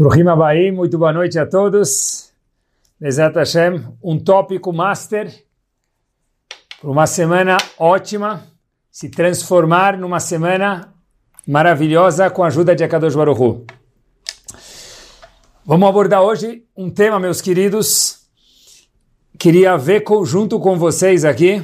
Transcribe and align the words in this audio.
Bruhim 0.00 0.26
Abaim, 0.28 0.70
muito 0.70 0.96
boa 0.96 1.12
noite 1.12 1.38
a 1.38 1.44
todos. 1.44 2.32
Bezat 2.98 3.34
Hashem, 3.34 3.84
um 4.02 4.18
tópico 4.18 4.72
master 4.72 5.30
para 6.80 6.90
uma 6.90 7.06
semana 7.06 7.58
ótima, 7.78 8.46
se 8.90 9.10
transformar 9.10 9.98
numa 9.98 10.18
semana 10.18 10.94
maravilhosa 11.46 12.30
com 12.30 12.42
a 12.42 12.46
ajuda 12.46 12.74
de 12.74 12.82
Akadosh 12.82 13.14
Baruch. 13.14 13.66
Vamos 15.66 15.86
abordar 15.86 16.22
hoje 16.22 16.64
um 16.74 16.88
tema, 16.88 17.20
meus 17.20 17.42
queridos, 17.42 18.26
queria 19.38 19.76
ver 19.76 20.02
junto 20.24 20.58
com 20.58 20.78
vocês 20.78 21.26
aqui, 21.26 21.62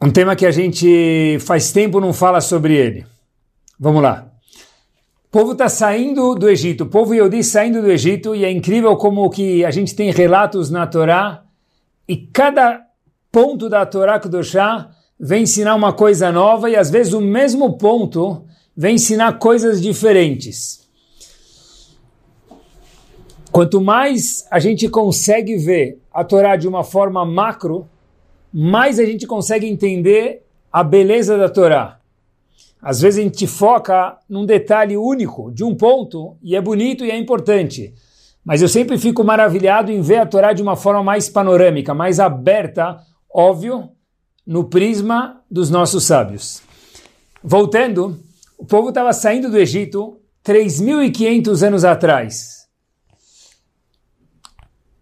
um 0.00 0.10
tema 0.10 0.34
que 0.34 0.46
a 0.46 0.50
gente 0.50 1.36
faz 1.40 1.70
tempo 1.70 2.00
não 2.00 2.14
fala 2.14 2.40
sobre 2.40 2.74
ele. 2.74 3.06
Vamos 3.78 4.02
lá. 4.02 4.29
O 5.30 5.38
povo 5.38 5.52
está 5.52 5.68
saindo 5.68 6.34
do 6.34 6.50
Egito, 6.50 6.82
o 6.82 6.88
povo 6.88 7.14
Yodi 7.14 7.44
saindo 7.44 7.80
do 7.80 7.88
Egito, 7.88 8.34
e 8.34 8.44
é 8.44 8.50
incrível 8.50 8.96
como 8.96 9.30
que 9.30 9.64
a 9.64 9.70
gente 9.70 9.94
tem 9.94 10.10
relatos 10.10 10.70
na 10.70 10.88
Torá, 10.88 11.44
e 12.08 12.16
cada 12.16 12.84
ponto 13.30 13.68
da 13.68 13.86
Torá 13.86 14.18
Kudoshá 14.18 14.90
vem 15.20 15.44
ensinar 15.44 15.76
uma 15.76 15.92
coisa 15.92 16.32
nova, 16.32 16.68
e 16.68 16.74
às 16.74 16.90
vezes 16.90 17.12
o 17.12 17.20
mesmo 17.20 17.78
ponto 17.78 18.44
vem 18.76 18.96
ensinar 18.96 19.38
coisas 19.38 19.80
diferentes. 19.80 20.90
Quanto 23.52 23.80
mais 23.80 24.44
a 24.50 24.58
gente 24.58 24.88
consegue 24.88 25.56
ver 25.58 26.00
a 26.12 26.24
Torá 26.24 26.56
de 26.56 26.66
uma 26.66 26.82
forma 26.82 27.24
macro, 27.24 27.88
mais 28.52 28.98
a 28.98 29.04
gente 29.04 29.28
consegue 29.28 29.68
entender 29.68 30.44
a 30.72 30.82
beleza 30.82 31.38
da 31.38 31.48
Torá. 31.48 31.99
Às 32.82 33.00
vezes 33.00 33.20
a 33.20 33.22
gente 33.22 33.46
foca 33.46 34.16
num 34.28 34.46
detalhe 34.46 34.96
único, 34.96 35.52
de 35.52 35.62
um 35.62 35.74
ponto, 35.74 36.36
e 36.42 36.56
é 36.56 36.60
bonito 36.60 37.04
e 37.04 37.10
é 37.10 37.16
importante. 37.16 37.94
Mas 38.44 38.62
eu 38.62 38.68
sempre 38.68 38.96
fico 38.96 39.22
maravilhado 39.22 39.92
em 39.92 40.00
ver 40.00 40.18
a 40.18 40.26
Torá 40.26 40.52
de 40.52 40.62
uma 40.62 40.76
forma 40.76 41.02
mais 41.02 41.28
panorâmica, 41.28 41.92
mais 41.92 42.18
aberta, 42.18 42.98
óbvio, 43.32 43.90
no 44.46 44.64
prisma 44.64 45.42
dos 45.50 45.68
nossos 45.68 46.04
sábios. 46.04 46.62
Voltando, 47.42 48.18
o 48.58 48.64
povo 48.64 48.88
estava 48.88 49.12
saindo 49.12 49.50
do 49.50 49.58
Egito 49.58 50.18
3.500 50.44 51.66
anos 51.66 51.84
atrás. 51.84 52.66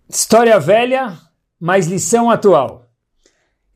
História 0.08 0.58
velha, 0.58 1.16
mas 1.60 1.86
lição 1.86 2.30
atual. 2.30 2.87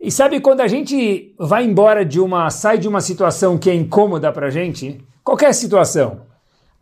E 0.02 0.10
sabe 0.10 0.40
quando 0.40 0.62
a 0.62 0.66
gente 0.66 1.32
vai 1.38 1.64
embora 1.64 2.04
de 2.04 2.18
uma, 2.18 2.50
sai 2.50 2.76
de 2.76 2.88
uma 2.88 3.00
situação 3.00 3.56
que 3.56 3.70
é 3.70 3.74
incômoda 3.74 4.32
para 4.32 4.50
gente, 4.50 5.00
qualquer 5.22 5.54
situação, 5.54 6.22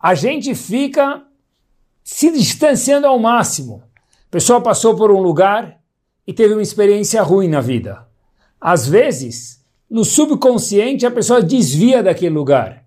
a 0.00 0.14
gente 0.14 0.54
fica 0.54 1.22
se 2.02 2.32
distanciando 2.32 3.06
ao 3.06 3.18
máximo. 3.18 3.82
A 4.26 4.30
pessoa 4.30 4.62
passou 4.62 4.96
por 4.96 5.12
um 5.12 5.20
lugar 5.20 5.78
e 6.26 6.32
teve 6.32 6.54
uma 6.54 6.62
experiência 6.62 7.22
ruim 7.22 7.46
na 7.46 7.60
vida. 7.60 8.06
Às 8.58 8.88
vezes, 8.88 9.62
no 9.90 10.02
subconsciente, 10.02 11.04
a 11.04 11.10
pessoa 11.10 11.42
desvia 11.42 12.02
daquele 12.02 12.34
lugar. 12.34 12.84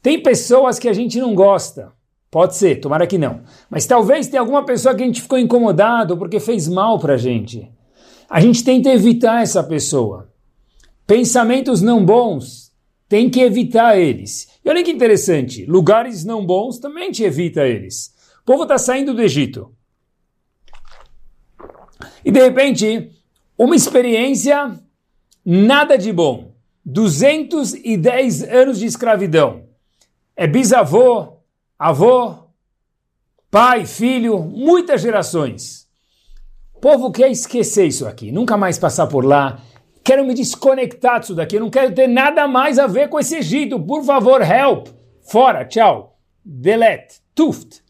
Tem 0.00 0.22
pessoas 0.22 0.78
que 0.78 0.88
a 0.88 0.94
gente 0.94 1.20
não 1.20 1.34
gosta. 1.34 1.92
Pode 2.30 2.56
ser, 2.56 2.76
tomara 2.76 3.06
que 3.06 3.18
não. 3.18 3.42
Mas 3.68 3.84
talvez 3.84 4.28
tenha 4.28 4.40
alguma 4.40 4.64
pessoa 4.64 4.94
que 4.94 5.02
a 5.02 5.06
gente 5.06 5.20
ficou 5.20 5.38
incomodado 5.38 6.16
porque 6.16 6.40
fez 6.40 6.66
mal 6.66 6.98
para 6.98 7.14
a 7.14 7.18
gente 7.18 7.70
a 8.28 8.40
gente 8.40 8.62
tenta 8.62 8.90
evitar 8.90 9.42
essa 9.42 9.62
pessoa. 9.62 10.30
Pensamentos 11.06 11.80
não 11.80 12.04
bons, 12.04 12.72
tem 13.08 13.30
que 13.30 13.40
evitar 13.40 13.98
eles. 13.98 14.48
E 14.62 14.68
olha 14.68 14.84
que 14.84 14.90
interessante, 14.90 15.64
lugares 15.64 16.24
não 16.24 16.44
bons 16.44 16.78
também 16.78 17.10
te 17.10 17.24
evita 17.24 17.66
eles. 17.66 18.14
O 18.42 18.44
povo 18.44 18.64
está 18.64 18.76
saindo 18.76 19.14
do 19.14 19.22
Egito. 19.22 19.72
E 22.24 22.30
de 22.30 22.40
repente, 22.40 23.10
uma 23.56 23.74
experiência 23.74 24.78
nada 25.44 25.96
de 25.96 26.12
bom. 26.12 26.52
210 26.84 28.42
anos 28.44 28.78
de 28.78 28.86
escravidão. 28.86 29.64
É 30.36 30.46
bisavô, 30.46 31.38
avô, 31.78 32.34
pai, 33.50 33.86
filho, 33.86 34.38
muitas 34.38 35.00
gerações. 35.00 35.87
Povo 36.80 37.10
quer 37.10 37.30
esquecer 37.30 37.86
isso 37.86 38.06
aqui, 38.06 38.30
nunca 38.30 38.56
mais 38.56 38.78
passar 38.78 39.08
por 39.08 39.24
lá. 39.24 39.60
Quero 40.04 40.24
me 40.24 40.32
desconectar 40.32 41.20
disso 41.20 41.34
daqui, 41.34 41.58
não 41.58 41.70
quero 41.70 41.92
ter 41.92 42.06
nada 42.06 42.46
mais 42.46 42.78
a 42.78 42.86
ver 42.86 43.08
com 43.08 43.18
esse 43.18 43.36
Egito. 43.36 43.80
Por 43.80 44.04
favor, 44.04 44.40
help. 44.40 44.88
Fora, 45.22 45.64
tchau. 45.64 46.16
Delete. 46.44 47.20
Tuft. 47.34 47.82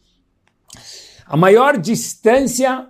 A 1.25 1.37
maior 1.37 1.77
distância 1.77 2.87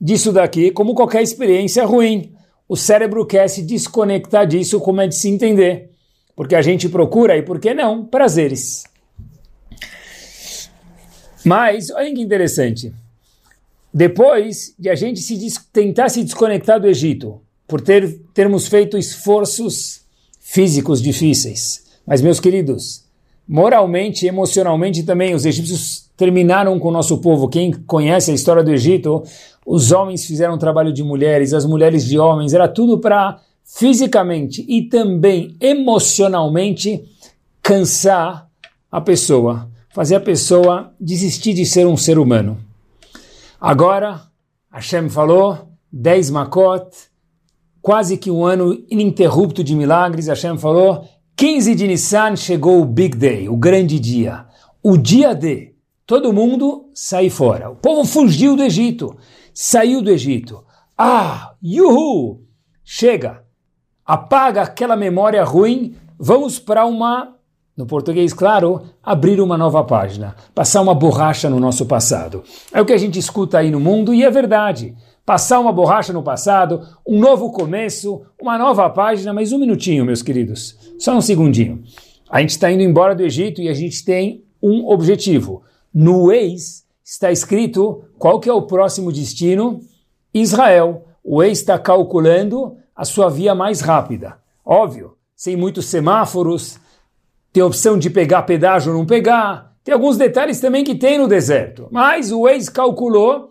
disso 0.00 0.32
daqui, 0.32 0.70
como 0.70 0.94
qualquer 0.94 1.22
experiência 1.22 1.84
ruim, 1.84 2.32
o 2.68 2.76
cérebro 2.76 3.26
quer 3.26 3.48
se 3.48 3.62
desconectar 3.62 4.46
disso, 4.46 4.80
como 4.80 5.00
é 5.00 5.08
de 5.08 5.16
se 5.16 5.28
entender. 5.28 5.90
Porque 6.34 6.54
a 6.54 6.62
gente 6.62 6.88
procura, 6.88 7.36
e 7.36 7.42
por 7.42 7.58
que 7.58 7.74
não, 7.74 8.06
prazeres. 8.06 8.84
Mas, 11.44 11.90
olha 11.90 12.14
que 12.14 12.20
interessante 12.20 12.94
depois 13.96 14.74
de 14.78 14.90
a 14.90 14.94
gente 14.94 15.20
se 15.20 15.38
tentar 15.72 16.10
se 16.10 16.22
desconectar 16.22 16.78
do 16.78 16.86
Egito, 16.86 17.40
por 17.66 17.80
ter, 17.80 18.20
termos 18.34 18.68
feito 18.68 18.98
esforços 18.98 20.02
físicos 20.38 21.00
difíceis. 21.00 21.82
Mas, 22.06 22.20
meus 22.20 22.38
queridos, 22.38 23.06
moralmente 23.48 24.26
e 24.26 24.28
emocionalmente 24.28 25.02
também, 25.02 25.34
os 25.34 25.46
egípcios 25.46 26.10
terminaram 26.14 26.78
com 26.78 26.88
o 26.88 26.92
nosso 26.92 27.16
povo. 27.22 27.48
Quem 27.48 27.72
conhece 27.72 28.30
a 28.30 28.34
história 28.34 28.62
do 28.62 28.70
Egito, 28.70 29.22
os 29.64 29.90
homens 29.90 30.26
fizeram 30.26 30.58
trabalho 30.58 30.92
de 30.92 31.02
mulheres, 31.02 31.54
as 31.54 31.64
mulheres 31.64 32.04
de 32.04 32.18
homens, 32.18 32.52
era 32.52 32.68
tudo 32.68 32.98
para 32.98 33.40
fisicamente 33.64 34.62
e 34.68 34.82
também 34.82 35.56
emocionalmente 35.58 37.02
cansar 37.62 38.46
a 38.92 39.00
pessoa, 39.00 39.70
fazer 39.88 40.16
a 40.16 40.20
pessoa 40.20 40.92
desistir 41.00 41.54
de 41.54 41.64
ser 41.64 41.86
um 41.86 41.96
ser 41.96 42.18
humano. 42.18 42.58
Agora, 43.68 44.22
Hashem 44.70 45.08
falou, 45.08 45.72
10 45.92 46.30
Makot, 46.30 46.88
quase 47.82 48.16
que 48.16 48.30
um 48.30 48.44
ano 48.44 48.80
ininterrupto 48.88 49.64
de 49.64 49.74
milagres. 49.74 50.28
Hashem 50.28 50.56
falou, 50.56 51.04
15 51.34 51.74
de 51.74 51.88
Nissan 51.88 52.36
chegou 52.36 52.80
o 52.80 52.84
Big 52.84 53.16
Day, 53.16 53.48
o 53.48 53.56
grande 53.56 53.98
dia. 53.98 54.46
O 54.80 54.96
dia 54.96 55.34
de 55.34 55.74
todo 56.06 56.32
mundo 56.32 56.92
sair 56.94 57.28
fora. 57.28 57.68
O 57.68 57.74
povo 57.74 58.04
fugiu 58.04 58.54
do 58.54 58.62
Egito, 58.62 59.16
saiu 59.52 60.00
do 60.00 60.12
Egito. 60.12 60.64
Ah, 60.96 61.56
yuhu! 61.60 62.44
Chega, 62.84 63.42
apaga 64.04 64.62
aquela 64.62 64.94
memória 64.94 65.42
ruim, 65.42 65.96
vamos 66.16 66.60
para 66.60 66.86
uma 66.86 67.35
no 67.76 67.86
português, 67.86 68.32
claro, 68.32 68.82
abrir 69.02 69.40
uma 69.40 69.58
nova 69.58 69.84
página, 69.84 70.34
passar 70.54 70.80
uma 70.80 70.94
borracha 70.94 71.50
no 71.50 71.60
nosso 71.60 71.84
passado. 71.84 72.42
É 72.72 72.80
o 72.80 72.86
que 72.86 72.92
a 72.92 72.98
gente 72.98 73.18
escuta 73.18 73.58
aí 73.58 73.70
no 73.70 73.78
mundo 73.78 74.14
e 74.14 74.24
é 74.24 74.30
verdade. 74.30 74.96
Passar 75.26 75.60
uma 75.60 75.72
borracha 75.72 76.12
no 76.12 76.22
passado, 76.22 76.80
um 77.06 77.18
novo 77.18 77.50
começo, 77.50 78.22
uma 78.40 78.56
nova 78.56 78.88
página, 78.88 79.32
mas 79.32 79.52
um 79.52 79.58
minutinho, 79.58 80.04
meus 80.04 80.22
queridos, 80.22 80.78
só 80.98 81.14
um 81.14 81.20
segundinho. 81.20 81.82
A 82.30 82.40
gente 82.40 82.50
está 82.50 82.70
indo 82.70 82.82
embora 82.82 83.14
do 83.14 83.22
Egito 83.22 83.60
e 83.60 83.68
a 83.68 83.74
gente 83.74 84.04
tem 84.04 84.44
um 84.62 84.88
objetivo. 84.88 85.62
No 85.92 86.32
ex 86.32 86.84
está 87.04 87.30
escrito 87.30 88.04
qual 88.18 88.40
que 88.40 88.48
é 88.48 88.52
o 88.52 88.62
próximo 88.62 89.12
destino? 89.12 89.80
Israel. 90.32 91.04
O 91.22 91.42
ex 91.42 91.58
está 91.58 91.78
calculando 91.78 92.76
a 92.94 93.04
sua 93.04 93.28
via 93.28 93.54
mais 93.54 93.80
rápida. 93.80 94.38
Óbvio, 94.64 95.14
sem 95.34 95.56
muitos 95.56 95.86
semáforos, 95.86 96.78
tem 97.56 97.62
a 97.62 97.66
opção 97.66 97.96
de 97.98 98.10
pegar 98.10 98.42
pedágio 98.42 98.92
ou 98.92 98.98
não 98.98 99.06
pegar. 99.06 99.74
Tem 99.82 99.94
alguns 99.94 100.18
detalhes 100.18 100.60
também 100.60 100.84
que 100.84 100.94
tem 100.94 101.16
no 101.16 101.26
deserto. 101.26 101.88
Mas 101.90 102.30
o 102.30 102.42
Waze 102.42 102.70
calculou 102.70 103.48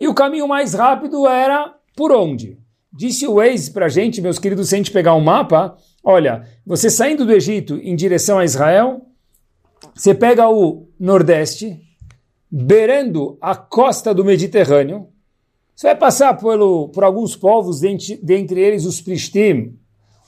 e 0.00 0.08
o 0.08 0.14
caminho 0.14 0.48
mais 0.48 0.72
rápido 0.72 1.28
era 1.28 1.74
por 1.94 2.10
onde? 2.12 2.58
Disse 2.90 3.26
o 3.26 3.34
Waze 3.34 3.70
para 3.70 3.86
a 3.86 3.88
gente, 3.90 4.22
meus 4.22 4.38
queridos, 4.38 4.70
se 4.70 4.74
a 4.74 4.78
gente 4.78 4.90
pegar 4.90 5.14
um 5.14 5.20
mapa, 5.20 5.76
olha, 6.02 6.48
você 6.64 6.88
saindo 6.88 7.26
do 7.26 7.32
Egito 7.32 7.76
em 7.76 7.94
direção 7.94 8.38
a 8.38 8.44
Israel, 8.46 9.02
você 9.94 10.14
pega 10.14 10.48
o 10.48 10.88
Nordeste, 10.98 11.78
beirando 12.50 13.36
a 13.38 13.54
costa 13.54 14.14
do 14.14 14.24
Mediterrâneo, 14.24 15.08
você 15.76 15.88
vai 15.88 15.96
passar 15.96 16.32
pelo, 16.38 16.88
por 16.88 17.04
alguns 17.04 17.36
povos, 17.36 17.80
dentre, 17.80 18.16
dentre 18.22 18.62
eles 18.62 18.86
os 18.86 19.02
Pristim, 19.02 19.76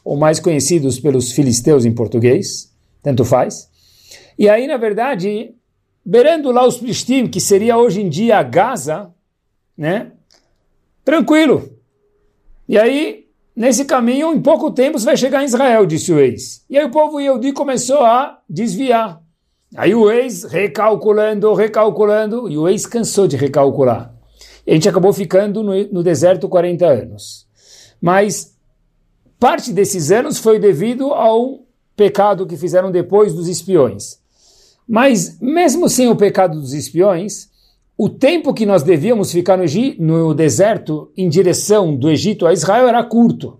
ou 0.04 0.14
mais 0.14 0.38
conhecidos 0.38 1.00
pelos 1.00 1.32
filisteus 1.32 1.86
em 1.86 1.94
português, 1.94 2.73
tanto 3.04 3.22
faz. 3.24 3.70
E 4.36 4.48
aí, 4.48 4.66
na 4.66 4.78
verdade, 4.78 5.54
beirando 6.04 6.50
lá 6.50 6.66
os 6.66 6.78
Pristim, 6.78 7.26
que 7.26 7.38
seria 7.38 7.76
hoje 7.76 8.00
em 8.00 8.08
dia 8.08 8.42
Gaza, 8.42 9.14
né? 9.76 10.12
Tranquilo. 11.04 11.70
E 12.66 12.78
aí, 12.78 13.26
nesse 13.54 13.84
caminho, 13.84 14.32
em 14.32 14.40
pouco 14.40 14.70
tempo 14.70 14.98
você 14.98 15.04
vai 15.04 15.16
chegar 15.18 15.42
em 15.42 15.44
Israel, 15.44 15.84
disse 15.84 16.10
o 16.10 16.18
ex. 16.18 16.64
E 16.68 16.78
aí 16.78 16.84
o 16.86 16.90
povo 16.90 17.20
Yehudi 17.20 17.52
começou 17.52 18.02
a 18.02 18.40
desviar. 18.48 19.22
Aí 19.76 19.94
o 19.94 20.10
ex 20.10 20.44
recalculando, 20.44 21.52
recalculando, 21.52 22.48
e 22.48 22.56
o 22.56 22.66
ex 22.66 22.86
cansou 22.86 23.28
de 23.28 23.36
recalcular. 23.36 24.14
E 24.66 24.70
a 24.70 24.74
gente 24.74 24.88
acabou 24.88 25.12
ficando 25.12 25.62
no, 25.62 25.74
no 25.88 26.02
deserto 26.02 26.48
40 26.48 26.86
anos. 26.86 27.46
Mas 28.00 28.56
parte 29.38 29.74
desses 29.74 30.10
anos 30.10 30.38
foi 30.38 30.58
devido 30.58 31.12
ao 31.12 31.63
pecado 31.96 32.46
que 32.46 32.56
fizeram 32.56 32.90
depois 32.90 33.32
dos 33.32 33.48
espiões. 33.48 34.18
Mas 34.86 35.38
mesmo 35.40 35.88
sem 35.88 36.08
o 36.08 36.16
pecado 36.16 36.60
dos 36.60 36.72
espiões, 36.72 37.48
o 37.96 38.08
tempo 38.08 38.52
que 38.52 38.66
nós 38.66 38.82
devíamos 38.82 39.30
ficar 39.30 39.56
no, 39.56 39.64
no 39.98 40.34
deserto 40.34 41.10
em 41.16 41.28
direção 41.28 41.94
do 41.94 42.10
Egito 42.10 42.46
a 42.46 42.52
Israel 42.52 42.88
era 42.88 43.04
curto. 43.04 43.58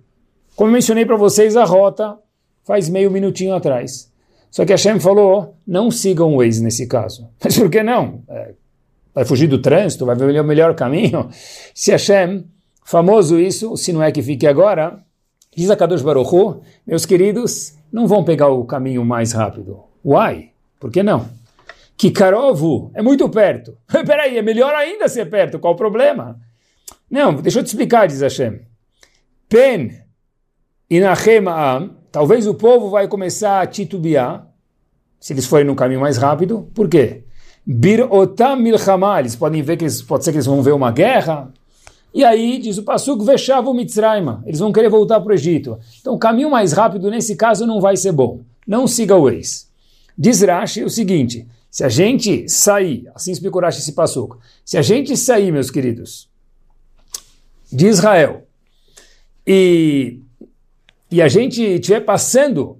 Como 0.56 0.70
mencionei 0.70 1.06
para 1.06 1.16
vocês, 1.16 1.56
a 1.56 1.64
rota 1.64 2.18
faz 2.64 2.88
meio 2.88 3.10
minutinho 3.10 3.54
atrás. 3.54 4.12
Só 4.50 4.64
que 4.64 4.72
Hashem 4.72 5.00
falou, 5.00 5.56
não 5.66 5.90
sigam 5.90 6.34
o 6.34 6.38
Waze 6.38 6.62
nesse 6.62 6.86
caso. 6.86 7.28
Mas 7.42 7.56
por 7.56 7.70
que 7.70 7.82
não? 7.82 8.22
É, 8.28 8.54
vai 9.14 9.24
fugir 9.24 9.46
do 9.46 9.60
trânsito, 9.60 10.06
vai 10.06 10.16
ver 10.16 10.40
o 10.40 10.44
melhor 10.44 10.74
caminho. 10.74 11.28
Se 11.74 11.90
Hashem, 11.90 12.44
famoso 12.84 13.38
isso, 13.38 13.76
se 13.76 13.92
não 13.92 14.02
é 14.02 14.12
que 14.12 14.22
fique 14.22 14.46
agora, 14.46 15.00
diz 15.56 15.70
a 15.70 15.76
Kadosh 15.76 16.02
Baruch 16.02 16.34
Hu, 16.34 16.60
meus 16.86 17.06
queridos, 17.06 17.74
não 17.94 18.08
vão 18.08 18.24
pegar 18.24 18.48
o 18.48 18.64
caminho 18.64 19.04
mais 19.04 19.30
rápido. 19.30 19.84
Why? 20.04 20.50
Por 20.80 20.90
que 20.90 21.00
não? 21.00 21.28
Que 21.96 22.10
Karovu 22.10 22.90
é 22.92 23.00
muito 23.00 23.28
perto. 23.28 23.78
Peraí, 24.04 24.36
é 24.36 24.42
melhor 24.42 24.74
ainda 24.74 25.08
ser 25.08 25.30
perto, 25.30 25.60
qual 25.60 25.74
o 25.74 25.76
problema? 25.76 26.36
Não, 27.08 27.32
deixa 27.34 27.60
eu 27.60 27.62
te 27.62 27.68
explicar, 27.68 28.08
diz 28.08 28.20
Hashem. 28.20 28.62
Pen 29.48 29.92
inachem 30.90 31.44
talvez 32.10 32.48
o 32.48 32.54
povo 32.54 32.90
vai 32.90 33.06
começar 33.06 33.60
a 33.60 33.66
titubear, 33.66 34.44
se 35.20 35.32
eles 35.32 35.46
forem 35.46 35.64
no 35.64 35.76
caminho 35.76 36.00
mais 36.00 36.16
rápido. 36.16 36.68
Por 36.74 36.88
quê? 36.88 37.22
Bir 37.64 38.02
otam 38.12 38.56
milchama, 38.56 39.20
eles 39.20 39.36
podem 39.36 39.62
ver 39.62 39.76
que 39.76 39.84
eles, 39.84 40.02
pode 40.02 40.24
ser 40.24 40.32
que 40.32 40.38
eles 40.38 40.46
vão 40.46 40.60
ver 40.62 40.72
uma 40.72 40.90
guerra. 40.90 41.52
E 42.14 42.24
aí, 42.24 42.58
diz 42.58 42.78
o 42.78 42.84
Pasuk, 42.84 43.24
vechava 43.24 43.68
o 43.68 43.74
Mitzrayma, 43.74 44.40
eles 44.46 44.60
vão 44.60 44.70
querer 44.70 44.88
voltar 44.88 45.20
para 45.20 45.30
o 45.30 45.34
Egito. 45.34 45.76
Então 46.00 46.14
o 46.14 46.18
caminho 46.18 46.48
mais 46.48 46.72
rápido 46.72 47.10
nesse 47.10 47.34
caso 47.34 47.66
não 47.66 47.80
vai 47.80 47.96
ser 47.96 48.12
bom. 48.12 48.42
Não 48.64 48.86
siga 48.86 49.16
o 49.16 49.28
ex. 49.28 49.68
Diz 50.16 50.40
Rashi 50.40 50.84
o 50.84 50.88
seguinte, 50.88 51.44
se 51.68 51.82
a 51.82 51.88
gente 51.88 52.48
sair, 52.48 53.10
assim 53.16 53.32
explicou 53.32 53.60
Rashi 53.60 53.80
esse 53.80 53.92
passuco, 53.92 54.38
se 54.64 54.78
a 54.78 54.82
gente 54.82 55.16
sair, 55.16 55.50
meus 55.50 55.72
queridos, 55.72 56.28
de 57.72 57.88
Israel, 57.88 58.46
e, 59.44 60.20
e 61.10 61.20
a 61.20 61.26
gente 61.26 61.60
estiver 61.62 62.00
passando 62.00 62.78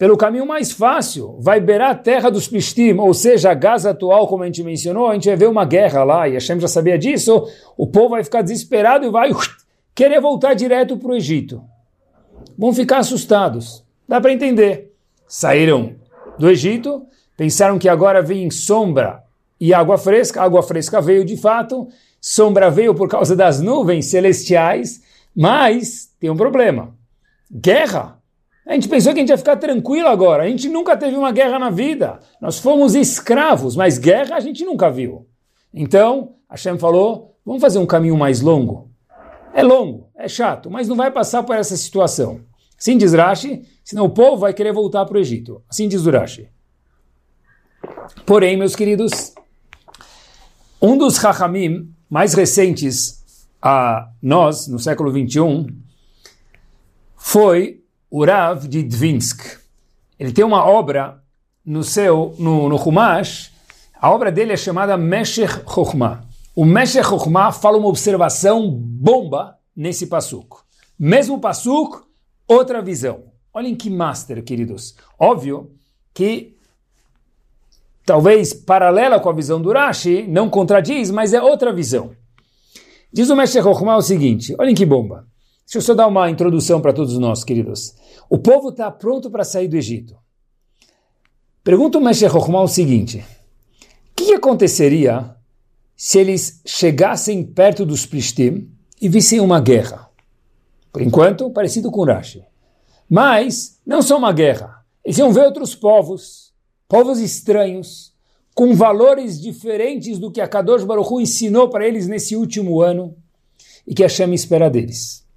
pelo 0.00 0.16
caminho 0.16 0.46
mais 0.46 0.72
fácil, 0.72 1.36
vai 1.40 1.60
beirar 1.60 1.90
a 1.90 1.94
terra 1.94 2.30
dos 2.30 2.48
Pishtim, 2.48 2.94
ou 2.94 3.12
seja, 3.12 3.50
a 3.50 3.54
Gaza 3.54 3.90
atual, 3.90 4.26
como 4.26 4.42
a 4.42 4.46
gente 4.46 4.64
mencionou, 4.64 5.08
a 5.08 5.12
gente 5.12 5.28
vai 5.28 5.36
ver 5.36 5.46
uma 5.46 5.66
guerra 5.66 6.02
lá, 6.02 6.26
e 6.26 6.32
Hashem 6.32 6.58
já 6.58 6.68
sabia 6.68 6.96
disso, 6.96 7.46
o 7.76 7.86
povo 7.86 8.08
vai 8.08 8.24
ficar 8.24 8.40
desesperado 8.40 9.04
e 9.04 9.10
vai 9.10 9.30
querer 9.94 10.18
voltar 10.18 10.54
direto 10.54 10.96
para 10.96 11.10
o 11.10 11.14
Egito. 11.14 11.62
Vão 12.56 12.72
ficar 12.72 13.00
assustados. 13.00 13.84
Dá 14.08 14.18
para 14.18 14.32
entender. 14.32 14.90
Saíram 15.28 15.96
do 16.38 16.48
Egito, 16.48 17.02
pensaram 17.36 17.78
que 17.78 17.86
agora 17.86 18.22
vem 18.22 18.50
sombra 18.50 19.22
e 19.60 19.74
água 19.74 19.98
fresca, 19.98 20.40
água 20.40 20.62
fresca 20.62 20.98
veio 21.02 21.26
de 21.26 21.36
fato, 21.36 21.88
sombra 22.18 22.70
veio 22.70 22.94
por 22.94 23.06
causa 23.06 23.36
das 23.36 23.60
nuvens 23.60 24.06
celestiais, 24.06 25.02
mas 25.36 26.10
tem 26.18 26.30
um 26.30 26.36
problema. 26.36 26.94
Guerra. 27.52 28.18
A 28.70 28.74
gente 28.74 28.88
pensou 28.88 29.12
que 29.12 29.18
a 29.18 29.22
gente 29.22 29.30
ia 29.30 29.36
ficar 29.36 29.56
tranquilo 29.56 30.06
agora. 30.06 30.44
A 30.44 30.48
gente 30.48 30.68
nunca 30.68 30.96
teve 30.96 31.16
uma 31.16 31.32
guerra 31.32 31.58
na 31.58 31.70
vida. 31.70 32.20
Nós 32.40 32.60
fomos 32.60 32.94
escravos, 32.94 33.74
mas 33.74 33.98
guerra 33.98 34.36
a 34.36 34.40
gente 34.40 34.64
nunca 34.64 34.88
viu. 34.88 35.26
Então, 35.74 36.36
Hashem 36.48 36.78
falou: 36.78 37.36
vamos 37.44 37.60
fazer 37.60 37.80
um 37.80 37.86
caminho 37.86 38.16
mais 38.16 38.40
longo. 38.40 38.88
É 39.52 39.60
longo, 39.64 40.08
é 40.14 40.28
chato, 40.28 40.70
mas 40.70 40.86
não 40.86 40.94
vai 40.94 41.10
passar 41.10 41.42
por 41.42 41.56
essa 41.56 41.76
situação. 41.76 42.42
Assim 42.78 42.96
diz 42.96 43.12
Rashi, 43.12 43.62
senão 43.82 44.04
o 44.04 44.10
povo 44.10 44.36
vai 44.36 44.54
querer 44.54 44.72
voltar 44.72 45.04
para 45.04 45.16
o 45.16 45.20
Egito. 45.20 45.64
Assim 45.68 45.88
diz 45.88 46.06
Rashi. 46.06 46.48
Porém, 48.24 48.56
meus 48.56 48.76
queridos, 48.76 49.34
um 50.80 50.96
dos 50.96 51.16
Chachamim 51.16 51.92
mais 52.08 52.34
recentes 52.34 53.48
a 53.60 54.08
nós, 54.22 54.68
no 54.68 54.78
século 54.78 55.10
21, 55.10 55.66
foi 57.16 57.79
o 58.10 58.24
Rav 58.24 58.66
de 58.66 58.82
Dvinsk. 58.82 59.60
Ele 60.18 60.32
tem 60.32 60.44
uma 60.44 60.64
obra 60.64 61.22
no 61.64 61.84
seu, 61.84 62.34
no, 62.38 62.68
no 62.68 62.76
Humash, 62.76 63.52
a 64.00 64.10
obra 64.10 64.32
dele 64.32 64.52
é 64.52 64.56
chamada 64.56 64.96
Meshech 64.96 65.62
Chokhmah. 65.66 66.22
O 66.56 66.64
Meshech 66.64 67.06
Chokhmah 67.06 67.52
fala 67.52 67.78
uma 67.78 67.88
observação 67.88 68.68
bomba 68.70 69.56
nesse 69.76 70.06
passuco. 70.06 70.64
Mesmo 70.98 71.38
passuco, 71.38 72.06
outra 72.48 72.82
visão. 72.82 73.24
Olhem 73.52 73.74
que 73.74 73.88
master, 73.88 74.42
queridos. 74.42 74.96
Óbvio 75.18 75.70
que 76.12 76.56
talvez 78.04 78.52
paralela 78.52 79.20
com 79.20 79.28
a 79.28 79.32
visão 79.32 79.60
do 79.60 79.72
Rashi, 79.72 80.26
não 80.26 80.50
contradiz, 80.50 81.10
mas 81.10 81.32
é 81.32 81.40
outra 81.40 81.72
visão. 81.72 82.10
Diz 83.12 83.28
o 83.30 83.36
Mestre 83.36 83.62
Chokhmah 83.62 83.96
o 83.96 84.02
seguinte, 84.02 84.54
olhem 84.58 84.74
que 84.74 84.86
bomba. 84.86 85.29
Deixa 85.70 85.78
eu 85.78 85.82
só 85.82 85.94
dar 85.94 86.08
uma 86.08 86.28
introdução 86.28 86.80
para 86.80 86.92
todos 86.92 87.16
nós, 87.16 87.44
queridos. 87.44 87.94
O 88.28 88.36
povo 88.36 88.70
está 88.70 88.90
pronto 88.90 89.30
para 89.30 89.44
sair 89.44 89.68
do 89.68 89.76
Egito. 89.76 90.16
Pergunta 91.62 91.96
o 91.96 92.00
Mestre 92.00 92.28
Chokhmah 92.28 92.62
o 92.62 92.66
seguinte, 92.66 93.24
o 94.10 94.14
que 94.16 94.32
aconteceria 94.32 95.36
se 95.96 96.18
eles 96.18 96.60
chegassem 96.66 97.44
perto 97.44 97.86
dos 97.86 98.04
Plishtim 98.04 98.68
e 99.00 99.08
vissem 99.08 99.38
uma 99.38 99.60
guerra? 99.60 100.10
Por 100.92 101.02
enquanto, 101.02 101.48
parecido 101.50 101.88
com 101.88 102.02
Rashi. 102.02 102.42
Mas, 103.08 103.78
não 103.86 104.02
só 104.02 104.18
uma 104.18 104.32
guerra. 104.32 104.84
Eles 105.04 105.18
iam 105.18 105.32
ver 105.32 105.44
outros 105.44 105.76
povos, 105.76 106.52
povos 106.88 107.20
estranhos, 107.20 108.12
com 108.56 108.74
valores 108.74 109.40
diferentes 109.40 110.18
do 110.18 110.32
que 110.32 110.40
a 110.40 110.48
Kadosh 110.48 110.82
Baruch 110.82 111.12
Hu 111.12 111.20
ensinou 111.20 111.68
para 111.68 111.86
eles 111.86 112.08
nesse 112.08 112.34
último 112.34 112.80
ano 112.80 113.14
e 113.86 113.94
que 113.94 114.02
Hashem 114.02 114.34
espera 114.34 114.68
deles. 114.68 115.29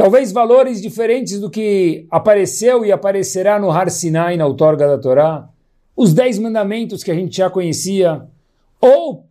Talvez 0.00 0.32
valores 0.32 0.80
diferentes 0.80 1.38
do 1.38 1.50
que 1.50 2.06
apareceu 2.10 2.86
e 2.86 2.90
aparecerá 2.90 3.58
no 3.58 3.70
Har 3.70 3.90
Sinai, 3.90 4.34
na 4.34 4.46
outorga 4.46 4.88
da 4.88 4.96
Torá, 4.96 5.46
os 5.94 6.14
dez 6.14 6.38
mandamentos 6.38 7.04
que 7.04 7.10
a 7.10 7.14
gente 7.14 7.36
já 7.36 7.50
conhecia, 7.50 8.26
ou 8.80 9.26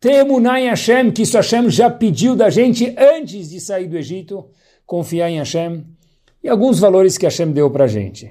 Temunah 0.00 0.60
em 0.60 0.66
Hashem, 0.66 1.12
que 1.12 1.22
isso 1.22 1.36
Hashem 1.36 1.70
já 1.70 1.88
pediu 1.88 2.34
da 2.34 2.50
gente 2.50 2.92
antes 2.98 3.48
de 3.48 3.60
sair 3.60 3.86
do 3.86 3.96
Egito, 3.96 4.46
confiar 4.84 5.30
em 5.30 5.38
Hashem, 5.38 5.84
e 6.42 6.48
alguns 6.48 6.80
valores 6.80 7.16
que 7.16 7.24
Hashem 7.24 7.52
deu 7.52 7.70
para 7.70 7.84
a 7.84 7.88
gente. 7.88 8.28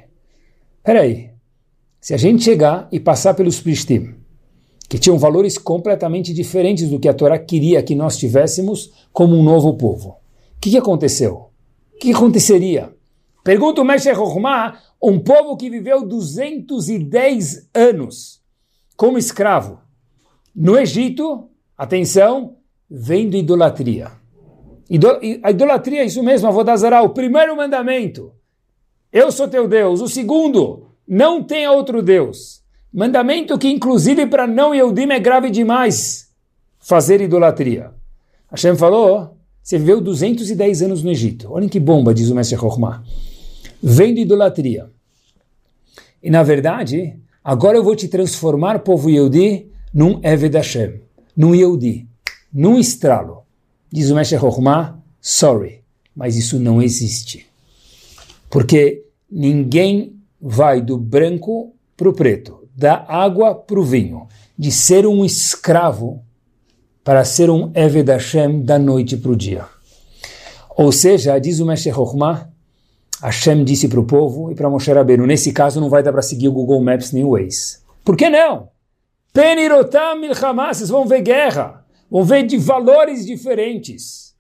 Peraí, 0.84 1.29
se 2.01 2.13
a 2.13 2.17
gente 2.17 2.43
chegar 2.43 2.89
e 2.91 3.00
passar 3.00 3.36
pelos 3.36 3.62
Plishtim, 3.62 4.15
que 4.89 5.00
tinham 5.00 5.17
valores 5.17 5.57
completamente 5.57 6.34
diferentes 6.34 6.89
do 6.89 7.00
que 7.00 7.07
a 7.07 7.13
Torá 7.13 7.39
queria 7.39 7.81
que 7.81 7.95
nós 7.95 8.17
tivéssemos 8.17 8.91
como 9.13 9.34
um 9.34 9.43
novo 9.43 9.77
povo, 9.77 10.25
que, 10.65 10.72
que 10.72 10.77
aconteceu? 10.79 11.51
O 11.93 11.98
que 12.00 12.12
aconteceria? 12.12 12.91
Pergunta 13.43 13.81
o 13.81 13.86
Mestre 13.86 14.12
Rohmah, 14.13 14.79
um 15.00 15.19
povo 15.19 15.55
que 15.55 15.69
viveu 15.69 16.03
210 16.03 17.69
anos 17.72 18.41
como 18.98 19.19
escravo 19.19 19.79
no 20.55 20.75
Egito, 20.75 21.50
atenção, 21.77 22.55
vendo 22.89 23.36
idolatria. 23.36 24.12
a 25.43 25.51
idolatria 25.51 26.01
é 26.01 26.05
isso 26.05 26.24
mesmo, 26.24 26.48
Avodazará, 26.48 27.03
o 27.03 27.10
primeiro 27.10 27.55
mandamento. 27.55 28.34
Eu 29.12 29.31
sou 29.31 29.48
teu 29.48 29.67
Deus. 29.67 30.01
O 30.01 30.07
segundo, 30.07 30.88
não 31.07 31.43
tenha 31.43 31.72
outro 31.72 32.01
Deus. 32.01 32.63
Mandamento 32.91 33.57
que, 33.60 33.69
inclusive, 33.69 34.25
para 34.25 34.48
não 34.48 34.74
Yehudim 34.74 35.12
é 35.12 35.19
grave 35.19 35.51
demais 35.51 36.34
fazer 36.79 37.22
idolatria. 37.22 37.93
Hashem 38.50 38.75
falou, 38.75 39.35
você 39.65 39.79
viveu 39.79 40.00
210 40.00 40.84
anos 40.84 41.03
no 41.03 41.10
Egito. 41.10 41.51
Olhem 41.51 41.67
que 41.67 41.79
bomba, 41.79 42.13
diz 42.13 42.29
o 42.29 42.36
Mestre 42.36 42.55
Chokhmah. 42.55 43.03
Vendo 43.81 44.19
idolatria. 44.19 44.91
E, 46.22 46.29
na 46.29 46.43
verdade, 46.43 47.17
agora 47.43 47.75
eu 47.75 47.84
vou 47.84 47.95
te 47.95 48.07
transformar, 48.07 48.77
povo 48.79 49.10
Yehudi, 49.10 49.65
num 49.91 50.19
Eved 50.24 50.55
Hashem, 50.55 51.01
num 51.36 51.55
Yehudi, 51.55 52.07
num 52.53 52.77
estralo. 52.77 53.41
Diz 53.91 54.12
o 54.12 54.15
Mestre 54.15 54.38
Chokhmah, 54.38 55.00
sorry, 55.19 55.81
mas 56.15 56.36
isso 56.36 56.60
não 56.60 56.79
existe. 56.79 57.48
Porque 58.51 59.03
ninguém 59.31 60.15
vai 60.39 60.79
do 60.79 60.95
branco 60.95 61.74
para 61.98 62.07
o 62.07 62.13
preto, 62.13 62.69
da 62.77 63.03
água 63.07 63.55
para 63.55 63.79
o 63.79 63.84
vinho, 63.84 64.27
de 64.55 64.72
ser 64.72 65.07
um 65.07 65.25
escravo 65.25 66.24
para 67.05 67.24
ser 67.24 67.51
um 67.51 67.71
Eved 67.75 68.09
Hashem 68.09 68.63
da 68.63 68.79
noite 68.79 69.15
para 69.15 69.31
o 69.31 69.35
dia. 69.35 69.67
Ou 70.75 70.91
seja, 70.91 71.38
diz 71.38 71.59
o 71.59 71.65
Mestre 71.65 71.93
Chokhmah, 71.93 72.50
Hashem 73.21 73.63
disse 73.63 73.88
para 73.88 74.00
o 74.00 74.05
povo 74.05 74.51
e 74.51 74.55
para 74.55 74.71
Moshe 74.71 74.91
Rabbeinu, 74.91 75.27
nesse 75.27 75.53
caso 75.53 75.79
não 75.79 75.88
vai 75.88 76.01
dar 76.01 76.12
para 76.12 76.24
seguir 76.24 76.47
o 76.47 76.51
Google 76.51 76.81
Maps 76.81 77.12
nem 77.12 77.24
o 77.24 77.29
Waze. 77.29 77.77
Por 78.03 78.17
que 78.17 78.27
não? 78.27 78.69
Penirotam 79.31 80.19
milchama, 80.19 80.74
vocês 80.74 80.89
vão 80.89 81.05
ver 81.05 81.21
guerra, 81.21 81.85
vão 82.09 82.24
ver 82.24 82.43
de 82.43 82.57
valores 82.57 83.24
diferentes. 83.24 84.33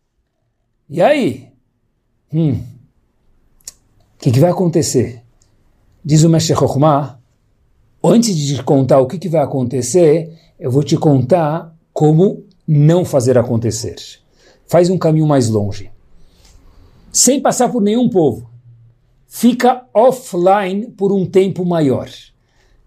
E 0.89 1.03
aí? 1.03 1.49
Hum, 2.33 2.53
o 2.53 4.17
que, 4.17 4.31
que 4.31 4.39
vai 4.39 4.49
acontecer? 4.49 5.21
Diz 6.03 6.23
o 6.23 6.29
Mestre 6.29 6.55
Chokhmah, 6.55 7.19
antes 8.03 8.35
de 8.35 8.55
te 8.55 8.63
contar 8.63 8.99
o 9.01 9.05
que, 9.05 9.19
que 9.19 9.29
vai 9.29 9.43
acontecer, 9.43 10.35
eu 10.59 10.71
vou 10.71 10.81
te 10.81 10.97
contar 10.97 11.71
como 11.93 12.44
não 12.67 13.05
fazer 13.05 13.37
acontecer. 13.37 13.95
Faz 14.67 14.89
um 14.89 14.97
caminho 14.97 15.27
mais 15.27 15.49
longe. 15.49 15.91
Sem 17.11 17.41
passar 17.41 17.69
por 17.69 17.81
nenhum 17.81 18.09
povo 18.09 18.55
fica 19.35 19.85
offline 19.93 20.91
por 20.91 21.11
um 21.11 21.25
tempo 21.25 21.65
maior. 21.65 22.09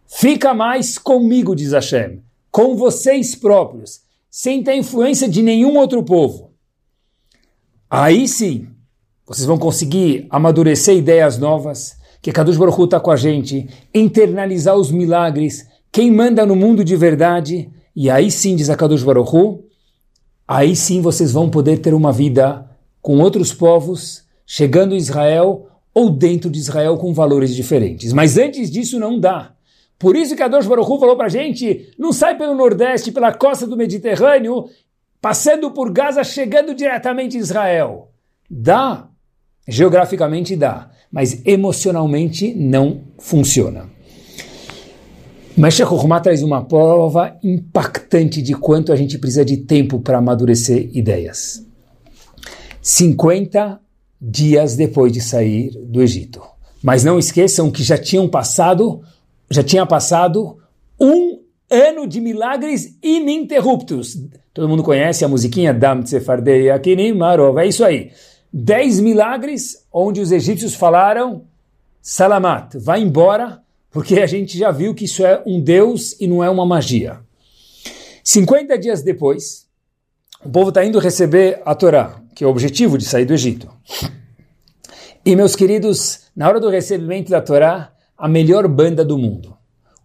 Fica 0.06 0.54
mais 0.54 0.97
comigo, 0.97 1.54
diz 1.54 1.73
Hashem, 1.73 2.23
com 2.50 2.75
vocês 2.75 3.35
próprios, 3.35 4.00
sem 4.30 4.62
ter 4.62 4.75
influência 4.75 5.28
de 5.28 5.42
nenhum 5.42 5.76
outro 5.76 6.02
povo. 6.02 6.52
Aí 7.90 8.26
sim, 8.26 8.68
vocês 9.26 9.47
vão 9.47 9.58
conseguir 9.58 10.26
amadurecer 10.30 10.97
ideias 10.97 11.37
novas, 11.37 11.99
que 12.23 12.32
Kadush 12.32 12.56
Baruch 12.56 12.82
está 12.82 12.99
com 12.99 13.11
a 13.11 13.16
gente, 13.16 13.68
internalizar 13.94 14.75
os 14.75 14.90
milagres, 14.90 15.66
quem 15.92 16.11
manda 16.11 16.47
no 16.47 16.56
mundo 16.56 16.82
de 16.82 16.97
verdade, 16.97 17.70
e 17.94 18.08
aí 18.08 18.30
sim, 18.30 18.56
diz 18.56 18.70
a 18.70 18.76
Kadush 18.76 19.02
Baruch 19.02 19.61
aí 20.49 20.75
sim 20.75 21.02
vocês 21.02 21.31
vão 21.31 21.50
poder 21.50 21.78
ter 21.78 21.93
uma 21.93 22.11
vida 22.11 22.67
com 23.02 23.19
outros 23.19 23.52
povos, 23.52 24.25
chegando 24.47 24.95
em 24.95 24.99
Israel, 24.99 25.69
ou 25.95 26.11
dentro 26.11 26.49
de 26.49 26.59
Israel 26.59 26.97
com 26.97 27.12
valores 27.12 27.55
diferentes. 27.55 28.12
Mas 28.12 28.38
antes 28.38 28.71
disso 28.71 28.99
não 28.99 29.21
dá. 29.21 29.52
Por 29.99 30.17
isso 30.17 30.37
que 30.37 30.43
a 30.43 30.49
Baruch 30.49 30.69
falou 30.69 31.17
para 31.17 31.26
a 31.26 31.31
gente, 31.31 31.93
não 31.99 32.12
sai 32.12 32.38
pelo 32.38 32.55
Nordeste, 32.55 33.11
pela 33.11 33.33
costa 33.33 33.67
do 33.67 33.76
Mediterrâneo, 33.76 34.67
passando 35.21 35.73
por 35.73 35.93
Gaza, 35.93 36.23
chegando 36.23 36.73
diretamente 36.73 37.37
em 37.37 37.40
Israel. 37.40 38.11
Dá, 38.49 39.09
geograficamente 39.67 40.55
dá, 40.55 40.90
mas 41.11 41.45
emocionalmente 41.45 42.55
não 42.55 43.02
funciona. 43.19 43.90
Mas 45.59 45.75
Shechurma 45.75 46.21
traz 46.21 46.41
uma 46.43 46.65
prova 46.65 47.37
impactante 47.43 48.41
de 48.41 48.55
quanto 48.55 48.93
a 48.93 48.97
gente 48.97 49.19
precisa 49.19 49.45
de 49.45 49.57
tempo 49.57 49.99
para 49.99 50.19
amadurecer 50.19 50.88
ideias. 50.97 51.67
50 52.81 53.81
dias 54.21 54.77
depois 54.77 55.12
de 55.12 55.21
sair 55.21 55.71
do 55.85 56.00
Egito. 56.00 56.41
Mas 56.81 57.03
não 57.03 57.19
esqueçam 57.19 57.73
que 57.73 57.83
já 57.83 57.99
tinham 57.99 58.29
passado, 58.29 59.03
já 59.50 59.65
tinha 59.65 59.85
passado 59.85 60.59
um 60.99 61.41
ano 61.69 62.07
de 62.07 62.21
milagres 62.21 62.97
ininterruptos. 63.03 64.17
Todo 64.55 64.69
mundo 64.69 64.85
conhece 64.85 65.25
a 65.25 65.29
musiquinha 65.29 65.75
Dam 65.75 66.03
Tsefardei 66.03 66.71
Akinim 66.71 67.15
Marov. 67.15 67.59
É 67.59 67.67
isso 67.67 67.85
aí. 67.85 68.12
Dez 68.53 69.00
milagres 69.00 69.85
onde 69.93 70.21
os 70.21 70.31
egípcios 70.31 70.75
falaram 70.75 71.43
Salamat, 72.00 72.75
vai 72.77 73.03
embora, 73.03 73.61
porque 73.90 74.21
a 74.21 74.26
gente 74.26 74.59
já 74.59 74.71
viu 74.71 74.95
que 74.95 75.04
isso 75.04 75.25
é 75.25 75.42
um 75.47 75.61
deus 75.61 76.14
e 76.21 76.26
não 76.26 76.42
é 76.42 76.50
uma 76.50 76.66
magia. 76.66 77.21
50 78.23 78.78
dias 78.78 79.02
depois, 79.02 79.66
o 80.45 80.49
povo 80.49 80.68
está 80.68 80.85
indo 80.85 80.99
receber 80.99 81.61
a 81.64 81.75
Torá 81.75 82.23
que 82.38 82.45
é 82.45 82.47
o 82.47 82.50
objetivo 82.50 82.97
de 82.97 83.04
sair 83.04 83.25
do 83.25 83.35
Egito. 83.35 83.68
E, 85.26 85.35
meus 85.35 85.57
queridos, 85.57 86.21
na 86.37 86.49
hora 86.49 86.61
do 86.61 86.68
recebimento 86.68 87.33
da 87.33 87.42
Torá, 87.42 87.92
a 88.16 88.28
melhor 88.28 88.68
banda 88.68 89.04
do 89.04 89.18
mundo, 89.18 89.57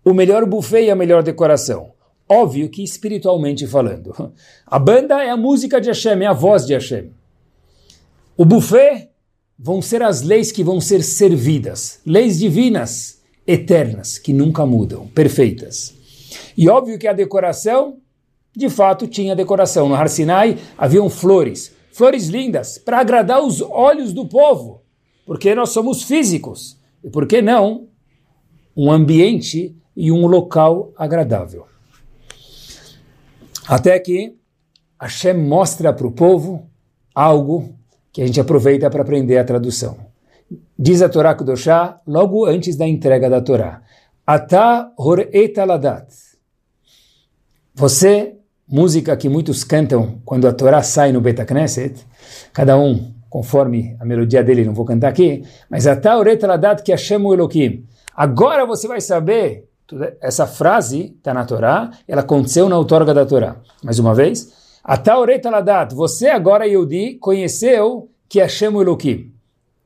o 0.03 0.15
melhor 0.15 0.43
buffet 0.43 0.85
e 0.85 0.89
a 0.89 0.95
melhor 0.95 1.21
decoração. 1.21 1.91
Óbvio 2.27 2.67
que 2.69 2.83
espiritualmente 2.83 3.67
falando. 3.67 4.33
A 4.65 4.79
banda 4.79 5.23
é 5.23 5.29
a 5.29 5.37
música 5.37 5.79
de 5.79 5.89
Hashem, 5.89 6.23
é 6.23 6.25
a 6.25 6.33
voz 6.33 6.65
de 6.65 6.73
Hashem. 6.73 7.11
O 8.35 8.43
buffet 8.43 9.11
vão 9.55 9.79
ser 9.79 10.01
as 10.01 10.23
leis 10.23 10.51
que 10.51 10.63
vão 10.63 10.81
ser 10.81 11.03
servidas, 11.03 11.99
leis 12.03 12.39
divinas, 12.39 13.21
eternas, 13.45 14.17
que 14.17 14.33
nunca 14.33 14.65
mudam, 14.65 15.07
perfeitas. 15.07 15.93
E 16.57 16.69
óbvio 16.69 16.97
que 16.97 17.07
a 17.07 17.13
decoração, 17.13 17.97
de 18.55 18.69
fato, 18.69 19.07
tinha 19.07 19.35
decoração. 19.35 19.89
No 19.89 19.95
Har 19.95 20.09
Sinai 20.09 20.57
haviam 20.77 21.09
flores, 21.09 21.73
flores 21.91 22.27
lindas, 22.27 22.77
para 22.77 22.99
agradar 22.99 23.43
os 23.43 23.61
olhos 23.61 24.13
do 24.13 24.27
povo, 24.27 24.81
porque 25.25 25.53
nós 25.55 25.69
somos 25.69 26.03
físicos. 26.03 26.77
E 27.03 27.09
por 27.09 27.27
que 27.27 27.41
não 27.41 27.87
um 28.75 28.91
ambiente 28.91 29.75
e 29.95 30.11
um 30.11 30.25
local 30.25 30.91
agradável? 30.97 31.65
Até 33.67 33.99
que 33.99 34.35
Hashem 34.99 35.33
mostra 35.33 35.93
para 35.93 36.07
o 36.07 36.11
povo 36.11 36.69
algo 37.13 37.75
que 38.11 38.21
a 38.21 38.25
gente 38.25 38.39
aproveita 38.39 38.89
para 38.89 39.01
aprender 39.01 39.37
a 39.37 39.43
tradução. 39.43 40.12
Diz 40.77 41.01
a 41.01 41.09
Torá 41.09 41.35
Kudoshá, 41.35 41.99
logo 42.05 42.45
antes 42.45 42.75
da 42.75 42.87
entrega 42.87 43.29
da 43.29 43.41
Torá, 43.41 43.81
Ata 44.25 44.91
hor 44.97 45.19
etaladat. 45.33 46.07
Você 47.75 48.37
música 48.67 49.17
que 49.17 49.27
muitos 49.27 49.63
cantam 49.63 50.21
quando 50.23 50.47
a 50.47 50.53
Torá 50.53 50.81
sai 50.81 51.11
no 51.11 51.19
Beta 51.19 51.45
Knesset, 51.45 52.05
cada 52.53 52.77
um 52.77 53.13
conforme 53.33 53.97
a 53.99 54.05
melodia 54.05 54.43
dele, 54.43 54.63
não 54.63 54.75
vou 54.75 54.85
cantar 54.85 55.07
aqui, 55.07 55.43
mas 55.67 55.87
a 55.87 55.95
Taoret 55.95 56.39
Ladat 56.45 56.83
que 56.83 56.91
Hashem 56.91 57.19
Elohim. 57.25 57.83
Agora 58.15 58.63
você 58.63 58.87
vai 58.87 59.01
saber, 59.01 59.67
essa 60.21 60.45
frase 60.45 61.15
está 61.17 61.33
na 61.33 61.43
Torá, 61.43 61.89
ela 62.07 62.21
aconteceu 62.21 62.69
na 62.69 62.77
outorga 62.77 63.11
da 63.11 63.25
Torá. 63.25 63.57
Mais 63.83 63.97
uma 63.97 64.13
vez, 64.13 64.53
a 64.83 64.97
Taoret 64.97 65.41
Ladat, 65.43 65.95
você 65.95 66.27
agora, 66.27 66.67
Yehudi, 66.67 67.15
conheceu 67.15 68.11
que 68.29 68.39
Hashem 68.39 68.75
Elohim. 68.75 69.32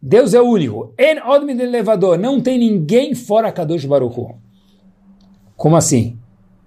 Deus 0.02 0.34
é 0.34 0.42
o 0.42 0.46
único. 0.46 0.94
En 0.98 1.20
odmi 1.22 1.60
elevador, 1.60 2.18
não 2.18 2.40
tem 2.40 2.60
ninguém 2.60 3.16
fora 3.16 3.52
Kadosh 3.52 3.86
Baruch 3.86 4.20
Hu. 4.20 4.36
Como 5.56 5.76
assim? 5.76 6.18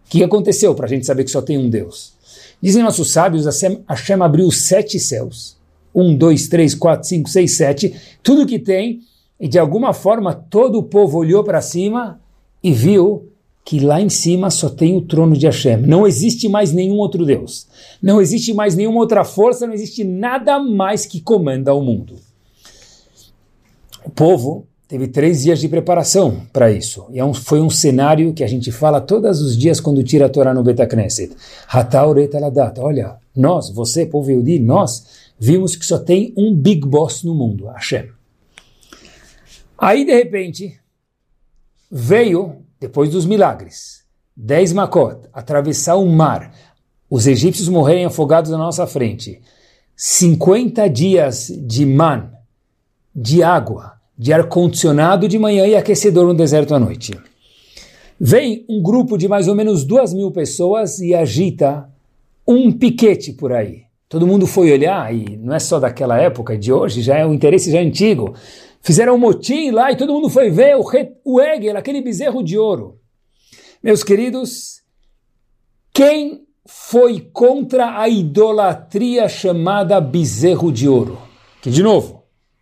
O 0.06 0.10
que 0.10 0.25
aconteceu 0.25 0.75
para 0.75 0.87
a 0.87 0.88
gente 0.88 1.06
saber 1.06 1.25
que 1.25 1.30
só 1.30 1.40
tem 1.40 1.56
um 1.56 1.70
Deus? 1.70 2.14
Dizem 2.60 2.82
nossos 2.82 3.12
sábios, 3.12 3.46
Hashem 3.88 4.22
abriu 4.22 4.46
os 4.46 4.66
sete 4.66 4.99
céus. 4.99 5.56
Um, 5.94 6.16
dois, 6.16 6.49
três, 6.49 6.75
quatro, 6.75 7.08
cinco, 7.08 7.28
seis, 7.28 7.56
sete. 7.56 7.94
Tudo 8.22 8.46
que 8.46 8.58
tem. 8.58 9.00
E 9.38 9.49
de 9.49 9.58
alguma 9.58 9.94
forma 9.94 10.34
todo 10.34 10.78
o 10.78 10.82
povo 10.82 11.18
olhou 11.18 11.42
para 11.42 11.62
cima 11.62 12.20
e 12.62 12.72
viu 12.72 13.30
que 13.64 13.78
lá 13.78 14.00
em 14.00 14.10
cima 14.10 14.50
só 14.50 14.68
tem 14.68 14.96
o 14.96 15.02
trono 15.02 15.37
de 15.37 15.46
Hashem. 15.46 15.78
Não 15.78 16.06
existe 16.06 16.49
mais 16.49 16.72
nenhum 16.72 16.96
outro 16.96 17.25
Deus. 17.25 17.68
Não 18.02 18.20
existe 18.20 18.52
mais 18.52 18.75
nenhuma 18.75 18.99
outra 18.99 19.25
força, 19.25 19.66
não 19.66 19.72
existe 19.72 20.04
nada 20.04 20.58
mais 20.58 21.06
que 21.06 21.20
comanda 21.20 21.72
o 21.72 21.80
mundo. 21.80 22.16
O 24.04 24.11
povo 24.11 24.66
teve 24.88 25.07
três 25.07 25.42
dias 25.42 25.61
de 25.61 25.69
preparação 25.69 26.47
para 26.52 26.71
isso. 26.71 27.07
E 27.11 27.19
é 27.19 27.25
um, 27.25 27.33
foi 27.33 27.61
um 27.61 27.71
cenário 27.71 28.33
que 28.33 28.42
a 28.42 28.47
gente 28.49 28.73
fala 28.73 29.00
todos 29.00 29.40
os 29.40 29.57
dias 29.57 29.80
quando 29.80 30.02
tira 30.02 30.26
a 30.26 30.28
Torá 30.28 30.52
no 30.52 30.64
Betacneset. 30.64 31.37
Hatauretaladat. 31.69 32.78
Olha, 32.80 33.16
nós, 33.37 33.71
você, 33.71 34.04
povo 34.04 34.30
Yehudi, 34.30 34.59
nós 34.59 35.30
vimos 35.38 35.76
que 35.76 35.87
só 35.87 35.99
tem 35.99 36.35
um 36.37 36.54
Big 36.54 36.87
Boss 36.87 37.23
no 37.23 37.35
mundo, 37.35 37.66
Hashem. 37.66 38.09
Aí, 39.78 40.04
de 40.04 40.12
repente, 40.12 40.78
veio, 41.90 42.57
depois 42.78 43.11
dos 43.11 43.25
milagres, 43.25 44.02
dez 44.37 44.73
Makot, 44.73 45.28
atravessar 45.33 45.97
o 45.97 46.07
mar, 46.07 46.52
os 47.09 47.26
egípcios 47.26 47.69
morrerem 47.69 48.04
afogados 48.04 48.50
na 48.50 48.59
nossa 48.59 48.87
frente, 48.87 49.40
50 49.97 50.88
dias 50.88 51.50
de 51.66 51.87
man, 51.87 52.30
de 53.14 53.43
água, 53.43 53.93
de 54.17 54.33
ar-condicionado 54.33 55.29
de 55.29 55.38
manhã 55.38 55.67
e 55.67 55.75
aquecedor 55.75 56.26
no 56.26 56.35
deserto 56.35 56.75
à 56.75 56.79
noite. 56.79 57.12
Vem 58.19 58.64
um 58.69 58.83
grupo 58.83 59.17
de 59.17 59.26
mais 59.26 59.49
ou 59.49 59.55
menos 59.55 59.85
duas 59.85 60.12
mil 60.12 60.31
pessoas 60.31 60.99
e 60.99 61.14
agita 61.14 61.88
um 62.47 62.71
piquete 62.71 63.33
por 63.33 63.52
aí. 63.52 63.85
Todo 64.09 64.26
mundo 64.26 64.47
foi 64.47 64.73
olhar, 64.73 65.14
e 65.14 65.37
não 65.37 65.55
é 65.55 65.61
só 65.61 65.79
daquela 65.79 66.21
época, 66.21 66.59
de 66.59 66.73
hoje, 66.73 67.00
já 67.00 67.17
é 67.17 67.25
um 67.25 67.33
interesse 67.33 67.71
já 67.71 67.79
antigo. 67.79 68.35
Fizeram 68.83 69.14
um 69.14 69.19
motim 69.19 69.71
lá 69.71 69.93
e 69.93 69.97
todo 69.97 70.12
mundo 70.12 70.29
foi 70.29 70.50
ver 70.50 70.76
o, 70.76 70.85
o 71.25 71.40
Egel, 71.40 71.76
aquele 71.76 72.02
bezerro 72.02 72.43
de 72.43 72.59
ouro. 72.59 72.99
Meus 73.83 74.02
queridos, 74.02 74.83
quem 75.93 76.43
foi 76.67 77.21
contra 77.33 78.00
a 78.00 78.09
idolatria 78.09 79.29
chamada 79.29 80.00
bezerro 80.00 80.73
de 80.73 80.88
ouro? 80.88 81.19
Que, 81.62 81.71
de 81.71 81.83
novo, 81.83 82.19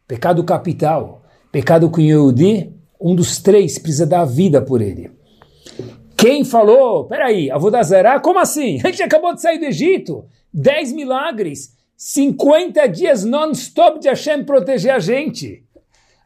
pecado 0.08 0.42
capital 0.42 1.18
Pecado 1.50 1.90
com 1.90 2.00
Yehudi, 2.00 2.74
um 3.00 3.14
dos 3.14 3.38
três 3.38 3.78
precisa 3.78 4.06
dar 4.06 4.20
a 4.20 4.26
vida 4.26 4.60
por 4.60 4.82
ele. 4.82 5.10
Quem 6.16 6.44
falou, 6.44 7.06
peraí, 7.06 7.50
Avodazará, 7.50 8.20
como 8.20 8.38
assim? 8.38 8.78
A 8.84 8.88
gente 8.88 9.02
acabou 9.02 9.34
de 9.34 9.40
sair 9.40 9.58
do 9.58 9.64
Egito, 9.64 10.24
dez 10.52 10.92
milagres, 10.92 11.74
50 11.96 12.86
dias 12.88 13.24
non-stop 13.24 13.98
de 13.98 14.08
Hashem 14.08 14.44
proteger 14.44 14.92
a 14.92 14.98
gente. 14.98 15.64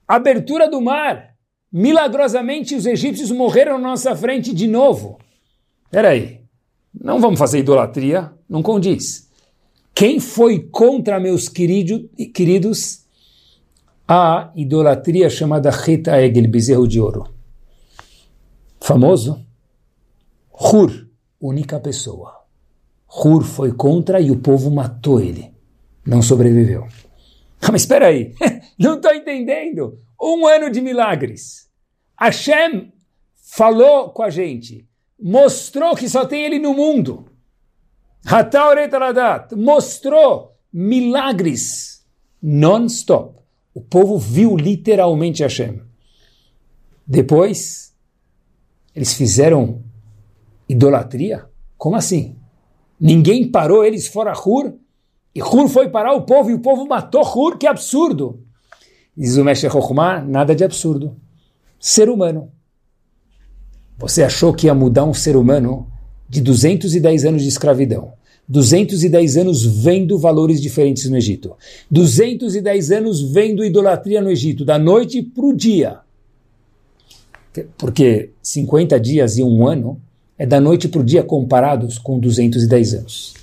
Abertura 0.06 0.68
do 0.68 0.80
mar. 0.80 1.30
Milagrosamente 1.72 2.74
os 2.74 2.84
egípcios 2.84 3.30
morreram 3.30 3.78
na 3.78 3.90
nossa 3.90 4.14
frente 4.14 4.52
de 4.52 4.66
novo. 4.66 5.18
Peraí, 5.90 6.40
não 6.92 7.20
vamos 7.20 7.38
fazer 7.38 7.60
idolatria, 7.60 8.30
não 8.48 8.62
condiz. 8.62 9.30
Quem 9.94 10.20
foi 10.20 10.58
contra 10.70 11.20
meus 11.20 11.48
querido, 11.48 12.10
queridos 12.34 13.01
a 14.06 14.52
idolatria 14.54 15.30
chamada 15.30 15.70
Rita 15.70 16.20
Egel, 16.20 16.48
bezerro 16.48 16.86
de 16.86 17.00
ouro? 17.00 17.32
Famoso? 18.80 19.44
Hur, 20.52 21.08
única 21.40 21.78
pessoa. 21.80 22.42
Hur 23.08 23.42
foi 23.44 23.72
contra 23.72 24.20
e 24.20 24.30
o 24.30 24.38
povo 24.38 24.70
matou 24.70 25.20
ele. 25.20 25.52
Não 26.06 26.22
sobreviveu. 26.22 26.86
Mas 27.70 27.82
espera 27.82 28.08
aí, 28.08 28.34
não 28.78 28.96
estou 28.96 29.14
entendendo. 29.14 29.98
Um 30.20 30.46
ano 30.46 30.70
de 30.70 30.80
milagres. 30.80 31.68
Hashem 32.18 32.92
falou 33.36 34.10
com 34.10 34.22
a 34.22 34.30
gente, 34.30 34.88
mostrou 35.20 35.94
que 35.94 36.08
só 36.08 36.24
tem 36.24 36.44
ele 36.44 36.58
no 36.58 36.74
mundo. 36.74 37.26
mostrou 39.56 40.56
milagres 40.72 42.04
non-stop. 42.40 43.41
O 43.74 43.80
povo 43.80 44.18
viu 44.18 44.56
literalmente 44.56 45.42
Hashem. 45.42 45.80
Depois, 47.06 47.94
eles 48.94 49.14
fizeram 49.14 49.82
idolatria? 50.68 51.46
Como 51.76 51.96
assim? 51.96 52.36
Ninguém 53.00 53.50
parou 53.50 53.84
eles 53.84 54.06
fora 54.06 54.32
Hur? 54.32 54.74
E 55.34 55.42
Hur 55.42 55.68
foi 55.68 55.88
parar 55.88 56.12
o 56.12 56.22
povo 56.22 56.50
e 56.50 56.54
o 56.54 56.60
povo 56.60 56.86
matou 56.86 57.22
Hur? 57.22 57.58
Que 57.58 57.66
absurdo! 57.66 58.44
Diz 59.16 59.36
o 59.36 59.44
Meshech 59.44 59.74
nada 60.26 60.54
de 60.54 60.64
absurdo. 60.64 61.16
Ser 61.78 62.08
humano. 62.08 62.50
Você 63.98 64.22
achou 64.22 64.54
que 64.54 64.66
ia 64.66 64.74
mudar 64.74 65.04
um 65.04 65.14
ser 65.14 65.36
humano 65.36 65.90
de 66.28 66.40
210 66.40 67.24
anos 67.24 67.42
de 67.42 67.48
escravidão, 67.48 68.14
210 68.48 69.36
anos 69.36 69.64
vendo 69.64 70.18
valores 70.18 70.60
diferentes 70.60 71.08
no 71.08 71.16
Egito, 71.16 71.56
210 71.90 72.90
anos 72.90 73.22
vendo 73.32 73.64
idolatria 73.64 74.20
no 74.20 74.30
Egito, 74.30 74.64
da 74.64 74.78
noite 74.78 75.22
para 75.22 75.46
o 75.46 75.54
dia. 75.54 76.00
Porque 77.76 78.30
50 78.42 78.98
dias 78.98 79.36
e 79.36 79.42
um 79.42 79.66
ano 79.66 80.00
é 80.38 80.46
da 80.46 80.60
noite 80.60 80.88
para 80.88 81.00
o 81.00 81.04
dia 81.04 81.22
comparados 81.22 81.98
com 81.98 82.18
210 82.18 82.94
anos. 82.94 83.34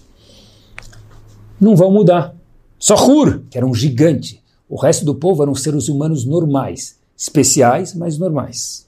Não 1.60 1.75
vão 1.75 1.91
mudar. 1.91 2.36
Só 2.77 2.96
Hur, 2.96 3.44
que 3.50 3.58
era 3.58 3.65
um 3.65 3.74
gigante. 3.74 4.41
O 4.68 4.75
resto 4.75 5.06
do 5.06 5.15
povo 5.15 5.44
eram 5.44 5.53
seres 5.53 5.89
humanos 5.89 6.25
normais, 6.25 6.98
especiais, 7.18 7.94
mas 7.94 8.18
normais. 8.18 8.88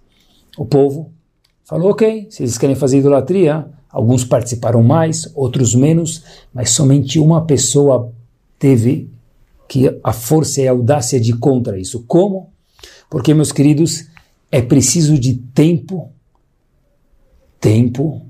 O 0.58 0.66
povo 0.66 1.12
falou: 1.66 1.92
ok, 1.92 2.28
se 2.30 2.44
eles 2.44 2.58
querem 2.58 2.76
fazer 2.76 3.00
idolatria, 3.00 3.68
alguns 3.92 4.24
participaram 4.24 4.82
mais, 4.82 5.30
outros 5.36 5.76
menos, 5.76 6.24
mas 6.54 6.72
somente 6.72 7.20
uma 7.20 7.46
pessoa 7.46 8.12
teve 8.58 9.10
que 9.68 10.00
a 10.04 10.14
força 10.14 10.62
e 10.62 10.68
a 10.68 10.72
audácia 10.72 11.20
de 11.20 11.34
contra 11.34 11.80
isso. 11.80 12.04
Como? 12.08 12.50
Porque, 13.10 13.34
meus 13.34 13.52
queridos, 13.52 14.06
é 14.52 14.62
preciso 14.62 15.18
de 15.18 15.36
tempo 15.36 16.12
tempo 17.62 18.26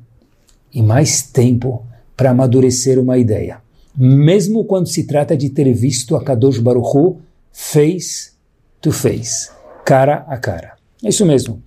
e 0.74 0.82
mais 0.82 1.22
tempo 1.24 1.86
para 2.18 2.32
amadurecer 2.32 3.00
uma 3.00 3.18
ideia. 3.18 3.62
Mesmo 3.96 4.65
quando 4.65 4.88
se 4.88 5.06
trata 5.06 5.36
de 5.36 5.50
ter 5.50 5.74
visto 5.74 6.15
a 6.15 6.24
Kadosh 6.24 6.60
Baruch 6.60 6.96
Hu 6.96 7.22
face 7.51 8.34
to 8.82 8.91
face, 8.91 9.50
cara 9.86 10.25
a 10.27 10.38
cara. 10.38 10.74
É 11.03 11.10
isso 11.10 11.25
mesmo. 11.25 11.63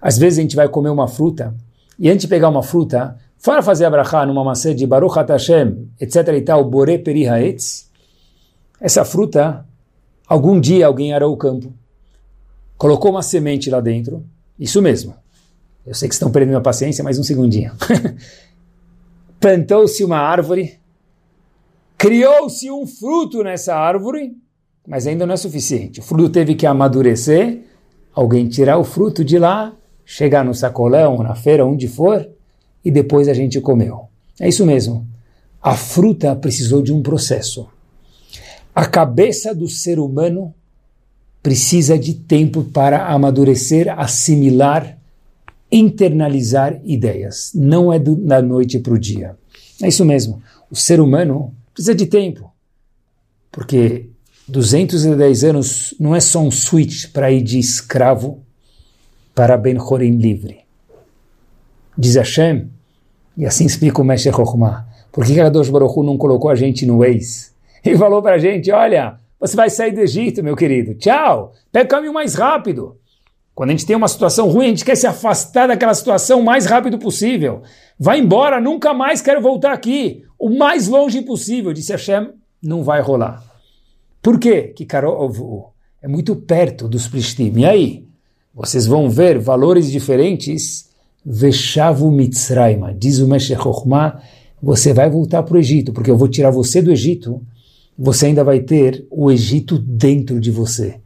Às 0.00 0.18
vezes 0.18 0.38
a 0.38 0.42
gente 0.42 0.56
vai 0.56 0.68
comer 0.68 0.90
uma 0.90 1.08
fruta 1.08 1.54
e 1.98 2.08
antes 2.08 2.22
de 2.22 2.28
pegar 2.28 2.48
uma 2.48 2.62
fruta, 2.62 3.16
fora 3.36 3.62
fazer 3.62 3.84
a 3.84 3.90
brachá 3.90 4.24
numa 4.24 4.44
maçã 4.44 4.74
de 4.74 4.86
Baruch 4.86 5.16
Hashem, 5.16 5.88
etc 6.00 6.28
e 6.28 6.40
tal, 6.42 6.64
Bore 6.64 6.98
Peri 6.98 7.26
Haetz, 7.26 7.90
essa 8.80 9.04
fruta, 9.04 9.66
algum 10.26 10.60
dia 10.60 10.86
alguém 10.86 11.12
arou 11.12 11.32
o 11.32 11.36
campo, 11.36 11.72
colocou 12.76 13.10
uma 13.10 13.22
semente 13.22 13.68
lá 13.70 13.80
dentro, 13.80 14.24
isso 14.58 14.80
mesmo, 14.80 15.14
eu 15.88 15.94
sei 15.94 16.06
que 16.06 16.14
estão 16.14 16.30
perdendo 16.30 16.58
a 16.58 16.60
paciência, 16.60 17.02
mais 17.02 17.18
um 17.18 17.22
segundinho. 17.22 17.72
Plantou-se 19.40 20.04
uma 20.04 20.18
árvore, 20.18 20.78
criou-se 21.96 22.70
um 22.70 22.86
fruto 22.86 23.42
nessa 23.42 23.74
árvore, 23.74 24.36
mas 24.86 25.06
ainda 25.06 25.24
não 25.24 25.32
é 25.32 25.36
suficiente. 25.38 26.00
O 26.00 26.02
fruto 26.02 26.28
teve 26.28 26.54
que 26.54 26.66
amadurecer, 26.66 27.62
alguém 28.12 28.48
tirar 28.48 28.76
o 28.76 28.84
fruto 28.84 29.24
de 29.24 29.38
lá, 29.38 29.72
chegar 30.10 30.42
no 30.42 30.54
sacolão, 30.54 31.22
na 31.22 31.34
feira, 31.34 31.66
onde 31.66 31.86
for, 31.86 32.26
e 32.82 32.90
depois 32.90 33.28
a 33.28 33.34
gente 33.34 33.60
comeu. 33.60 34.08
É 34.40 34.48
isso 34.48 34.64
mesmo. 34.64 35.06
A 35.62 35.76
fruta 35.76 36.34
precisou 36.34 36.80
de 36.80 36.94
um 36.94 37.02
processo. 37.02 37.68
A 38.74 38.86
cabeça 38.86 39.54
do 39.54 39.68
ser 39.68 39.98
humano 39.98 40.54
precisa 41.42 41.98
de 41.98 42.14
tempo 42.14 42.64
para 42.64 43.06
amadurecer, 43.06 43.92
assimilar 44.00 44.96
internalizar 45.70 46.80
ideias. 46.82 47.52
Não 47.54 47.92
é 47.92 47.98
do, 47.98 48.16
da 48.16 48.40
noite 48.40 48.78
para 48.78 48.94
o 48.94 48.98
dia. 48.98 49.36
É 49.82 49.88
isso 49.88 50.06
mesmo. 50.06 50.42
O 50.70 50.74
ser 50.74 51.00
humano 51.00 51.54
precisa 51.74 51.94
de 51.94 52.06
tempo. 52.06 52.50
Porque 53.52 54.08
210 54.48 55.44
anos 55.44 55.94
não 56.00 56.16
é 56.16 56.20
só 56.20 56.40
um 56.40 56.50
switch 56.50 57.12
para 57.12 57.30
ir 57.30 57.42
de 57.42 57.58
escravo 57.58 58.42
para 59.38 59.56
Ben 59.56 59.78
Horim 59.78 60.16
livre. 60.16 60.64
Diz 61.96 62.16
Hashem, 62.16 62.68
e 63.36 63.46
assim 63.46 63.66
explica 63.66 64.02
o 64.02 64.04
Mestre 64.04 64.32
Chokhmah, 64.32 64.88
por 65.12 65.24
que 65.24 65.32
Kadosh 65.32 65.70
Baruch 65.70 65.96
Hu 65.96 66.02
não 66.02 66.18
colocou 66.18 66.50
a 66.50 66.56
gente 66.56 66.84
no 66.84 67.04
ex? 67.04 67.54
Ele 67.84 67.96
falou 67.96 68.20
para 68.20 68.34
a 68.34 68.38
gente, 68.38 68.68
olha, 68.72 69.20
você 69.38 69.54
vai 69.54 69.70
sair 69.70 69.92
do 69.92 70.00
Egito, 70.00 70.42
meu 70.42 70.56
querido, 70.56 70.92
tchau, 70.94 71.52
pega 71.70 71.84
o 71.84 71.88
caminho 71.88 72.12
mais 72.12 72.34
rápido. 72.34 72.96
Quando 73.54 73.70
a 73.70 73.72
gente 73.74 73.86
tem 73.86 73.94
uma 73.94 74.08
situação 74.08 74.48
ruim, 74.48 74.66
a 74.66 74.68
gente 74.70 74.84
quer 74.84 74.96
se 74.96 75.06
afastar 75.06 75.68
daquela 75.68 75.94
situação 75.94 76.40
o 76.40 76.44
mais 76.44 76.66
rápido 76.66 76.98
possível. 76.98 77.62
Vai 77.96 78.18
embora, 78.18 78.60
nunca 78.60 78.92
mais 78.92 79.22
quero 79.22 79.40
voltar 79.40 79.72
aqui. 79.72 80.24
O 80.36 80.50
mais 80.50 80.88
longe 80.88 81.22
possível, 81.22 81.72
disse 81.72 81.92
Hashem, 81.92 82.32
não 82.60 82.82
vai 82.82 83.00
rolar. 83.00 83.44
Por 84.20 84.40
quê? 84.40 84.72
Que 84.74 84.84
Karov 84.84 85.70
é 86.02 86.08
muito 86.08 86.34
perto 86.34 86.88
dos 86.88 87.06
Plishtim. 87.06 87.52
E 87.56 87.64
aí? 87.64 88.07
Vocês 88.58 88.86
vão 88.86 89.08
ver 89.08 89.38
valores 89.38 89.88
diferentes. 89.88 90.88
Veshavu 91.24 92.10
Mitzrayma, 92.10 92.92
diz 92.92 93.18
o 93.18 93.28
Meshech 93.28 93.62
você 94.60 94.92
vai 94.92 95.08
voltar 95.08 95.44
para 95.44 95.56
o 95.56 95.60
Egito, 95.60 95.92
porque 95.92 96.10
eu 96.10 96.16
vou 96.16 96.26
tirar 96.26 96.50
você 96.50 96.82
do 96.82 96.90
Egito, 96.90 97.40
você 97.96 98.26
ainda 98.26 98.42
vai 98.42 98.60
ter 98.60 99.06
o 99.10 99.30
Egito 99.30 99.78
dentro 99.78 100.40
de 100.40 100.50
você. 100.50 100.98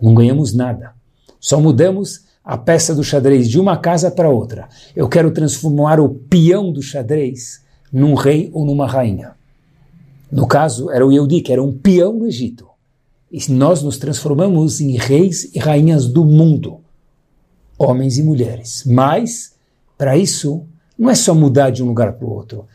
Não 0.00 0.14
ganhamos 0.14 0.54
nada. 0.54 0.92
Só 1.38 1.60
mudamos 1.60 2.22
a 2.42 2.56
peça 2.56 2.94
do 2.94 3.04
xadrez 3.04 3.48
de 3.48 3.60
uma 3.60 3.76
casa 3.76 4.10
para 4.10 4.30
outra. 4.30 4.66
Eu 4.94 5.08
quero 5.08 5.30
transformar 5.30 6.00
o 6.00 6.08
peão 6.08 6.72
do 6.72 6.80
xadrez 6.80 7.60
num 7.92 8.14
rei 8.14 8.48
ou 8.54 8.64
numa 8.64 8.86
rainha. 8.86 9.32
No 10.32 10.46
caso, 10.46 10.90
era 10.90 11.06
o 11.06 11.12
Yehudi, 11.12 11.42
que 11.42 11.52
era 11.52 11.62
um 11.62 11.72
peão 11.72 12.14
no 12.14 12.26
Egito. 12.26 12.66
E 13.30 13.52
nós 13.52 13.82
nos 13.82 13.98
transformamos 13.98 14.80
em 14.80 14.96
reis 14.96 15.54
e 15.54 15.58
rainhas 15.58 16.06
do 16.06 16.24
mundo, 16.24 16.85
homens 17.78 18.18
e 18.18 18.22
mulheres. 18.22 18.84
Mas, 18.86 19.54
para 19.96 20.16
isso, 20.16 20.64
não 20.98 21.10
é 21.10 21.14
só 21.14 21.34
mudar 21.34 21.70
de 21.70 21.82
um 21.82 21.86
lugar 21.86 22.12
para 22.12 22.26
o 22.26 22.32
outro, 22.32 22.66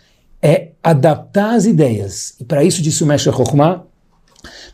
é 0.42 0.72
adaptar 0.84 1.56
as 1.56 1.66
ideias. 1.66 2.36
E 2.40 2.46
para 2.46 2.64
isso, 2.64 2.82
disse 2.82 3.04
o 3.04 3.08
Mestre 3.08 3.32
Chokhmah, 3.32 3.84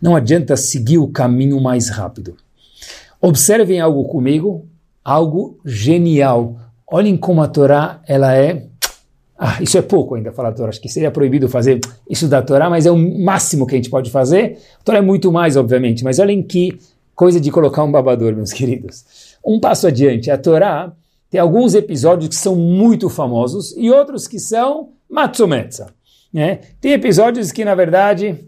não 0.01 0.15
adianta 0.15 0.55
seguir 0.55 0.97
o 0.97 1.07
caminho 1.07 1.59
mais 1.61 1.89
rápido. 1.89 2.35
Observem 3.19 3.79
algo 3.79 4.03
comigo, 4.05 4.65
algo 5.03 5.59
genial. 5.65 6.57
Olhem 6.85 7.17
como 7.17 7.41
a 7.41 7.47
Torá 7.47 8.01
ela 8.07 8.35
é. 8.35 8.67
Ah, 9.37 9.61
isso 9.61 9.77
é 9.77 9.81
pouco 9.81 10.15
ainda 10.15 10.31
falar 10.31 10.51
da 10.51 10.55
Torá. 10.55 10.69
Acho 10.69 10.81
que 10.81 10.89
seria 10.89 11.11
proibido 11.11 11.49
fazer 11.49 11.79
isso 12.09 12.27
da 12.27 12.41
Torá, 12.41 12.69
mas 12.69 12.85
é 12.85 12.91
o 12.91 12.97
máximo 12.97 13.65
que 13.65 13.75
a 13.75 13.77
gente 13.77 13.89
pode 13.89 14.09
fazer. 14.09 14.59
A 14.79 14.83
Torá 14.83 14.97
é 14.99 15.01
muito 15.01 15.31
mais, 15.31 15.57
obviamente, 15.57 16.03
mas 16.03 16.19
olhem 16.19 16.41
que 16.41 16.79
coisa 17.15 17.41
de 17.41 17.49
colocar 17.49 17.83
um 17.83 17.91
babador, 17.91 18.35
meus 18.35 18.53
queridos. 18.53 19.03
Um 19.47 19.59
passo 19.59 19.87
adiante, 19.87 20.29
a 20.29 20.37
Torá 20.37 20.91
tem 21.29 21.39
alguns 21.39 21.73
episódios 21.73 22.29
que 22.29 22.35
são 22.35 22.55
muito 22.55 23.09
famosos 23.09 23.73
e 23.77 23.89
outros 23.89 24.27
que 24.27 24.39
são 24.39 24.89
matsumetsa. 25.09 25.93
Né? 26.33 26.59
Tem 26.81 26.91
episódios 26.91 27.51
que, 27.51 27.63
na 27.63 27.73
verdade, 27.73 28.45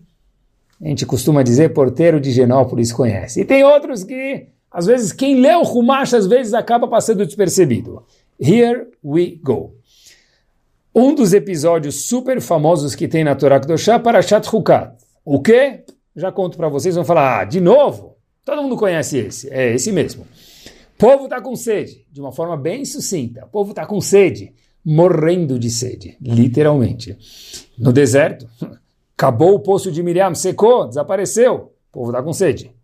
a 0.82 0.88
gente 0.88 1.06
costuma 1.06 1.42
dizer 1.42 1.74
porteiro 1.74 2.20
de 2.20 2.32
Genópolis 2.32 2.92
conhece. 2.92 3.42
E 3.42 3.46
tem 3.46 3.64
outros 3.64 4.04
que 4.04 4.48
às 4.72 4.86
vezes, 4.86 5.12
quem 5.12 5.42
lê 5.42 5.54
o 5.56 5.64
Humash, 5.64 6.14
às 6.14 6.28
vezes, 6.28 6.54
acaba 6.54 6.88
passando 6.88 7.26
despercebido. 7.26 8.04
Here 8.40 8.88
we 9.04 9.40
go. 9.42 9.74
Um 10.94 11.16
dos 11.16 11.34
episódios 11.34 12.06
super 12.08 12.40
famosos 12.40 12.94
que 12.94 13.08
tem 13.08 13.24
na 13.24 13.36
Torá 13.36 13.60
Kedoshá, 13.60 14.00
Parashat 14.00 14.48
Hukat. 14.48 14.94
O 15.26 15.42
quê? 15.42 15.84
Já 16.16 16.32
conto 16.32 16.58
para 16.58 16.70
vocês, 16.70 16.96
vão 16.96 17.04
falar, 17.04 17.42
ah, 17.42 17.46
de 17.46 17.60
novo? 17.60 18.16
Todo 18.46 18.62
mundo 18.62 18.78
conhece 18.78 19.18
esse, 19.18 19.50
é 19.52 19.74
esse 19.74 19.92
mesmo. 19.92 20.26
Povo 21.00 21.24
está 21.24 21.40
com 21.40 21.56
sede, 21.56 22.06
de 22.12 22.20
uma 22.20 22.34
forma 22.34 22.58
bem 22.58 22.84
sucinta. 22.84 23.46
O 23.46 23.48
povo 23.48 23.70
está 23.70 23.86
com 23.86 24.02
sede, 24.02 24.54
morrendo 24.86 25.58
de 25.58 25.70
sede, 25.70 26.18
literalmente. 26.22 27.18
No 27.78 27.94
deserto, 27.94 28.46
acabou 29.18 29.56
o 29.56 29.62
poço 29.62 29.94
de 29.94 30.04
Miriam, 30.04 30.36
secou, 30.36 30.90
desapareceu. 30.90 31.56
O 31.56 31.94
povo 31.94 32.10
está 32.10 32.22
com 32.22 32.34
sede. 32.34 32.76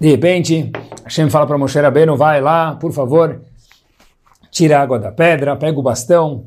De 0.00 0.08
repente, 0.08 0.72
Hashem 1.04 1.28
fala 1.28 1.46
para 1.46 1.58
Moshe 1.58 1.78
Rabbeinu, 1.78 2.16
vai 2.16 2.40
lá, 2.40 2.74
por 2.74 2.90
favor, 2.90 3.42
tira 4.50 4.78
a 4.78 4.82
água 4.82 4.98
da 4.98 5.12
pedra, 5.12 5.54
pega 5.56 5.78
o 5.78 5.82
bastão. 5.82 6.46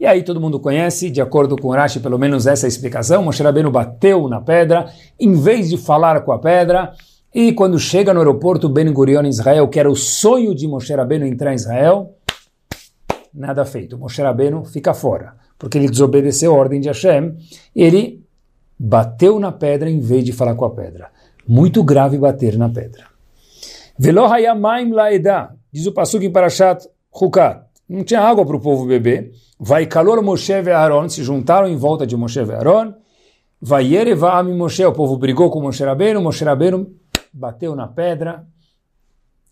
E 0.00 0.04
aí 0.04 0.24
todo 0.24 0.40
mundo 0.40 0.58
conhece, 0.58 1.08
de 1.08 1.20
acordo 1.20 1.56
com 1.56 1.70
Rashi, 1.70 2.00
pelo 2.00 2.18
menos 2.18 2.48
essa 2.48 2.66
é 2.66 2.66
a 2.66 2.68
explicação, 2.68 3.22
Moshe 3.22 3.40
Rabbeinu 3.40 3.70
bateu 3.70 4.28
na 4.28 4.40
pedra, 4.40 4.92
em 5.18 5.32
vez 5.32 5.70
de 5.70 5.78
falar 5.78 6.22
com 6.22 6.32
a 6.32 6.40
pedra, 6.40 6.92
e 7.34 7.52
quando 7.52 7.78
chega 7.78 8.12
no 8.12 8.20
aeroporto 8.20 8.68
Ben 8.68 8.92
Gurion 8.92 9.22
em 9.22 9.28
Israel, 9.28 9.66
que 9.68 9.80
era 9.80 9.90
o 9.90 9.96
sonho 9.96 10.54
de 10.54 10.68
Moshe 10.68 10.94
Rabbeinu 10.94 11.26
entrar 11.26 11.52
em 11.52 11.56
Israel, 11.56 12.14
nada 13.32 13.64
feito. 13.64 13.96
Moshe 13.96 14.20
Rabbeinu 14.20 14.64
fica 14.64 14.92
fora, 14.92 15.34
porque 15.58 15.78
ele 15.78 15.88
desobedeceu 15.88 16.54
a 16.54 16.58
ordem 16.58 16.80
de 16.80 16.88
Hashem, 16.88 17.34
ele 17.74 18.22
bateu 18.78 19.38
na 19.38 19.50
pedra 19.50 19.88
em 19.88 19.98
vez 19.98 20.24
de 20.24 20.32
falar 20.32 20.54
com 20.54 20.66
a 20.66 20.70
pedra. 20.70 21.08
Muito 21.48 21.82
grave 21.82 22.18
bater 22.18 22.58
na 22.58 22.68
pedra. 22.68 23.06
Velo 23.98 24.26
hayamaim 24.26 24.90
laeda, 24.92 25.54
diz 25.72 25.86
o 25.86 25.92
Pasuk 25.92 26.24
em 26.24 26.30
Parashat 26.30 26.86
Hukat. 27.10 27.62
Não 27.88 28.04
tinha 28.04 28.20
água 28.20 28.44
para 28.44 28.56
o 28.56 28.60
povo 28.60 28.86
beber. 28.86 29.32
Vai 29.58 29.86
calor 29.86 30.22
Moshe 30.22 30.52
e 30.52 30.70
Aaron, 30.70 31.08
se 31.08 31.22
juntaram 31.22 31.68
em 31.68 31.76
volta 31.76 32.06
de 32.06 32.16
Moshe 32.16 32.40
e 32.40 32.52
Aaron. 32.52 32.92
Vai 33.60 33.94
Yerevaam 33.94 34.54
Moshe, 34.56 34.84
o 34.84 34.92
povo 34.92 35.16
brigou 35.16 35.50
com 35.50 35.60
Moshe 35.60 35.82
Rabbeinu, 35.84 36.20
Moshe 36.20 36.44
Rabbeinu 36.44 37.00
bateu 37.32 37.74
na 37.74 37.88
pedra. 37.88 38.46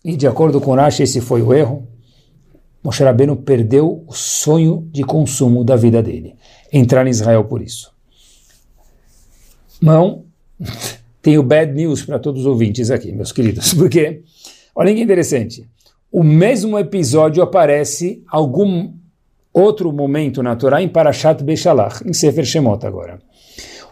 E 0.03 0.15
de 0.15 0.27
acordo 0.27 0.59
com 0.59 0.73
Rashi, 0.73 1.03
esse 1.03 1.21
foi 1.21 1.41
o 1.41 1.53
erro. 1.53 1.87
Moshe 2.83 3.03
Rabbeinu 3.03 3.35
perdeu 3.35 4.03
o 4.07 4.13
sonho 4.13 4.87
de 4.91 5.03
consumo 5.03 5.63
da 5.63 5.75
vida 5.75 6.01
dele. 6.01 6.35
Entrar 6.71 7.05
em 7.05 7.11
Israel 7.11 7.45
por 7.45 7.61
isso. 7.61 7.93
Não, 9.81 10.25
tenho 11.21 11.43
bad 11.43 11.71
news 11.73 12.03
para 12.03 12.19
todos 12.19 12.41
os 12.41 12.47
ouvintes 12.47 12.89
aqui, 12.89 13.11
meus 13.11 13.31
queridos, 13.31 13.73
porque, 13.75 14.23
olha 14.75 14.93
que 14.93 15.01
interessante, 15.01 15.67
o 16.11 16.23
mesmo 16.23 16.77
episódio 16.77 17.41
aparece 17.41 18.23
algum 18.27 18.93
outro 19.53 19.91
momento 19.91 20.41
na 20.41 20.55
Torá 20.55 20.81
em 20.81 20.87
Parashat 20.87 21.43
Beshalach, 21.43 22.07
em 22.07 22.13
Sefer 22.13 22.45
Shemot 22.45 22.85
agora. 22.85 23.19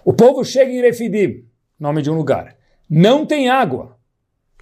O 0.04 0.14
povo 0.14 0.44
chega 0.44 0.72
em 0.72 0.82
Refidim, 0.82 1.46
nome 1.80 2.02
de 2.02 2.10
um 2.10 2.16
lugar, 2.16 2.56
não 2.90 3.26
tem 3.26 3.50
água. 3.50 3.98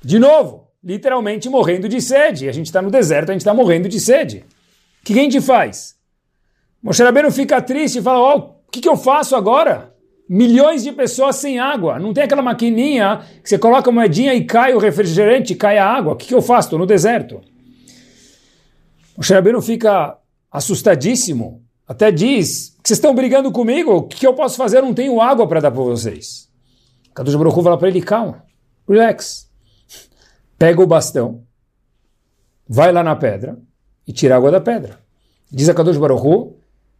De 0.03 0.19
novo, 0.19 0.67
literalmente 0.83 1.49
morrendo 1.49 1.87
de 1.87 2.01
sede. 2.01 2.49
A 2.49 2.51
gente 2.51 2.67
está 2.67 2.81
no 2.81 2.91
deserto, 2.91 3.29
a 3.29 3.33
gente 3.33 3.41
está 3.41 3.53
morrendo 3.53 3.87
de 3.87 3.99
sede. 3.99 4.45
O 5.01 5.05
que 5.05 5.13
a 5.13 5.23
gente 5.23 5.39
faz? 5.41 5.95
Moshe 6.81 7.03
Rabbeinu 7.03 7.31
fica 7.31 7.61
triste 7.61 7.99
e 7.99 8.01
fala, 8.01 8.19
ó, 8.19 8.35
oh, 8.35 8.39
o 8.67 8.71
que, 8.71 8.81
que 8.81 8.89
eu 8.89 8.97
faço 8.97 9.35
agora? 9.35 9.95
milhões 10.27 10.83
de 10.83 10.91
pessoas 10.91 11.37
sem 11.37 11.59
água. 11.59 11.99
Não 11.99 12.13
tem 12.13 12.23
aquela 12.23 12.41
maquininha 12.41 13.21
que 13.41 13.49
você 13.49 13.57
coloca 13.57 13.89
a 13.89 13.93
moedinha 13.93 14.33
e 14.33 14.43
cai 14.43 14.73
o 14.73 14.79
refrigerante, 14.79 15.55
cai 15.55 15.77
a 15.77 15.85
água. 15.85 16.13
O 16.13 16.15
que, 16.15 16.27
que 16.27 16.35
eu 16.35 16.41
faço? 16.41 16.67
Estou 16.67 16.79
no 16.79 16.85
deserto. 16.85 17.39
O 19.17 19.23
Xerabino 19.23 19.61
fica 19.61 20.17
assustadíssimo. 20.51 21.63
Até 21.87 22.11
diz, 22.11 22.75
vocês 22.83 22.97
estão 22.97 23.15
brigando 23.15 23.51
comigo? 23.51 23.93
O 23.93 24.03
que, 24.03 24.17
que 24.17 24.27
eu 24.27 24.33
posso 24.33 24.57
fazer? 24.57 24.79
Eu 24.79 24.83
não 24.83 24.93
tenho 24.93 25.21
água 25.21 25.47
para 25.47 25.61
dar 25.61 25.71
para 25.71 25.81
vocês. 25.81 26.46
Kadosh 27.17 27.34
Baruch 27.34 27.63
fala 27.63 27.80
para 27.80 27.88
ele, 27.88 27.99
calma, 27.99 28.43
relax. 28.88 29.49
Pega 30.56 30.80
o 30.80 30.86
bastão, 30.86 31.41
vai 32.69 32.91
lá 32.91 33.03
na 33.03 33.15
pedra 33.15 33.58
e 34.08 34.13
tira 34.13 34.36
a 34.36 34.38
água 34.38 34.51
da 34.51 34.62
pedra. 34.62 34.99
Diz 35.51 35.67
a 35.67 35.73
Kadosh 35.73 35.97
Baruch 35.97 36.53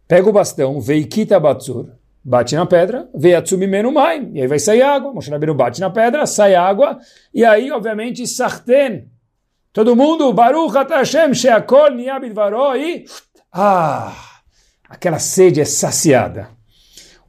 pega 0.08 0.28
o 0.28 0.32
bastão, 0.32 0.80
veikita 0.80 1.38
batzur, 1.38 1.92
bate 2.24 2.56
na 2.56 2.66
pedra, 2.66 3.08
vê 3.14 3.36
a 3.36 3.42
tsumimenu 3.42 3.92
mai, 3.92 4.28
e 4.32 4.40
aí 4.42 4.48
vai 4.48 4.58
sair 4.58 4.82
água. 4.82 5.12
Moshe 5.12 5.30
bate 5.54 5.80
na 5.80 5.88
pedra, 5.88 6.26
sai 6.26 6.56
água, 6.56 6.98
e 7.32 7.44
aí, 7.44 7.70
obviamente, 7.70 8.26
sarten. 8.26 9.08
Todo 9.72 9.94
mundo, 9.94 10.32
Baruch 10.32 10.74
Hashem, 10.74 11.32
Sheakol, 11.32 11.92
Niabid 11.92 12.34
Varo, 12.34 12.74
e... 12.74 13.04
Ah, 13.52 14.12
aquela 14.88 15.20
sede 15.20 15.60
é 15.60 15.64
saciada. 15.64 16.48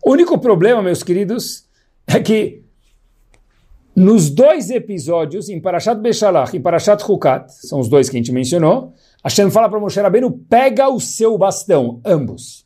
O 0.04 0.12
único 0.12 0.39
problema, 0.39 0.82
meus 0.82 1.04
queridos, 1.04 1.69
é 2.08 2.19
que 2.19 2.67
nos 3.95 4.30
dois 4.30 4.69
episódios, 4.69 5.49
em 5.49 5.60
Parashat 5.60 5.99
Beshalach 5.99 6.56
e 6.56 6.60
Parashat 6.60 7.04
Hukat, 7.04 7.49
são 7.49 7.80
os 7.80 7.89
dois 7.89 8.10
que 8.10 8.15
a 8.15 8.19
gente 8.19 8.32
mencionou, 8.32 8.93
Hashem 9.23 9.49
fala 9.52 9.69
para 9.69 9.80
Moshe 9.80 9.99
Rabbeinu, 9.99 10.32
pega 10.49 10.89
o 10.89 10.99
seu 10.99 11.38
bastão, 11.38 11.99
ambos. 12.06 12.65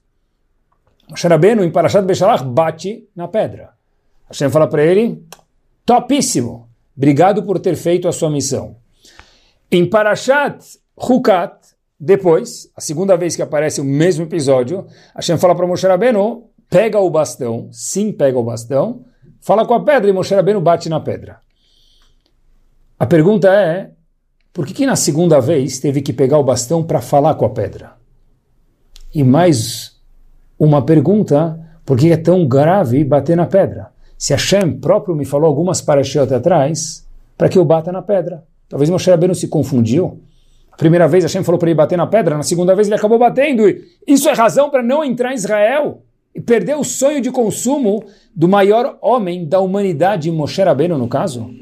Moshe 1.09 1.27
Rabbeinu, 1.27 1.63
em 1.63 1.71
Parashat 1.71 2.05
Beshalach, 2.05 2.43
bate 2.43 3.07
na 3.15 3.27
pedra. 3.27 3.71
Hashem 4.29 4.49
fala 4.49 4.67
para 4.67 4.83
ele, 4.83 5.23
topíssimo, 5.85 6.69
obrigado 6.95 7.43
por 7.43 7.59
ter 7.59 7.75
feito 7.75 8.07
a 8.07 8.11
sua 8.11 8.29
missão. 8.29 8.75
Em 9.71 9.89
Parashat 9.89 10.59
Hukat, 10.95 11.55
depois, 11.99 12.69
a 12.75 12.81
segunda 12.81 13.15
vez 13.17 13.35
que 13.35 13.41
aparece 13.41 13.81
o 13.81 13.85
mesmo 13.85 14.25
episódio, 14.25 14.85
Hashem 15.15 15.37
fala 15.37 15.55
para 15.55 15.65
Moshe 15.65 15.87
Rabbeinu, 15.87 16.49
pega 16.69 16.99
o 16.99 17.09
bastão, 17.09 17.69
sim, 17.71 18.11
pega 18.11 18.37
o 18.37 18.43
bastão, 18.43 19.05
fala 19.43 19.65
com 19.65 19.73
a 19.73 19.83
pedra 19.83 20.09
e 20.09 20.13
Moshe 20.13 20.33
Rabbeinu 20.33 20.61
bate 20.61 20.87
na 20.89 20.99
pedra. 21.01 21.39
A 22.97 23.05
pergunta 23.05 23.53
é, 23.53 23.91
por 24.53 24.65
que, 24.65 24.73
que 24.73 24.85
na 24.85 24.95
segunda 24.95 25.41
vez 25.41 25.79
teve 25.79 26.01
que 26.01 26.13
pegar 26.13 26.37
o 26.37 26.43
bastão 26.43 26.81
para 26.81 27.01
falar 27.01 27.35
com 27.35 27.45
a 27.45 27.49
pedra? 27.49 27.91
E 29.13 29.23
mais 29.23 29.99
uma 30.57 30.81
pergunta, 30.81 31.59
por 31.85 31.97
que 31.97 32.11
é 32.11 32.17
tão 32.17 32.47
grave 32.47 33.03
bater 33.03 33.35
na 33.35 33.45
pedra? 33.45 33.91
Se 34.17 34.31
Hashem 34.31 34.79
próprio 34.79 35.15
me 35.15 35.25
falou 35.25 35.47
algumas 35.47 35.81
parashiot 35.81 36.33
atrás, 36.33 37.05
para 37.37 37.49
que 37.49 37.57
eu 37.57 37.65
bata 37.65 37.91
na 37.91 38.01
pedra. 38.01 38.45
Talvez 38.69 38.89
Moshe 38.89 39.09
Rabbeinu 39.09 39.35
se 39.35 39.49
confundiu. 39.49 40.21
A 40.71 40.77
primeira 40.77 41.07
vez 41.07 41.25
Hashem 41.25 41.43
falou 41.43 41.59
para 41.59 41.69
ele 41.69 41.75
bater 41.75 41.97
na 41.97 42.07
pedra, 42.07 42.37
na 42.37 42.43
segunda 42.43 42.73
vez 42.73 42.87
ele 42.87 42.95
acabou 42.95 43.19
batendo. 43.19 43.63
Isso 44.07 44.29
é 44.29 44.33
razão 44.33 44.69
para 44.69 44.81
não 44.81 45.03
entrar 45.03 45.33
em 45.33 45.35
Israel 45.35 46.01
e 46.33 46.41
perder 46.41 46.75
o 46.75 46.83
sonho 46.83 47.21
de 47.21 47.31
consumo 47.31 48.05
do 48.35 48.47
maior 48.47 48.97
homem 49.01 49.45
da 49.47 49.59
humanidade, 49.59 50.31
Moshe 50.31 50.61
Rabbeinu 50.61 50.97
no 50.97 51.07
caso? 51.07 51.53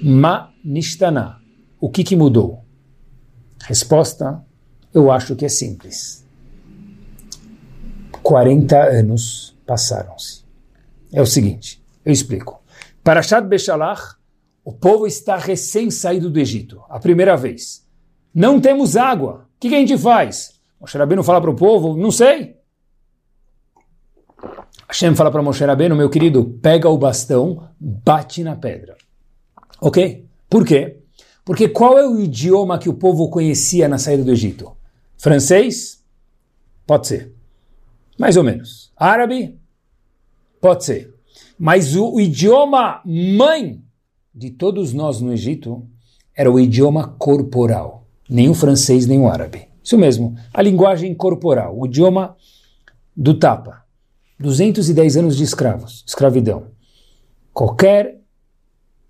Ma 0.00 0.52
nishtana. 0.64 1.38
O 1.80 1.88
que, 1.90 2.04
que 2.04 2.16
mudou? 2.16 2.64
Resposta, 3.62 4.44
eu 4.94 5.10
acho 5.10 5.34
que 5.34 5.44
é 5.44 5.48
simples. 5.48 6.24
40 8.22 8.76
anos 8.76 9.56
passaram-se. 9.66 10.44
É 11.12 11.20
o 11.20 11.26
seguinte, 11.26 11.82
eu 12.04 12.12
explico. 12.12 12.62
Parashat 13.02 13.46
Beshalach, 13.46 14.16
o 14.64 14.72
povo 14.72 15.06
está 15.06 15.36
recém 15.36 15.90
saído 15.90 16.30
do 16.30 16.38
Egito, 16.38 16.82
a 16.88 16.98
primeira 16.98 17.36
vez. 17.36 17.86
Não 18.34 18.60
temos 18.60 18.96
água. 18.96 19.48
O 19.56 19.60
que, 19.60 19.74
a 19.74 19.78
gente 19.78 19.96
faz? 19.96 20.60
Moshe 20.80 20.98
Rabbeinu 20.98 21.24
fala 21.24 21.40
para 21.40 21.50
o 21.50 21.56
povo, 21.56 21.96
não 21.96 22.10
sei. 22.10 22.57
Hashem 24.88 25.14
fala 25.14 25.30
para 25.30 25.42
Moshe 25.42 25.64
Rabbeinu, 25.64 25.94
meu 25.94 26.08
querido, 26.08 26.58
pega 26.62 26.88
o 26.88 26.96
bastão, 26.96 27.68
bate 27.78 28.42
na 28.42 28.56
pedra. 28.56 28.96
Ok? 29.80 30.26
Por 30.48 30.64
quê? 30.64 31.00
Porque 31.44 31.68
qual 31.68 31.98
é 31.98 32.08
o 32.08 32.18
idioma 32.18 32.78
que 32.78 32.88
o 32.88 32.94
povo 32.94 33.28
conhecia 33.28 33.86
na 33.86 33.98
saída 33.98 34.24
do 34.24 34.32
Egito? 34.32 34.72
Francês? 35.18 36.02
Pode 36.86 37.06
ser. 37.06 37.32
Mais 38.18 38.36
ou 38.38 38.42
menos. 38.42 38.90
Árabe? 38.96 39.58
Pode 40.58 40.84
ser. 40.84 41.14
Mas 41.58 41.94
o, 41.94 42.14
o 42.14 42.20
idioma 42.20 43.02
mãe 43.04 43.82
de 44.34 44.50
todos 44.50 44.94
nós 44.94 45.20
no 45.20 45.32
Egito 45.32 45.86
era 46.34 46.50
o 46.50 46.58
idioma 46.58 47.08
corporal. 47.18 48.06
Nem 48.28 48.48
o 48.48 48.54
francês, 48.54 49.06
nem 49.06 49.20
o 49.20 49.28
árabe. 49.28 49.68
Isso 49.82 49.98
mesmo. 49.98 50.34
A 50.52 50.62
linguagem 50.62 51.14
corporal. 51.14 51.78
O 51.78 51.86
idioma 51.86 52.36
do 53.14 53.38
tapa. 53.38 53.87
210 54.38 55.16
anos 55.16 55.36
de 55.36 55.44
escravos, 55.44 56.04
escravidão. 56.06 56.68
Qualquer 57.52 58.20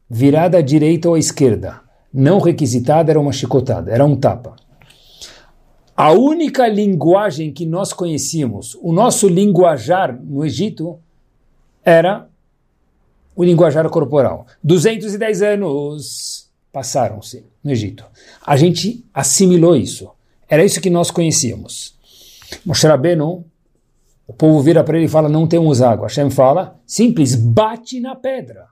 virada 0.09 0.59
à 0.59 0.63
direita 0.63 1.09
ou 1.09 1.15
à 1.15 1.19
esquerda 1.19 1.81
não 2.13 2.41
requisitada 2.41 3.11
era 3.13 3.21
uma 3.21 3.33
chicotada, 3.33 3.91
era 3.93 4.05
um 4.05 4.17
tapa. 4.17 4.57
A 5.95 6.13
única 6.13 6.67
linguagem 6.69 7.53
que 7.53 7.67
nós 7.67 7.93
conhecíamos, 7.93 8.79
o 8.81 8.93
nosso 8.93 9.29
linguajar 9.29 10.19
no 10.23 10.45
Egito, 10.45 10.99
era 11.85 12.29
o 13.35 13.45
linguajar 13.45 13.89
corporal. 13.91 14.47
210 14.63 15.43
anos 15.43 16.49
passaram-se 16.73 17.45
no 17.63 17.71
Egito. 17.71 18.05
A 18.47 18.57
gente 18.57 19.05
assimilou 19.13 19.77
isso. 19.77 20.11
Era 20.49 20.65
isso 20.65 20.81
que 20.81 20.89
nós 20.89 21.11
conhecíamos. 21.11 21.97
Moshe 22.65 22.87
Rabbeinu, 22.87 23.45
o 24.29 24.33
povo 24.35 24.61
vira 24.61 24.85
para 24.85 24.99
ele 24.99 25.07
e 25.07 25.09
fala, 25.09 25.27
não 25.27 25.47
temos 25.47 25.81
água. 25.81 26.07
Hashem 26.07 26.29
fala, 26.29 26.79
simples, 26.87 27.35
bate 27.35 27.99
na 27.99 28.15
pedra. 28.15 28.67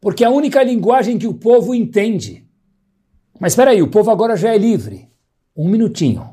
porque 0.00 0.24
é 0.24 0.26
a 0.26 0.30
única 0.30 0.62
linguagem 0.62 1.16
que 1.16 1.28
o 1.28 1.34
povo 1.34 1.74
entende. 1.74 2.44
Mas 3.38 3.52
espera 3.52 3.70
aí, 3.70 3.82
o 3.82 3.90
povo 3.90 4.10
agora 4.10 4.36
já 4.36 4.52
é 4.52 4.58
livre. 4.58 5.08
Um 5.56 5.68
minutinho. 5.68 6.26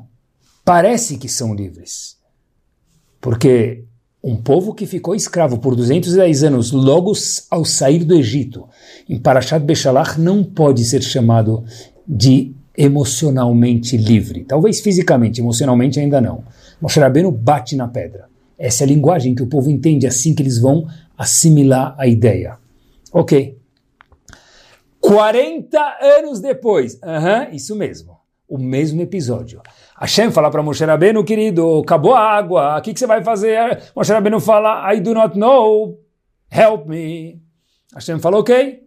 Parece 0.64 1.18
que 1.18 1.28
são 1.28 1.54
livres. 1.54 2.16
Porque 3.20 3.84
um 4.24 4.36
povo 4.36 4.74
que 4.74 4.86
ficou 4.86 5.14
escravo 5.14 5.58
por 5.58 5.76
210 5.76 6.42
anos 6.44 6.72
logo 6.72 7.12
ao 7.50 7.64
sair 7.64 8.04
do 8.04 8.14
Egito, 8.14 8.68
em 9.08 9.20
Parashat 9.20 9.64
Beshalach, 9.64 10.18
não 10.18 10.42
pode 10.42 10.84
ser 10.84 11.02
chamado 11.02 11.64
de 12.06 12.54
emocionalmente 12.76 13.96
livre. 13.96 14.44
Talvez 14.44 14.80
fisicamente, 14.80 15.40
emocionalmente 15.40 16.00
ainda 16.00 16.20
não. 16.20 16.42
Moshe 16.80 16.98
Rabbeinu 16.98 17.30
bate 17.30 17.76
na 17.76 17.86
pedra. 17.86 18.27
Essa 18.58 18.82
é 18.82 18.86
a 18.86 18.88
linguagem 18.88 19.34
que 19.34 19.42
o 19.42 19.46
povo 19.46 19.70
entende 19.70 20.06
assim 20.06 20.34
que 20.34 20.42
eles 20.42 20.58
vão 20.58 20.86
assimilar 21.16 21.94
a 21.98 22.06
ideia. 22.06 22.58
Ok. 23.12 23.56
40 25.00 25.78
anos 26.18 26.40
depois, 26.40 26.94
uhum, 26.94 27.54
isso 27.54 27.74
mesmo, 27.76 28.18
o 28.48 28.58
mesmo 28.58 29.00
episódio. 29.00 29.62
Hashem 29.98 30.30
fala 30.30 30.50
para 30.50 30.62
Moshe 30.62 30.84
Rabbeinu, 30.84 31.24
querido, 31.24 31.78
acabou 31.78 32.14
a 32.14 32.20
água, 32.20 32.76
o 32.76 32.82
que, 32.82 32.92
que 32.92 32.98
você 32.98 33.06
vai 33.06 33.22
fazer? 33.22 33.80
Moshe 33.94 34.12
Rabbeinu 34.12 34.40
fala, 34.40 34.92
I 34.92 35.00
do 35.00 35.14
not 35.14 35.38
know, 35.38 35.98
help 36.50 36.86
me. 36.86 37.40
Hashem 37.94 38.18
fala, 38.18 38.38
ok, 38.38 38.82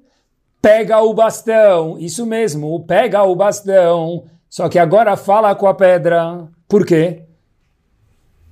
pega 0.62 1.00
o 1.02 1.14
bastão, 1.14 1.98
isso 1.98 2.26
mesmo, 2.26 2.86
pega 2.86 3.24
o 3.24 3.36
bastão, 3.36 4.26
só 4.50 4.68
que 4.68 4.78
agora 4.78 5.16
fala 5.16 5.56
com 5.56 5.66
a 5.66 5.74
pedra. 5.74 6.48
Por 6.68 6.86
quê? 6.86 7.24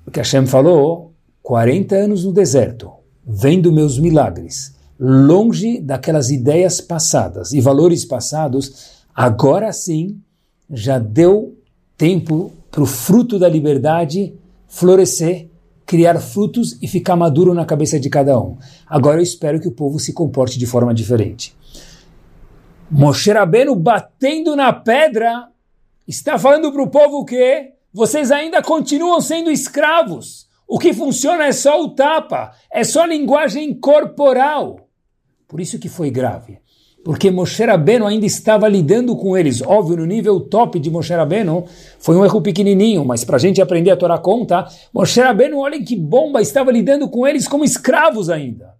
Porque 0.09 0.21
Hashem 0.21 0.47
falou, 0.47 1.13
40 1.43 1.95
anos 1.95 2.25
no 2.25 2.31
deserto, 2.31 2.89
vendo 3.23 3.71
meus 3.71 3.99
milagres, 3.99 4.73
longe 4.99 5.79
daquelas 5.79 6.31
ideias 6.31 6.81
passadas 6.81 7.53
e 7.53 7.61
valores 7.61 8.05
passados, 8.05 9.05
agora 9.13 9.71
sim 9.71 10.19
já 10.67 10.97
deu 10.97 11.55
tempo 11.95 12.51
para 12.71 12.81
o 12.81 12.87
fruto 12.87 13.37
da 13.37 13.47
liberdade 13.47 14.33
florescer, 14.67 15.47
criar 15.85 16.19
frutos 16.19 16.75
e 16.81 16.87
ficar 16.87 17.15
maduro 17.15 17.53
na 17.53 17.63
cabeça 17.63 17.99
de 17.99 18.09
cada 18.09 18.39
um. 18.39 18.57
Agora 18.87 19.19
eu 19.19 19.23
espero 19.23 19.59
que 19.59 19.67
o 19.67 19.73
povo 19.73 19.99
se 19.99 20.11
comporte 20.11 20.57
de 20.57 20.65
forma 20.65 20.91
diferente. 20.91 21.55
Moshe 22.89 23.31
Rabbeinu 23.31 23.75
batendo 23.75 24.55
na 24.55 24.73
pedra 24.73 25.49
está 26.07 26.39
falando 26.39 26.71
para 26.71 26.81
o 26.81 26.89
povo 26.89 27.23
que 27.23 27.77
vocês 27.93 28.31
ainda 28.31 28.61
continuam 28.61 29.19
sendo 29.21 29.51
escravos. 29.51 30.47
O 30.67 30.77
que 30.77 30.93
funciona 30.93 31.45
é 31.45 31.51
só 31.51 31.81
o 31.81 31.89
tapa, 31.95 32.51
é 32.71 32.83
só 32.83 33.05
linguagem 33.05 33.73
corporal. 33.73 34.87
Por 35.47 35.59
isso 35.59 35.79
que 35.79 35.89
foi 35.89 36.11
grave 36.11 36.59
porque 37.03 37.31
Moshe 37.31 37.63
Rabbeinu 37.63 38.05
ainda 38.05 38.25
estava 38.25 38.67
lidando 38.67 39.15
com 39.15 39.37
eles. 39.37 39.61
Óbvio, 39.61 39.97
no 39.97 40.05
nível 40.05 40.39
top 40.41 40.79
de 40.79 40.91
Moshe 40.91 41.13
Rabbeinu, 41.13 41.65
foi 41.97 42.15
um 42.15 42.25
erro 42.25 42.41
pequenininho, 42.41 43.05
mas 43.05 43.23
para 43.23 43.37
a 43.37 43.39
gente 43.39 43.61
aprender 43.61 43.91
a 43.91 43.97
Torá 43.97 44.17
conta, 44.17 44.67
Moshe 44.93 45.19
Rabbeinu, 45.21 45.57
olhem 45.59 45.83
que 45.83 45.95
bomba, 45.95 46.41
estava 46.41 46.71
lidando 46.71 47.09
com 47.09 47.25
eles 47.25 47.47
como 47.47 47.63
escravos 47.63 48.29
ainda. 48.29 48.73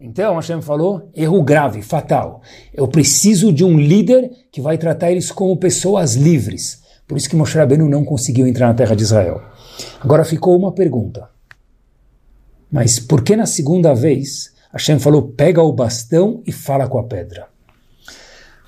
Então 0.00 0.36
Hashem 0.36 0.62
falou, 0.62 1.10
erro 1.14 1.42
grave, 1.42 1.82
fatal. 1.82 2.40
Eu 2.72 2.86
preciso 2.86 3.52
de 3.52 3.64
um 3.64 3.78
líder 3.78 4.30
que 4.52 4.60
vai 4.60 4.78
tratar 4.78 5.10
eles 5.10 5.30
como 5.30 5.56
pessoas 5.56 6.14
livres. 6.14 6.82
Por 7.08 7.16
isso 7.16 7.30
que 7.30 7.34
Moshe 7.34 7.56
Rabbeinu 7.56 7.88
não 7.88 8.04
conseguiu 8.04 8.46
entrar 8.46 8.68
na 8.68 8.74
terra 8.74 8.94
de 8.94 9.02
Israel. 9.02 9.40
Agora 9.98 10.26
ficou 10.26 10.54
uma 10.54 10.72
pergunta. 10.72 11.30
Mas 12.70 13.00
por 13.00 13.22
que 13.22 13.34
na 13.34 13.46
segunda 13.46 13.94
vez 13.94 14.54
Hashem 14.70 14.98
falou, 14.98 15.22
pega 15.22 15.62
o 15.62 15.72
bastão 15.72 16.42
e 16.46 16.52
fala 16.52 16.86
com 16.86 16.98
a 16.98 17.04
pedra? 17.04 17.48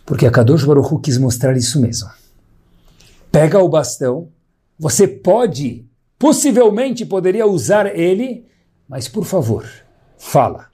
Porque 0.06 0.26
a 0.26 0.30
Kadosh 0.30 0.64
Baruch 0.64 0.92
Hu 0.92 0.98
quis 0.98 1.18
mostrar 1.18 1.54
isso 1.54 1.78
mesmo. 1.78 2.08
Pega 3.30 3.62
o 3.62 3.68
bastão, 3.68 4.28
você 4.78 5.06
pode, 5.06 5.86
possivelmente 6.18 7.04
poderia 7.04 7.46
usar 7.46 7.94
ele, 7.94 8.46
mas 8.88 9.06
por 9.06 9.26
favor, 9.26 9.68
fala. 10.16 10.68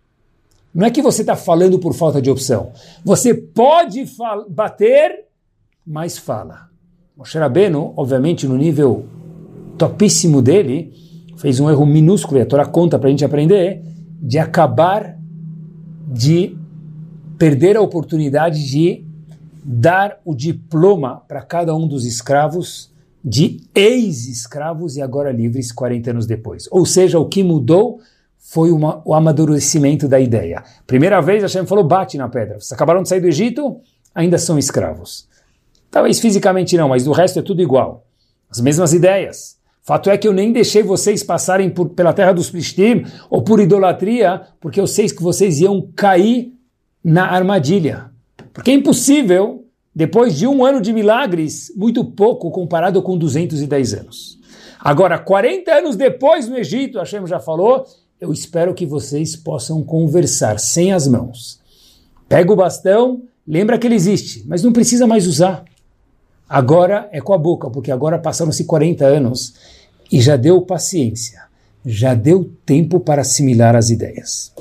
Não 0.73 0.87
é 0.87 0.91
que 0.91 1.03
você 1.03 1.23
está 1.23 1.35
falando 1.35 1.79
por 1.81 1.95
falta 1.95 2.23
de 2.23 2.31
opção. 2.31 2.73
Você 3.05 3.35
pode 3.35 4.07
bater, 4.49 5.27
mas 5.85 6.17
fala. 6.17 6.71
Moshe 7.17 7.39
Rabbeinu, 7.39 7.95
obviamente 7.97 8.47
no 8.47 8.59
nível 8.59 9.07
topíssimo 9.79 10.43
dele, 10.43 10.93
fez 11.39 11.59
um 11.59 11.71
erro 11.71 11.87
minúsculo, 11.87 12.39
e 12.39 12.43
a 12.43 12.47
Torá 12.47 12.67
conta 12.67 12.99
para 12.99 13.09
a 13.09 13.11
gente 13.11 13.25
aprender, 13.25 13.83
de 14.21 14.39
acabar 14.39 15.17
de 16.07 16.57
perder 17.39 17.77
a 17.77 17.81
oportunidade 17.81 18.69
de 18.69 19.03
dar 19.65 20.21
o 20.27 20.35
diploma 20.35 21.23
para 21.27 21.41
cada 21.41 21.75
um 21.75 21.89
dos 21.89 22.05
escravos 22.05 22.93
de 23.25 23.63
ex-escravos 23.75 24.97
e 24.97 25.03
agora 25.03 25.33
livres 25.33 25.73
40 25.73 26.11
anos 26.11 26.27
depois. 26.27 26.69
Ou 26.71 26.85
seja, 26.85 27.19
o 27.19 27.29
que 27.29 27.43
mudou 27.43 27.99
foi 28.39 28.71
uma, 28.71 29.01
o 29.05 29.15
amadurecimento 29.15 30.07
da 30.07 30.21
ideia. 30.21 30.63
Primeira 30.87 31.21
vez 31.21 31.43
Hashem 31.43 31.67
falou, 31.67 31.83
bate 31.83 32.19
na 32.19 32.29
pedra. 32.29 32.61
Vocês 32.61 32.73
acabaram 32.73 33.03
de 33.03 33.09
sair 33.09 33.21
do 33.21 33.27
Egito, 33.27 33.81
ainda 34.15 34.39
são 34.39 34.59
escravos. 34.59 35.26
Talvez 35.97 36.21
fisicamente 36.21 36.77
não, 36.77 36.91
mas 36.91 37.05
do 37.05 37.11
resto 37.11 37.39
é 37.39 37.43
tudo 37.43 37.63
igual. 37.63 38.05
As 38.51 38.61
mesmas 38.61 38.93
ideias. 38.93 39.57
Fato 39.83 40.11
é 40.11 40.19
que 40.19 40.29
eu 40.29 40.33
nem 40.35 40.53
deixei 40.53 40.83
vocês 40.83 41.23
passarem 41.23 41.71
por, 41.71 41.89
pela 41.89 42.13
terra 42.13 42.35
dos 42.35 42.51
Plishtim 42.51 43.07
ou 43.31 43.41
por 43.41 43.61
idolatria, 43.61 44.43
porque 44.61 44.79
eu 44.79 44.87
sei 44.87 45.09
que 45.09 45.23
vocês 45.23 45.59
iam 45.59 45.89
cair 45.97 46.53
na 47.03 47.25
armadilha. 47.25 48.11
Porque 48.53 48.73
é 48.73 48.75
impossível, 48.75 49.65
depois 49.95 50.37
de 50.37 50.47
um 50.47 50.67
ano 50.67 50.83
de 50.83 50.93
milagres, 50.93 51.73
muito 51.75 52.05
pouco 52.05 52.51
comparado 52.51 53.01
com 53.01 53.17
210 53.17 53.95
anos. 53.95 54.39
Agora, 54.79 55.19
40 55.19 55.73
anos 55.73 55.97
depois 55.97 56.47
no 56.47 56.59
Egito, 56.59 56.99
Hashem 56.99 57.27
já 57.27 57.41
falou, 57.41 57.87
eu 58.21 58.35
espero 58.35 58.75
que 58.75 58.85
vocês 58.85 59.35
possam 59.35 59.83
conversar 59.83 60.59
sem 60.59 60.93
as 60.93 61.09
mãos. 61.09 61.59
Pega 62.29 62.53
o 62.53 62.57
bastão, 62.57 63.23
lembra 63.49 63.79
que 63.79 63.87
ele 63.87 63.95
existe, 63.95 64.45
mas 64.47 64.63
não 64.63 64.75
precisa 64.75 65.07
mais 65.07 65.27
usar. 65.27 65.65
Agora 66.49 67.09
é 67.13 67.21
com 67.21 67.35
a 67.35 67.39
boca, 67.39 67.69
porque 67.71 67.91
agora 67.91 68.19
passaram-se 68.19 68.65
40 68.65 69.05
anos 69.05 69.55
e 70.11 70.21
já 70.21 70.37
deu 70.37 70.63
paciência, 70.63 71.43
já 71.85 72.15
deu 72.15 72.51
tempo 72.65 73.01
para 73.01 73.23
assimilar 73.23 73.75
as 73.75 73.91
ideias. 73.91 74.53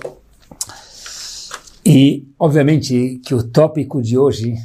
E, 1.85 2.27
obviamente, 2.39 3.21
que 3.23 3.35
o 3.35 3.43
tópico 3.43 4.01
de 4.01 4.17
hoje 4.17 4.55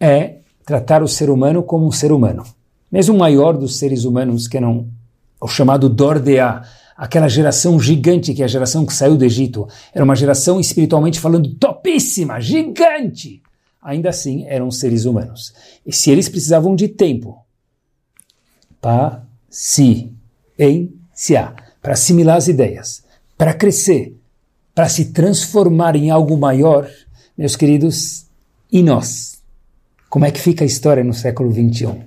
é 0.00 0.38
tratar 0.64 1.02
o 1.02 1.08
ser 1.08 1.30
humano 1.30 1.62
como 1.62 1.86
um 1.86 1.92
ser 1.92 2.10
humano. 2.10 2.44
Mesmo 2.90 3.14
o 3.14 3.18
maior 3.18 3.56
dos 3.56 3.78
seres 3.78 4.04
humanos, 4.04 4.48
que 4.48 4.58
não 4.58 4.88
o 5.40 5.46
chamado 5.46 5.88
Dordea, 5.88 6.62
aquela 6.96 7.28
geração 7.28 7.78
gigante 7.78 8.34
que 8.34 8.42
é 8.42 8.44
a 8.44 8.48
geração 8.48 8.84
que 8.84 8.92
saiu 8.92 9.16
do 9.16 9.24
Egito, 9.24 9.68
era 9.94 10.04
uma 10.04 10.16
geração 10.16 10.58
espiritualmente 10.58 11.20
falando 11.20 11.54
topíssima, 11.54 12.40
gigante. 12.40 13.42
Ainda 13.86 14.10
assim, 14.10 14.44
eram 14.48 14.68
seres 14.68 15.04
humanos. 15.04 15.54
E 15.86 15.92
se 15.92 16.10
eles 16.10 16.28
precisavam 16.28 16.74
de 16.74 16.88
tempo 16.88 17.46
paciência 18.80 20.24
para 21.80 21.92
assimilar 21.92 22.36
as 22.36 22.48
ideias, 22.48 23.04
para 23.38 23.54
crescer, 23.54 24.18
para 24.74 24.88
se 24.88 25.12
transformar 25.12 25.94
em 25.94 26.10
algo 26.10 26.36
maior, 26.36 26.90
meus 27.38 27.54
queridos, 27.54 28.26
e 28.72 28.82
nós? 28.82 29.40
Como 30.10 30.24
é 30.24 30.32
que 30.32 30.40
fica 30.40 30.64
a 30.64 30.66
história 30.66 31.04
no 31.04 31.14
século 31.14 31.52
21? 31.52 32.04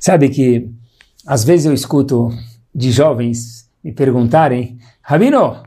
Sabe 0.00 0.30
que 0.30 0.70
às 1.26 1.44
vezes 1.44 1.66
eu 1.66 1.74
escuto 1.74 2.30
de 2.74 2.90
jovens 2.90 3.68
me 3.84 3.92
perguntarem, 3.92 4.78
Rabino, 5.02 5.64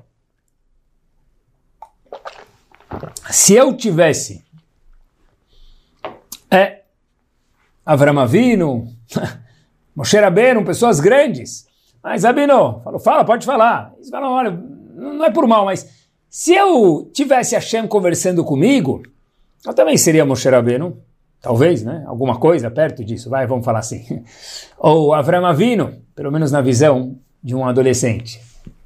se 3.30 3.54
eu 3.54 3.78
tivesse 3.78 4.44
é, 6.52 6.82
Avram 7.86 8.20
Avinu, 8.20 8.88
Moshe 9.96 10.18
Rabbeinu, 10.18 10.64
pessoas 10.66 11.00
grandes, 11.00 11.66
mas 12.04 12.24
Rabino, 12.24 12.82
falo, 12.84 13.00
fala, 13.00 13.26
pode 13.26 13.46
falar. 13.46 13.94
Eles 13.96 14.10
falam, 14.10 14.32
olha, 14.32 14.52
não 14.96 15.24
é 15.24 15.30
por 15.30 15.48
mal, 15.48 15.66
mas 15.66 15.88
se 16.30 16.54
eu 16.54 17.10
tivesse 17.14 17.56
Hashem 17.56 17.88
conversando 17.88 18.44
comigo, 18.44 19.04
eu 19.66 19.74
também 19.74 19.98
seria 19.98 20.26
Moshe 20.26 20.50
Rabbeinu, 20.50 20.98
talvez, 21.42 21.84
né? 21.84 22.04
Alguma 22.08 22.40
coisa 22.40 22.72
perto 22.72 23.04
disso, 23.04 23.30
vai, 23.30 23.46
vamos 23.46 23.64
falar 23.64 23.80
assim. 23.80 24.24
Ou 24.78 25.14
Avram 25.14 25.46
Avinu, 25.46 26.02
pelo 26.16 26.32
menos 26.32 26.52
na 26.52 26.62
visão 26.62 27.18
de 27.44 27.56
um 27.56 27.66
adolescente. 27.66 28.42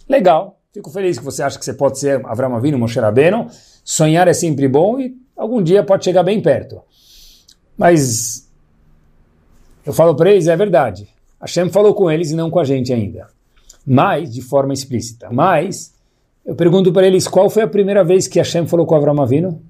Legal, 0.08 0.60
fico 0.74 0.90
feliz 0.90 1.18
que 1.18 1.24
você 1.24 1.42
acha 1.42 1.58
que 1.58 1.66
você 1.66 1.74
pode 1.74 2.00
ser 2.00 2.26
Avram 2.26 2.56
Avinu, 2.56 2.78
Moshe 2.78 3.00
Rabbeinu. 3.00 3.48
Sonhar 3.84 4.28
é 4.28 4.34
sempre 4.34 4.68
bom 4.68 5.00
e 5.00 5.16
algum 5.38 5.62
dia 5.62 5.84
pode 5.84 6.04
chegar 6.04 6.24
bem 6.24 6.42
perto. 6.42 6.82
Mas 7.78 8.50
eu 9.86 9.94
falo 9.94 10.16
para 10.16 10.32
eles, 10.32 10.48
é 10.48 10.56
verdade. 10.56 11.08
Hashem 11.40 11.70
falou 11.70 11.94
com 11.94 12.10
eles 12.10 12.32
e 12.32 12.36
não 12.36 12.50
com 12.50 12.60
a 12.60 12.64
gente 12.64 12.92
ainda. 12.92 13.28
Mas, 13.86 14.34
de 14.34 14.42
forma 14.42 14.74
explícita. 14.74 15.30
Mas, 15.32 15.94
eu 16.46 16.56
pergunto 16.56 16.92
para 16.92 17.06
eles 17.06 17.28
qual 17.28 17.50
foi 17.50 17.64
a 17.64 17.68
primeira 17.68 18.04
vez 18.04 18.28
que 18.28 18.40
Hashem 18.40 18.66
falou 18.66 18.86
com 18.86 18.96
Avram 18.96 19.22
Avinu? 19.22 19.62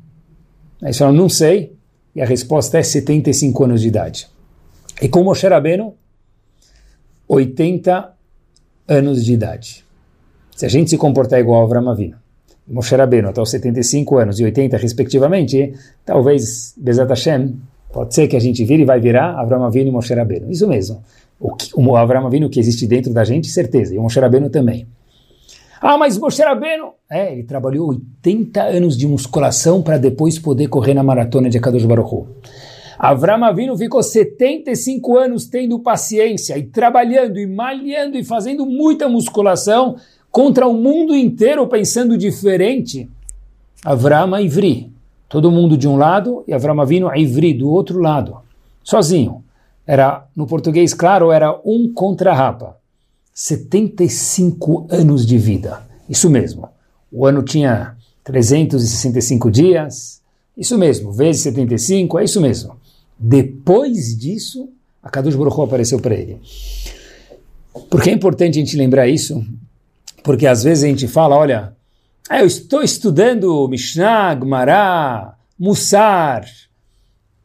Aí 0.81 0.87
eles 0.87 0.97
falam, 0.97 1.13
não 1.13 1.27
sei. 1.27 1.75
E 2.15 2.21
a 2.21 2.25
resposta 2.25 2.77
é 2.77 2.83
75 2.83 3.63
anos 3.65 3.81
de 3.81 3.89
idade. 3.89 4.27
E 5.01 5.09
com 5.09 5.23
Moshe 5.23 5.45
Rabbeinu, 5.45 5.93
80 7.27 8.13
anos 8.87 9.25
de 9.25 9.33
idade. 9.33 9.83
Se 10.55 10.65
a 10.65 10.69
gente 10.69 10.89
se 10.89 10.97
comportar 10.97 11.39
igual 11.39 11.61
a 11.61 11.65
Avram 11.65 11.89
Avinu, 11.89 12.15
Moshe 12.65 12.95
Rabbeinu 12.95 13.27
até 13.27 13.41
os 13.41 13.49
75 13.49 14.17
anos 14.17 14.39
e 14.39 14.45
80 14.45 14.77
respectivamente, 14.77 15.73
talvez 16.05 16.73
Bezat 16.77 17.09
Hashem, 17.09 17.55
pode 17.95 18.13
ser 18.13 18.27
que 18.27 18.35
a 18.35 18.39
gente 18.41 18.61
vire 18.65 18.83
e 18.83 18.85
vai 18.85 18.99
virar 18.99 19.39
Avram 19.39 19.63
Avinu 19.63 19.87
e 19.87 19.91
Moshe 19.91 20.13
Rabbeinu. 20.13 20.51
Isso 20.51 20.67
mesmo. 20.67 21.01
O, 21.39 21.55
que, 21.55 21.69
o 21.73 21.95
Avram 21.95 22.27
Avinu 22.27 22.49
que 22.49 22.59
existe 22.59 22.85
dentro 22.85 23.13
da 23.13 23.23
gente, 23.23 23.47
certeza, 23.47 23.95
e 23.95 23.97
o 23.97 24.01
Moshe 24.01 24.19
Rabbeinu 24.19 24.49
também. 24.49 24.85
Ah, 25.79 25.97
mas 25.97 26.17
Moshe 26.17 26.41
Rabbeinu, 26.41 26.89
é, 27.09 27.31
ele 27.31 27.43
trabalhou 27.43 27.87
80 27.87 28.61
anos 28.61 28.97
de 28.97 29.07
musculação 29.07 29.81
para 29.81 29.97
depois 29.97 30.37
poder 30.37 30.67
correr 30.67 30.93
na 30.93 31.03
maratona 31.03 31.49
de 31.49 31.57
Akadosh 31.57 31.85
Baruch 31.85 32.13
Hu. 32.13 32.27
Avram 32.99 33.45
Avinu 33.45 33.77
ficou 33.77 34.03
75 34.03 35.17
anos 35.17 35.45
tendo 35.45 35.79
paciência 35.79 36.57
e 36.57 36.63
trabalhando 36.63 37.39
e 37.39 37.47
malhando 37.47 38.17
e 38.17 38.25
fazendo 38.25 38.65
muita 38.65 39.07
musculação 39.07 39.95
contra 40.29 40.67
o 40.67 40.73
mundo 40.73 41.15
inteiro 41.15 41.65
pensando 41.67 42.17
diferente. 42.17 43.09
Avram 43.85 44.37
Ivri, 44.37 44.91
todo 45.27 45.51
mundo 45.51 45.77
de 45.77 45.87
um 45.87 45.97
lado 45.97 46.43
e 46.47 46.53
Avram 46.53 46.79
Avinu 46.79 47.13
Ivri 47.15 47.53
do 47.53 47.69
outro 47.69 47.99
lado, 47.99 48.37
sozinho. 48.83 49.43
Era 49.85 50.25
no 50.35 50.47
português 50.47 50.93
claro, 50.93 51.31
era 51.31 51.59
um 51.63 51.91
contra 51.93 52.31
a 52.31 52.35
rapa. 52.35 52.77
75 53.33 54.87
anos 54.89 55.25
de 55.25 55.37
vida. 55.37 55.81
Isso 56.09 56.29
mesmo. 56.29 56.69
O 57.11 57.25
ano 57.25 57.43
tinha 57.43 57.95
365 58.23 59.51
dias. 59.51 60.21
Isso 60.57 60.77
mesmo, 60.77 61.11
vezes 61.11 61.41
75, 61.41 62.17
é 62.17 62.23
isso 62.23 62.39
mesmo. 62.39 62.77
Depois 63.19 64.17
disso, 64.17 64.69
a 65.03 65.09
Kadosh 65.09 65.35
Baruch 65.35 65.61
apareceu 65.61 65.99
para 65.99 66.15
ele. 66.15 66.39
Por 67.89 68.01
que 68.01 68.09
é 68.09 68.13
importante 68.13 68.57
a 68.57 68.61
gente 68.61 68.77
lembrar 68.77 69.07
isso? 69.07 69.45
Porque 70.23 70.47
às 70.47 70.63
vezes 70.63 70.83
a 70.83 70.87
gente 70.87 71.07
fala, 71.07 71.35
olha, 71.35 71.74
ah, 72.27 72.39
eu 72.39 72.47
estou 72.47 72.81
estudando 72.81 73.67
Mishnah, 73.67 74.33
Gemara, 74.33 75.35
Mussar, 75.59 76.45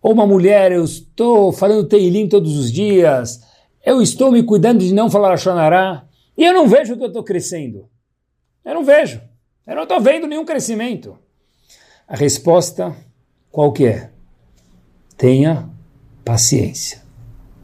ou 0.00 0.12
uma 0.12 0.26
mulher, 0.26 0.72
eu 0.72 0.82
estou 0.84 1.52
falando 1.52 1.86
Teilim 1.86 2.28
todos 2.28 2.56
os 2.56 2.72
dias, 2.72 3.40
eu 3.84 4.00
estou 4.00 4.32
me 4.32 4.42
cuidando 4.42 4.80
de 4.80 4.94
não 4.94 5.10
falar 5.10 5.36
Shonará, 5.36 6.06
e 6.36 6.44
eu 6.44 6.54
não 6.54 6.66
vejo 6.66 6.96
que 6.96 7.02
eu 7.02 7.08
estou 7.08 7.22
crescendo. 7.22 7.90
Eu 8.64 8.74
não 8.74 8.84
vejo. 8.84 9.20
Eu 9.66 9.76
não 9.76 9.82
estou 9.82 10.00
vendo 10.00 10.26
nenhum 10.26 10.46
crescimento. 10.46 11.18
A 12.08 12.16
resposta, 12.16 12.96
qual 13.50 13.72
que 13.72 13.86
é? 13.86 14.10
Tenha 15.16 15.68
paciência. 16.24 17.02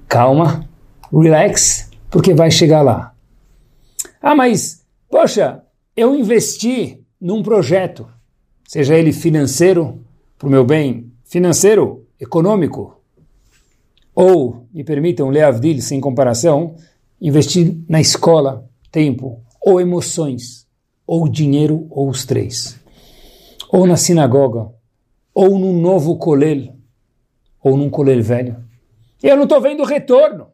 Calma, 0.07 0.69
relax, 1.11 1.91
porque 2.11 2.35
vai 2.35 2.51
chegar 2.51 2.83
lá. 2.83 3.15
Ah, 4.21 4.35
mas, 4.35 4.85
poxa, 5.09 5.65
eu 5.97 6.15
investi 6.15 7.06
num 7.21 7.43
projeto, 7.43 8.09
seja 8.67 8.97
ele 8.97 9.13
financeiro, 9.13 10.05
para 10.39 10.49
o 10.49 10.51
meu 10.51 10.65
bem 10.65 11.13
financeiro, 11.25 12.07
econômico, 12.21 13.01
ou, 14.15 14.67
me 14.73 14.83
permitam, 14.83 15.29
Leavdil, 15.29 15.83
sem 15.83 16.01
comparação, 16.01 16.75
investir 17.21 17.77
na 17.87 18.01
escola, 18.01 18.67
tempo, 18.91 19.43
ou 19.61 19.79
emoções, 19.79 20.67
ou 21.07 21.29
dinheiro, 21.29 21.87
ou 21.91 22.09
os 22.09 22.25
três. 22.25 22.81
Ou 23.71 23.87
na 23.87 23.97
sinagoga, 23.97 24.71
ou 25.35 25.59
num 25.59 25.79
novo 25.79 26.17
colel, 26.17 26.75
ou 27.63 27.77
num 27.77 27.91
colel 27.91 28.23
velho. 28.23 28.65
E 29.23 29.29
eu 29.29 29.37
não 29.37 29.43
estou 29.43 29.61
vendo 29.61 29.85
retorno. 29.85 30.49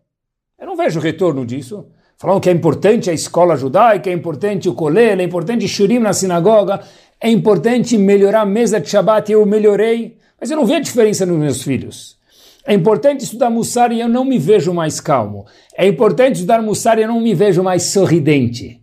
Eu 0.59 0.67
não 0.67 0.77
vejo 0.77 0.99
retorno 0.99 1.47
disso. 1.47 1.87
Falam 2.19 2.39
que 2.39 2.49
é 2.49 2.53
importante 2.53 3.11
a 3.11 3.13
escola 3.13 3.57
judaica, 3.57 4.09
é 4.09 4.13
importante 4.13 4.69
o 4.69 4.75
colel, 4.75 5.21
é 5.21 5.25
importante 5.25 5.67
shurim 5.67 5.99
na 5.99 6.13
sinagoga, 6.13 6.81
é 7.21 7.31
importante 7.31 7.99
melhorar 7.99 8.43
a 8.43 8.47
mesa 8.47 8.81
de 8.81 8.89
Shabbat, 8.89 9.31
eu 9.31 9.45
melhorei, 9.45 10.17
mas 10.41 10.51
eu 10.51 10.57
não 10.57 10.67
vejo 10.67 10.83
diferença 10.83 11.25
nos 11.27 11.39
meus 11.39 11.63
filhos. 11.63 12.17
É 12.65 12.73
importante 12.73 13.25
estudar 13.25 13.51
Mussar 13.51 13.91
e 13.93 14.01
eu 14.01 14.09
não 14.09 14.25
me 14.25 14.39
vejo 14.39 14.73
mais 14.73 15.01
calmo. 15.01 15.47
É 15.77 15.87
importante 15.87 16.37
estudar 16.37 16.63
Mussar 16.63 16.99
e 16.99 17.03
eu 17.03 17.09
não 17.09 17.21
me 17.21 17.35
vejo 17.35 17.63
mais 17.63 17.85
sorridente. 17.85 18.81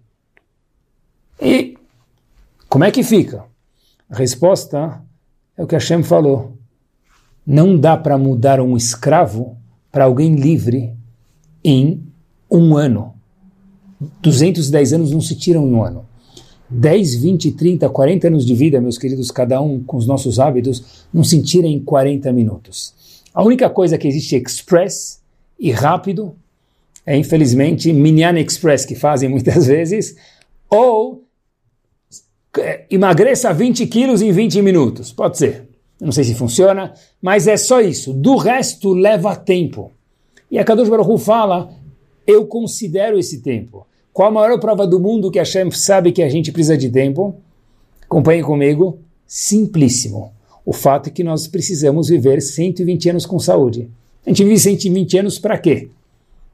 E 1.42 1.78
como 2.68 2.84
é 2.84 2.92
que 2.92 3.04
fica? 3.04 3.46
A 4.10 4.16
resposta 4.16 5.02
é 5.58 5.64
o 5.64 5.68
que 5.68 5.76
Hashem 5.76 6.04
falou. 6.04 6.58
Não 7.46 7.78
dá 7.78 7.96
para 7.98 8.18
mudar 8.18 8.60
um 8.60 8.76
escravo 8.76 9.58
para 9.92 10.04
alguém 10.04 10.36
livre 10.36 10.94
em 11.64 12.04
um 12.50 12.76
ano. 12.76 13.16
210 14.22 14.94
anos 14.94 15.12
não 15.12 15.22
se 15.22 15.36
tiram 15.36 15.68
em 15.68 15.74
um 15.74 15.84
ano. 15.84 16.06
10, 16.70 17.16
20, 17.16 17.52
30, 17.52 17.90
40 17.90 18.28
anos 18.28 18.46
de 18.46 18.54
vida, 18.54 18.80
meus 18.80 18.98
queridos, 18.98 19.32
cada 19.32 19.60
um 19.62 19.84
com 19.84 19.98
os 19.98 20.06
nossos 20.06 20.40
hábitos, 20.40 21.06
não 21.12 21.24
se 21.24 21.42
tira 21.42 21.68
em 21.68 21.80
40 21.80 22.32
minutos. 22.32 22.94
A 23.34 23.44
única 23.44 23.70
coisa 23.70 23.98
que 23.98 24.08
existe 24.08 24.36
express 24.36 25.20
e 25.60 25.72
rápido 25.72 26.36
é, 27.10 27.18
infelizmente, 27.18 27.92
Minyan 27.92 28.40
Express, 28.40 28.86
que 28.86 28.94
fazem 28.94 29.28
muitas 29.28 29.66
vezes, 29.68 30.16
ou 30.70 31.24
é, 32.56 32.86
emagreça 32.92 33.52
20 33.52 33.88
quilos 33.88 34.22
em 34.22 34.32
20 34.32 34.62
minutos. 34.62 35.12
Pode 35.12 35.40
ser. 35.40 35.68
Não 36.00 36.12
sei 36.12 36.24
se 36.24 36.36
funciona, 36.36 36.94
mas 37.20 37.48
é 37.48 37.58
só 37.58 37.82
isso. 37.82 38.14
Do 38.14 38.36
resto, 38.36 38.94
leva 38.94 39.36
tempo. 39.36 39.92
E 40.52 40.60
a 40.60 40.64
Kadosh 40.64 40.88
Baruch 40.88 41.24
fala, 41.24 41.74
eu 42.28 42.46
considero 42.46 43.18
esse 43.18 43.42
tempo. 43.42 43.88
Qual 44.14 44.28
a 44.28 44.32
maior 44.32 44.60
prova 44.60 44.86
do 44.86 45.00
mundo 45.00 45.32
que 45.32 45.40
a 45.40 45.44
Hashem 45.44 45.72
sabe 45.72 46.12
que 46.12 46.22
a 46.22 46.30
gente 46.30 46.52
precisa 46.52 46.78
de 46.78 46.90
tempo? 46.90 47.36
Acompanhe 48.04 48.42
comigo. 48.42 49.00
Simplíssimo. 49.26 50.34
O 50.66 50.74
fato 50.74 51.08
é 51.08 51.12
que 51.12 51.24
nós 51.24 51.48
precisamos 51.48 52.10
viver 52.10 52.42
120 52.42 53.10
anos 53.10 53.26
com 53.26 53.40
saúde. 53.40 53.90
A 54.26 54.30
gente 54.30 54.44
vive 54.44 54.60
120 54.60 55.18
anos 55.20 55.40
para 55.40 55.58
quê? 55.58 55.90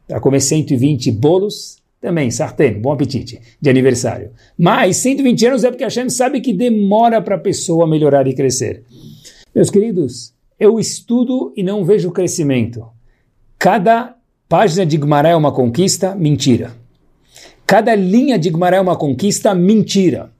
Para 0.07 0.19
comer 0.19 0.41
120 0.41 1.11
bolos, 1.11 1.77
também, 1.99 2.29
sartén, 2.29 2.79
bom 2.79 2.91
apetite, 2.91 3.41
de 3.59 3.69
aniversário. 3.69 4.29
Mas 4.57 4.97
120 4.97 5.47
anos 5.47 5.63
é 5.63 5.71
porque 5.71 5.83
a 5.83 5.87
Hashem 5.87 6.09
sabe 6.09 6.39
que 6.39 6.53
demora 6.53 7.21
para 7.21 7.35
a 7.35 7.39
pessoa 7.39 7.87
melhorar 7.87 8.27
e 8.27 8.35
crescer. 8.35 8.83
Meus 9.53 9.69
queridos, 9.69 10.33
eu 10.59 10.79
estudo 10.79 11.51
e 11.55 11.63
não 11.63 11.83
vejo 11.83 12.11
crescimento. 12.11 12.85
Cada 13.57 14.15
página 14.47 14.85
de 14.85 14.97
Gmará 14.97 15.29
é 15.29 15.35
uma 15.35 15.51
conquista, 15.51 16.13
mentira. 16.13 16.84
Cada 17.67 17.95
linha 17.95 18.37
de 18.37 18.51
Gmará 18.51 18.77
é 18.77 18.81
uma 18.81 18.95
conquista, 18.95 19.55
mentira. 19.55 20.31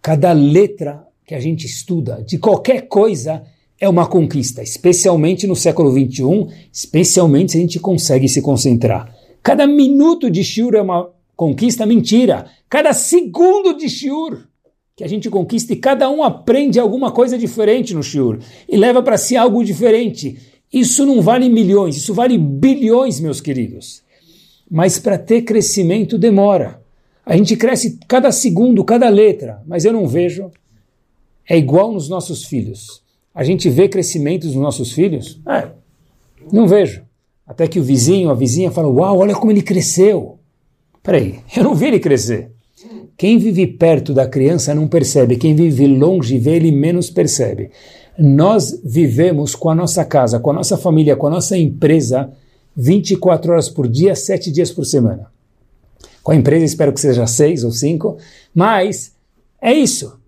Cada 0.00 0.32
letra 0.32 1.06
que 1.24 1.36
a 1.36 1.40
gente 1.40 1.66
estuda 1.66 2.20
de 2.26 2.36
qualquer 2.36 2.88
coisa 2.88 3.44
é 3.80 3.88
uma 3.88 4.06
conquista, 4.06 4.60
especialmente 4.60 5.46
no 5.46 5.54
século 5.54 5.92
XXI, 5.92 6.48
especialmente 6.72 7.52
se 7.52 7.58
a 7.58 7.60
gente 7.60 7.78
consegue 7.78 8.28
se 8.28 8.42
concentrar. 8.42 9.14
Cada 9.40 9.68
minuto 9.68 10.28
de 10.28 10.42
shiur 10.42 10.74
é 10.74 10.82
uma 10.82 11.10
conquista, 11.36 11.86
mentira. 11.86 12.46
Cada 12.68 12.92
segundo 12.92 13.76
de 13.76 13.88
shiur 13.88 14.48
que 14.96 15.04
a 15.04 15.08
gente 15.08 15.30
conquista 15.30 15.72
e 15.72 15.76
cada 15.76 16.10
um 16.10 16.24
aprende 16.24 16.80
alguma 16.80 17.12
coisa 17.12 17.38
diferente 17.38 17.94
no 17.94 18.02
shiur 18.02 18.40
e 18.68 18.76
leva 18.76 19.00
para 19.00 19.16
si 19.16 19.36
algo 19.36 19.64
diferente. 19.64 20.38
Isso 20.72 21.06
não 21.06 21.22
vale 21.22 21.48
milhões, 21.48 21.96
isso 21.96 22.12
vale 22.12 22.36
bilhões, 22.36 23.20
meus 23.20 23.40
queridos. 23.40 24.02
Mas 24.72 24.98
para 24.98 25.18
ter 25.18 25.42
crescimento 25.42 26.16
demora. 26.16 26.80
A 27.26 27.36
gente 27.36 27.54
cresce 27.56 27.98
cada 28.08 28.32
segundo, 28.32 28.82
cada 28.82 29.06
letra, 29.10 29.60
mas 29.66 29.84
eu 29.84 29.92
não 29.92 30.08
vejo. 30.08 30.50
É 31.46 31.58
igual 31.58 31.92
nos 31.92 32.08
nossos 32.08 32.46
filhos. 32.46 33.02
A 33.34 33.44
gente 33.44 33.68
vê 33.68 33.86
crescimento 33.86 34.46
nos 34.46 34.56
nossos 34.56 34.92
filhos? 34.92 35.38
É, 35.46 35.68
não 36.50 36.66
vejo. 36.66 37.02
Até 37.46 37.68
que 37.68 37.78
o 37.78 37.82
vizinho, 37.82 38.30
a 38.30 38.34
vizinha 38.34 38.70
fala: 38.70 38.88
Uau, 38.88 39.18
olha 39.18 39.34
como 39.34 39.52
ele 39.52 39.60
cresceu. 39.60 40.38
Peraí, 41.02 41.40
eu 41.54 41.64
não 41.64 41.74
vi 41.74 41.88
ele 41.88 42.00
crescer. 42.00 42.50
Quem 43.14 43.36
vive 43.36 43.66
perto 43.66 44.14
da 44.14 44.26
criança 44.26 44.74
não 44.74 44.88
percebe, 44.88 45.36
quem 45.36 45.54
vive 45.54 45.86
longe 45.86 46.38
vê, 46.38 46.56
ele 46.56 46.72
menos 46.72 47.10
percebe. 47.10 47.70
Nós 48.18 48.80
vivemos 48.82 49.54
com 49.54 49.68
a 49.68 49.74
nossa 49.74 50.02
casa, 50.02 50.40
com 50.40 50.48
a 50.48 50.54
nossa 50.54 50.78
família, 50.78 51.14
com 51.14 51.26
a 51.26 51.30
nossa 51.30 51.58
empresa 51.58 52.32
24 52.76 53.52
horas 53.52 53.68
por 53.68 53.88
dia, 53.88 54.14
7 54.14 54.50
dias 54.50 54.70
por 54.70 54.84
semana. 54.84 55.26
Com 56.22 56.32
a 56.32 56.36
empresa 56.36 56.64
espero 56.64 56.92
que 56.92 57.00
seja 57.00 57.26
6 57.26 57.64
ou 57.64 57.72
5, 57.72 58.16
mas 58.54 59.12
é 59.60 59.72
isso. 59.72 60.18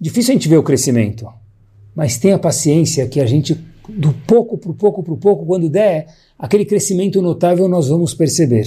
Difícil 0.00 0.32
a 0.32 0.34
gente 0.34 0.48
ver 0.48 0.58
o 0.58 0.62
crescimento, 0.62 1.28
mas 1.94 2.18
tenha 2.18 2.38
paciência 2.38 3.06
que 3.06 3.20
a 3.20 3.26
gente, 3.26 3.54
do 3.88 4.12
pouco 4.26 4.58
para 4.58 4.70
o 4.70 4.74
pouco 4.74 5.02
para 5.02 5.14
o 5.14 5.16
pouco, 5.16 5.46
quando 5.46 5.68
der, 5.68 6.08
aquele 6.38 6.64
crescimento 6.64 7.22
notável 7.22 7.68
nós 7.68 7.88
vamos 7.88 8.12
perceber. 8.12 8.66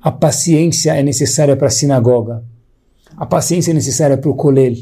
A 0.00 0.12
paciência 0.12 0.94
é 0.94 1.02
necessária 1.02 1.56
para 1.56 1.68
a 1.68 1.70
sinagoga, 1.70 2.44
a 3.16 3.26
paciência 3.26 3.72
é 3.72 3.74
necessária 3.74 4.16
para 4.16 4.30
o 4.30 4.34
colel, 4.34 4.74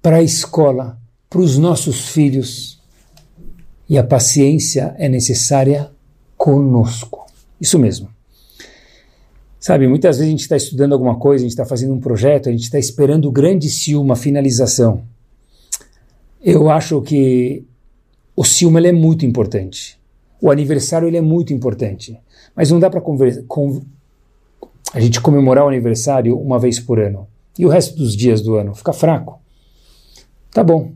para 0.00 0.16
a 0.16 0.22
escola, 0.22 0.98
para 1.28 1.40
os 1.40 1.58
nossos 1.58 2.08
filhos. 2.08 2.80
E 3.88 3.98
a 3.98 4.04
paciência 4.04 4.94
é 4.98 5.08
necessária 5.08 5.90
conosco. 6.46 7.26
Isso 7.60 7.76
mesmo. 7.76 8.08
Sabe, 9.58 9.88
muitas 9.88 10.18
vezes 10.18 10.28
a 10.28 10.30
gente 10.30 10.42
está 10.42 10.56
estudando 10.56 10.92
alguma 10.92 11.16
coisa, 11.16 11.42
a 11.42 11.44
gente 11.44 11.50
está 11.50 11.66
fazendo 11.66 11.92
um 11.92 11.98
projeto, 11.98 12.48
a 12.48 12.52
gente 12.52 12.62
está 12.62 12.78
esperando 12.78 13.26
o 13.26 13.32
grande 13.32 13.68
ciúme, 13.68 14.12
a 14.12 14.14
finalização. 14.14 15.02
Eu 16.40 16.70
acho 16.70 17.02
que 17.02 17.64
o 18.36 18.44
ciúme 18.44 18.86
é 18.86 18.92
muito 18.92 19.26
importante. 19.26 19.98
O 20.40 20.48
aniversário 20.48 21.08
ele 21.08 21.16
é 21.16 21.20
muito 21.20 21.52
importante. 21.52 22.16
Mas 22.54 22.70
não 22.70 22.78
dá 22.78 22.88
para 22.88 23.02
a 24.94 25.00
gente 25.00 25.20
comemorar 25.20 25.64
o 25.64 25.68
aniversário 25.68 26.38
uma 26.38 26.60
vez 26.60 26.78
por 26.78 27.00
ano. 27.00 27.26
E 27.58 27.66
o 27.66 27.68
resto 27.68 27.96
dos 27.96 28.14
dias 28.14 28.40
do 28.40 28.54
ano? 28.54 28.72
Fica 28.72 28.92
fraco. 28.92 29.40
Tá 30.52 30.62
bom. 30.62 30.92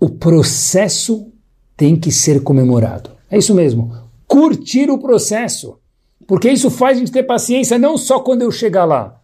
O 0.00 0.08
processo 0.08 1.28
tem 1.76 1.94
que 1.94 2.10
ser 2.10 2.42
comemorado. 2.42 3.10
É 3.30 3.38
isso 3.38 3.54
mesmo. 3.54 4.01
Curtir 4.32 4.90
o 4.90 4.96
processo. 4.96 5.78
Porque 6.26 6.50
isso 6.50 6.70
faz 6.70 6.96
a 6.96 7.00
gente 7.00 7.12
ter 7.12 7.22
paciência 7.22 7.78
não 7.78 7.98
só 7.98 8.18
quando 8.18 8.40
eu 8.40 8.50
chegar 8.50 8.86
lá. 8.86 9.20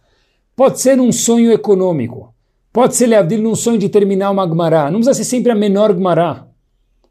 Pode 0.55 0.79
ser 0.79 1.01
um 1.01 1.11
sonho 1.11 1.51
econômico. 1.51 2.31
Pode 2.71 2.95
ser, 2.95 3.07
Leavdil, 3.07 3.41
num 3.41 3.55
sonho 3.55 3.79
de 3.79 3.89
terminar 3.89 4.29
uma 4.29 4.45
Gmará. 4.45 4.91
Não 4.91 4.99
precisa 4.99 5.15
ser 5.15 5.23
sempre 5.23 5.51
a 5.51 5.55
menor 5.55 5.93
Gmará. 5.93 6.45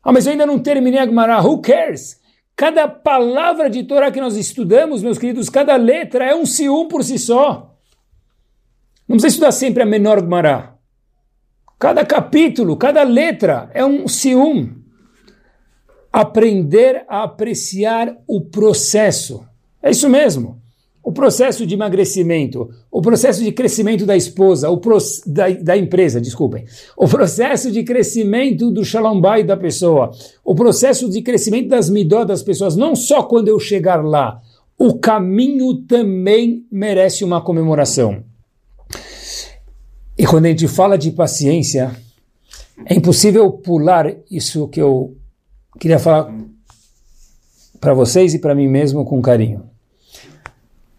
Ah, 0.00 0.12
mas 0.12 0.26
eu 0.26 0.30
ainda 0.30 0.46
não 0.46 0.60
terminei 0.60 1.00
a 1.00 1.06
Gmará. 1.06 1.40
Who 1.42 1.60
cares? 1.60 2.20
Cada 2.54 2.86
palavra 2.86 3.68
de 3.68 3.82
Torá 3.82 4.12
que 4.12 4.20
nós 4.20 4.36
estudamos, 4.36 5.02
meus 5.02 5.18
queridos, 5.18 5.48
cada 5.48 5.74
letra 5.74 6.24
é 6.24 6.36
um 6.36 6.46
sium 6.46 6.86
por 6.86 7.02
si 7.02 7.18
só. 7.18 7.74
Não 9.08 9.16
precisa 9.16 9.34
estudar 9.34 9.50
sempre 9.50 9.82
a 9.82 9.86
menor 9.86 10.22
Gmará. 10.22 10.76
Cada 11.80 12.06
capítulo, 12.06 12.76
cada 12.76 13.02
letra 13.02 13.68
é 13.74 13.84
um 13.84 14.06
sium. 14.06 14.77
Aprender 16.12 17.04
a 17.08 17.24
apreciar 17.24 18.16
o 18.26 18.40
processo. 18.40 19.44
É 19.82 19.90
isso 19.90 20.08
mesmo. 20.08 20.58
O 21.02 21.12
processo 21.12 21.64
de 21.64 21.74
emagrecimento, 21.74 22.68
o 22.90 23.00
processo 23.00 23.42
de 23.42 23.50
crescimento 23.52 24.04
da 24.04 24.14
esposa, 24.14 24.68
o 24.68 24.76
pro, 24.76 24.98
da, 25.26 25.48
da, 25.48 25.76
empresa, 25.76 26.20
desculpem, 26.20 26.66
o 26.96 27.08
processo 27.08 27.70
de 27.70 27.82
crescimento 27.82 28.70
do 28.70 28.84
shalom 28.84 29.18
da 29.46 29.56
pessoa, 29.56 30.10
o 30.44 30.54
processo 30.54 31.08
de 31.08 31.22
crescimento 31.22 31.68
das 31.68 31.88
midó 31.88 32.24
das 32.24 32.42
pessoas, 32.42 32.76
não 32.76 32.94
só 32.94 33.22
quando 33.22 33.48
eu 33.48 33.58
chegar 33.58 34.04
lá, 34.04 34.42
o 34.78 34.98
caminho 34.98 35.74
também 35.86 36.66
merece 36.70 37.24
uma 37.24 37.40
comemoração. 37.40 38.22
E 40.18 40.26
quando 40.26 40.46
a 40.46 40.48
gente 40.48 40.68
fala 40.68 40.98
de 40.98 41.10
paciência, 41.10 41.96
é 42.84 42.94
impossível 42.94 43.50
pular 43.50 44.14
isso 44.30 44.68
que 44.68 44.80
eu 44.80 45.16
queria 45.78 45.98
falar 45.98 46.32
para 47.80 47.94
vocês 47.94 48.34
e 48.34 48.38
para 48.38 48.54
mim 48.54 48.68
mesmo 48.68 49.04
com 49.04 49.22
carinho. 49.22 49.62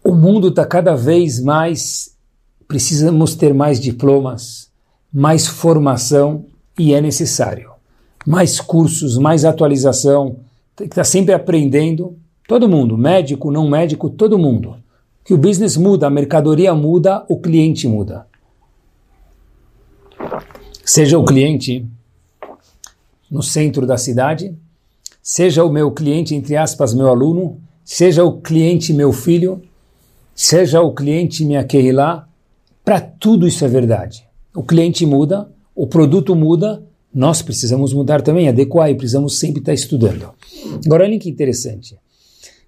O 0.02 0.14
mundo 0.14 0.48
está 0.48 0.64
cada 0.64 0.96
vez 0.96 1.40
mais. 1.40 2.16
Precisamos 2.66 3.34
ter 3.34 3.52
mais 3.52 3.80
diplomas, 3.80 4.70
mais 5.12 5.46
formação 5.46 6.46
e 6.78 6.94
é 6.94 7.00
necessário. 7.00 7.70
Mais 8.26 8.60
cursos, 8.60 9.18
mais 9.18 9.44
atualização. 9.44 10.36
Tem 10.76 10.86
que 10.86 10.92
estar 10.92 11.02
tá 11.02 11.04
sempre 11.04 11.34
aprendendo. 11.34 12.16
Todo 12.48 12.68
mundo, 12.68 12.96
médico, 12.96 13.50
não 13.50 13.68
médico, 13.68 14.08
todo 14.08 14.38
mundo. 14.38 14.76
Que 15.24 15.34
o 15.34 15.38
business 15.38 15.76
muda, 15.76 16.06
a 16.06 16.10
mercadoria 16.10 16.74
muda, 16.74 17.24
o 17.28 17.38
cliente 17.38 17.86
muda. 17.86 18.26
Seja 20.84 21.18
o 21.18 21.24
cliente 21.24 21.86
no 23.30 23.42
centro 23.42 23.86
da 23.86 23.96
cidade, 23.96 24.56
seja 25.30 25.64
o 25.64 25.70
meu 25.70 25.92
cliente, 25.92 26.34
entre 26.34 26.56
aspas, 26.56 26.92
meu 26.92 27.06
aluno, 27.06 27.60
seja 27.84 28.24
o 28.24 28.40
cliente 28.40 28.92
meu 28.92 29.12
filho, 29.12 29.62
seja 30.34 30.82
o 30.82 30.92
cliente 30.92 31.44
minha 31.44 31.64
lá, 31.94 32.28
para 32.84 33.00
tudo 33.00 33.46
isso 33.46 33.64
é 33.64 33.68
verdade. 33.68 34.26
O 34.52 34.64
cliente 34.64 35.06
muda, 35.06 35.48
o 35.72 35.86
produto 35.86 36.34
muda, 36.34 36.82
nós 37.14 37.42
precisamos 37.42 37.94
mudar 37.94 38.22
também, 38.22 38.48
adequar 38.48 38.90
e 38.90 38.96
precisamos 38.96 39.38
sempre 39.38 39.60
estar 39.60 39.72
estudando. 39.72 40.30
Agora, 40.84 41.04
olha 41.04 41.16
que 41.16 41.30
interessante. 41.30 41.96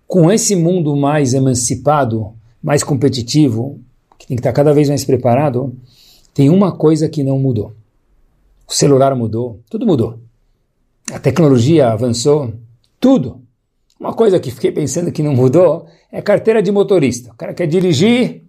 Com 0.07 0.31
esse 0.31 0.55
mundo 0.55 0.95
mais 0.95 1.35
emancipado, 1.35 2.33
mais 2.63 2.85
competitivo, 2.85 3.81
que 4.17 4.25
tem 4.25 4.37
que 4.37 4.41
estar 4.41 4.53
cada 4.53 4.73
vez 4.73 4.89
mais 4.89 5.05
preparado, 5.05 5.77
tem 6.33 6.49
uma 6.49 6.71
coisa 6.71 7.09
que 7.09 7.25
não 7.25 7.41
mudou. 7.41 7.73
O 8.69 8.73
celular 8.73 9.17
mudou, 9.17 9.59
tudo 9.69 9.85
mudou. 9.85 10.21
A 11.11 11.19
tecnologia 11.19 11.89
avançou, 11.89 12.53
tudo. 13.01 13.43
Uma 13.99 14.13
coisa 14.13 14.39
que 14.39 14.51
fiquei 14.51 14.71
pensando 14.71 15.11
que 15.13 15.23
não 15.23 15.35
mudou 15.35 15.87
é 16.11 16.21
carteira 16.21 16.63
de 16.63 16.71
motorista. 16.71 17.33
O 17.33 17.37
cara 17.37 17.55
quer 17.55 17.67
dirigir, 17.67 18.45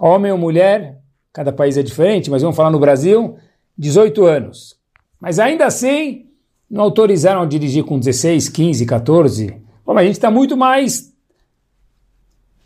homem 0.00 0.32
ou 0.32 0.38
mulher, 0.38 1.00
cada 1.32 1.52
país 1.52 1.76
é 1.76 1.82
diferente, 1.82 2.30
mas 2.30 2.42
vamos 2.42 2.56
falar 2.56 2.70
no 2.70 2.78
Brasil, 2.78 3.36
18 3.76 4.24
anos. 4.24 4.76
Mas 5.20 5.38
ainda 5.38 5.66
assim, 5.66 6.26
não 6.68 6.84
autorizaram 6.84 7.42
a 7.42 7.46
dirigir 7.46 7.84
com 7.84 7.98
16, 7.98 8.48
15, 8.48 8.86
14. 8.86 9.46
Bom, 9.84 9.94
mas 9.94 10.02
a 10.02 10.06
gente 10.06 10.16
está 10.16 10.30
muito 10.30 10.56
mais 10.56 11.12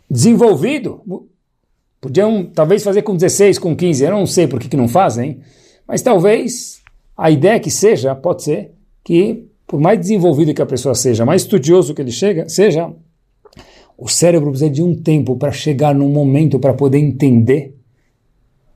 desenvolvido. 0.09 1.27
Podiam 1.99 2.45
talvez 2.45 2.83
fazer 2.83 3.01
com 3.01 3.15
16, 3.15 3.59
com 3.59 3.75
15, 3.75 4.03
eu 4.03 4.11
não 4.11 4.25
sei 4.25 4.47
por 4.47 4.59
que, 4.59 4.69
que 4.69 4.77
não 4.77 4.87
fazem, 4.87 5.41
mas 5.87 6.01
talvez 6.01 6.81
a 7.17 7.31
ideia 7.31 7.59
que 7.59 7.71
seja, 7.71 8.15
pode 8.15 8.43
ser, 8.43 8.71
que 9.07 9.47
por 9.65 9.79
mais 9.79 9.97
desenvolvido 9.97 10.53
que 10.53 10.61
a 10.61 10.65
pessoa 10.65 10.93
seja, 10.93 11.25
mais 11.25 11.43
estudioso 11.43 11.93
que 11.93 12.01
ele 12.01 12.11
chega, 12.11 12.49
seja, 12.49 12.93
o 13.97 14.09
cérebro 14.09 14.49
precisa 14.49 14.69
de 14.69 14.83
um 14.83 14.93
tempo 14.93 15.37
para 15.37 15.49
chegar 15.49 15.95
num 15.95 16.09
momento 16.09 16.59
para 16.59 16.73
poder 16.73 16.97
entender 16.97 17.73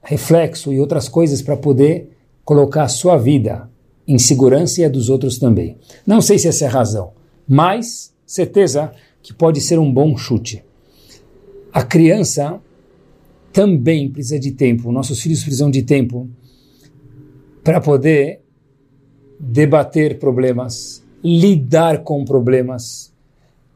reflexo 0.02 0.72
e 0.72 0.80
outras 0.80 1.10
coisas 1.10 1.42
para 1.42 1.58
poder 1.58 2.12
colocar 2.46 2.84
a 2.84 2.88
sua 2.88 3.18
vida 3.18 3.70
em 4.08 4.18
segurança 4.18 4.80
e 4.80 4.86
a 4.86 4.90
dos 4.90 5.10
outros 5.10 5.38
também. 5.38 5.76
Não 6.08 6.22
sei 6.22 6.40
se 6.40 6.48
essa 6.48 6.64
é 6.64 6.68
a 6.70 6.72
razão, 6.72 7.12
mas 7.46 8.14
certeza 8.26 8.90
que 9.22 9.34
pode 9.34 9.60
ser 9.60 9.80
um 9.80 9.94
bom 9.94 10.16
chute. 10.16 10.64
A 11.74 11.84
criança 11.84 12.58
também 13.52 14.10
precisa 14.10 14.40
de 14.40 14.52
tempo, 14.52 14.94
nossos 14.94 15.22
filhos 15.22 15.42
precisam 15.42 15.70
de 15.70 15.84
tempo 15.84 16.30
para 17.66 17.82
poder 17.82 18.42
debater 19.44 20.20
problemas, 20.20 21.04
lidar 21.24 22.04
com 22.04 22.24
problemas, 22.24 23.12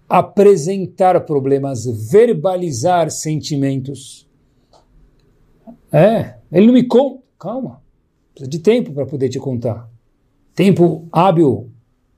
apresentar 0.08 1.20
problemas, 1.22 1.86
verbalizar 2.12 3.10
sentimentos. 3.10 4.28
É, 5.92 6.36
ele 6.52 6.68
não 6.68 6.74
me 6.74 6.84
conta. 6.84 7.26
Calma, 7.40 7.82
precisa 8.34 8.50
de 8.50 8.60
tempo 8.60 8.94
para 8.94 9.06
poder 9.06 9.28
te 9.30 9.40
contar. 9.40 9.90
Tempo 10.54 11.08
hábil, 11.12 11.70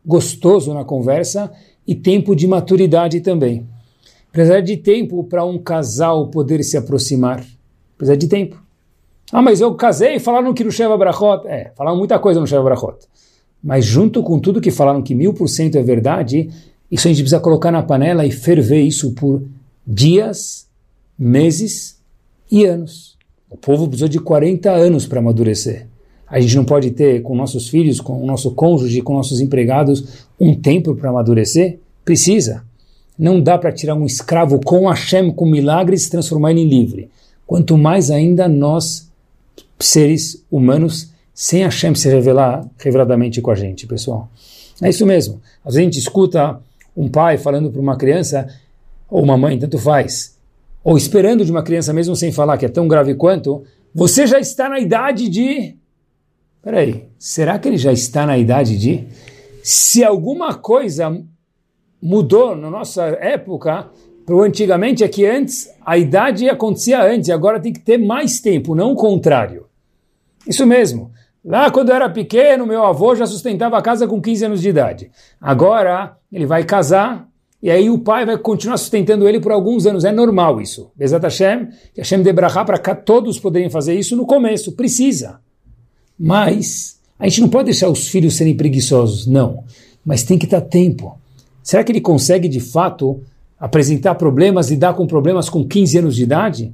gostoso 0.06 0.74
na 0.74 0.84
conversa 0.84 1.52
e 1.88 1.96
tempo 1.96 2.36
de 2.36 2.48
maturidade 2.48 3.22
também. 3.22 3.66
Precisa 4.32 4.62
de 4.62 4.78
tempo 4.78 5.24
para 5.24 5.46
um 5.46 5.58
casal 5.58 6.30
poder 6.30 6.64
se 6.64 6.78
aproximar. 6.78 7.44
Precisa 7.98 8.18
de 8.18 8.28
tempo. 8.28 8.62
Ah, 9.32 9.42
mas 9.42 9.60
eu 9.62 9.74
casei 9.76 10.16
e 10.16 10.20
falaram 10.20 10.54
que 10.54 10.64
no 10.64 10.72
Sheva 10.72 10.98
Brachot. 10.98 11.48
É, 11.48 11.72
falaram 11.76 11.98
muita 11.98 12.20
coisa 12.20 12.40
no 12.40 12.46
Sheva 12.46 12.64
Brachot. 12.64 13.08
Mas 13.64 13.86
junto 13.86 14.24
com 14.24 14.40
tudo 14.40 14.62
que 14.62 14.72
falaram 14.72 15.02
que 15.02 15.16
mil 15.16 15.34
por 15.34 15.48
cento 15.48 15.78
é 15.78 15.84
verdade, 15.84 16.50
isso 16.92 17.08
a 17.08 17.12
gente 17.12 17.22
precisa 17.22 17.40
colocar 17.40 17.72
na 17.72 17.84
panela 17.84 18.26
e 18.26 18.32
ferver 18.32 18.82
isso 18.82 19.12
por 19.14 19.44
dias, 19.86 20.68
meses 21.18 21.98
e 22.52 22.66
anos. 22.66 23.18
O 23.50 23.58
povo 23.58 23.88
precisou 23.88 24.10
de 24.10 24.20
40 24.20 24.70
anos 24.72 25.06
para 25.06 25.20
amadurecer. 25.20 25.88
A 26.28 26.40
gente 26.40 26.56
não 26.58 26.66
pode 26.66 26.92
ter 26.92 27.22
com 27.22 27.36
nossos 27.36 27.70
filhos, 27.70 28.02
com 28.02 28.22
o 28.22 28.26
nosso 28.26 28.52
cônjuge, 28.52 29.02
com 29.02 29.14
nossos 29.14 29.40
empregados, 29.40 30.26
um 30.40 30.54
tempo 30.54 30.94
para 30.94 31.10
amadurecer? 31.10 31.80
Precisa. 32.04 32.64
Não 33.18 33.42
dá 33.42 33.58
para 33.58 33.72
tirar 33.72 33.96
um 33.96 34.06
escravo 34.06 34.60
com 34.64 34.88
Hashem, 34.88 35.32
com 35.32 35.46
milagres, 35.46 36.06
e 36.06 36.12
transformar 36.12 36.52
ele 36.52 36.62
em 36.62 36.70
livre. 36.70 37.10
Quanto 37.46 37.78
mais 37.78 38.12
ainda 38.12 38.48
nós, 38.48 39.10
seres 39.80 40.44
humanos, 40.52 41.12
sem 41.40 41.62
Hashem 41.62 41.94
se 41.94 42.10
revelar 42.10 42.68
reveladamente 42.80 43.44
com 43.44 43.52
a 43.52 43.56
gente, 43.56 43.86
pessoal. 43.86 44.28
É 44.82 44.90
isso 44.90 45.06
mesmo. 45.06 45.40
Às 45.64 45.76
vezes 45.76 45.78
a 45.78 45.82
gente 45.84 46.00
escuta 46.00 46.60
um 46.96 47.08
pai 47.08 47.38
falando 47.38 47.70
para 47.70 47.80
uma 47.80 47.96
criança, 47.96 48.48
ou 49.08 49.22
uma 49.22 49.38
mãe, 49.38 49.60
tanto 49.60 49.78
faz, 49.78 50.36
ou 50.84 50.98
esperando 50.98 51.46
de 51.46 51.52
uma 51.52 51.62
criança 51.62 51.94
mesmo 51.94 52.16
sem 52.16 52.32
falar, 52.32 52.58
que 52.58 52.66
é 52.66 52.70
tão 52.70 52.88
grave 52.88 53.14
quanto, 53.14 53.64
você 53.94 54.26
já 54.26 54.40
está 54.40 54.68
na 54.68 54.80
idade 54.80 55.30
de... 55.30 55.76
Peraí, 56.60 57.08
será 57.20 57.60
que 57.60 57.68
ele 57.68 57.78
já 57.78 57.94
está 57.94 58.26
na 58.26 58.36
idade 58.36 58.76
de... 58.76 59.08
Se 59.62 60.04
alguma 60.04 60.56
coisa 60.56 61.24
mudou 62.02 62.56
na 62.56 62.72
nossa 62.72 63.04
época, 63.22 63.92
para 64.26 64.36
antigamente 64.38 65.04
é 65.04 65.08
que 65.08 65.24
antes 65.24 65.70
a 65.86 66.00
idade 66.00 66.50
acontecia 66.50 67.00
antes 67.04 67.30
agora 67.30 67.60
tem 67.60 67.74
que 67.74 67.82
ter 67.82 68.00
mais 68.00 68.42
tempo, 68.42 68.74
não 68.74 68.94
o 68.94 68.96
contrário. 68.96 69.68
Isso 70.48 70.66
mesmo. 70.66 71.12
Lá 71.48 71.72
quando 71.72 71.90
eu 71.90 71.96
era 71.96 72.10
pequeno, 72.10 72.68
meu 72.68 72.84
avô 72.84 73.16
já 73.16 73.26
sustentava 73.26 73.78
a 73.78 73.82
casa 73.82 74.06
com 74.06 74.22
15 74.22 74.46
anos 74.46 74.62
de 74.62 74.68
idade. 74.68 75.10
Agora 75.40 76.18
ele 76.30 76.46
vai 76.46 76.66
casar 76.66 77.26
e 77.64 77.72
aí 77.72 77.90
o 77.90 78.00
pai 78.00 78.26
vai 78.26 78.38
continuar 78.38 78.76
sustentando 78.76 79.26
ele 79.26 79.40
por 79.40 79.54
alguns 79.54 79.86
anos. 79.86 80.04
É 80.04 80.12
normal 80.12 80.60
isso. 80.60 80.92
Bezat 80.94 81.24
Hashem, 81.24 81.70
Hashem 81.98 82.22
debrahá 82.22 82.66
para 82.66 82.78
todos 82.94 83.40
poderem 83.40 83.70
fazer 83.70 83.98
isso 83.98 84.14
no 84.14 84.26
começo. 84.26 84.74
Precisa. 84.74 85.40
Mas 86.20 87.00
a 87.18 87.26
gente 87.30 87.40
não 87.40 87.48
pode 87.48 87.66
deixar 87.66 87.88
os 87.88 88.10
filhos 88.10 88.36
serem 88.36 88.58
preguiçosos, 88.58 89.26
não. 89.26 89.64
Mas 90.04 90.24
tem 90.24 90.38
que 90.38 90.48
dar 90.48 90.60
tempo. 90.60 91.18
Será 91.64 91.82
que 91.82 91.94
ele 91.94 92.02
consegue 92.02 92.50
de 92.50 92.60
fato 92.60 93.22
apresentar 93.58 94.16
problemas, 94.16 94.70
lidar 94.70 94.96
com 94.96 95.08
problemas 95.08 95.50
com 95.50 95.66
15 95.66 95.98
anos 95.98 96.16
de 96.18 96.24
idade? 96.24 96.74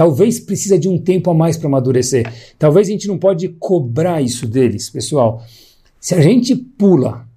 Talvez 0.00 0.40
precisa 0.40 0.78
de 0.78 0.88
um 0.88 0.96
tempo 0.96 1.30
a 1.30 1.34
mais 1.34 1.58
para 1.58 1.68
amadurecer. 1.68 2.32
Talvez 2.58 2.88
a 2.88 2.90
gente 2.90 3.06
não 3.06 3.18
pode 3.18 3.50
cobrar 3.50 4.22
isso 4.22 4.46
deles, 4.46 4.88
pessoal. 4.88 5.42
Se 6.00 6.14
a 6.14 6.22
gente 6.22 6.56
pula 6.56 7.28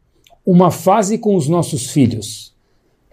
uma 0.45 0.72
fase 0.72 1.18
com 1.18 1.36
os 1.36 1.49
nossos 1.49 1.88
filhos, 1.88 2.55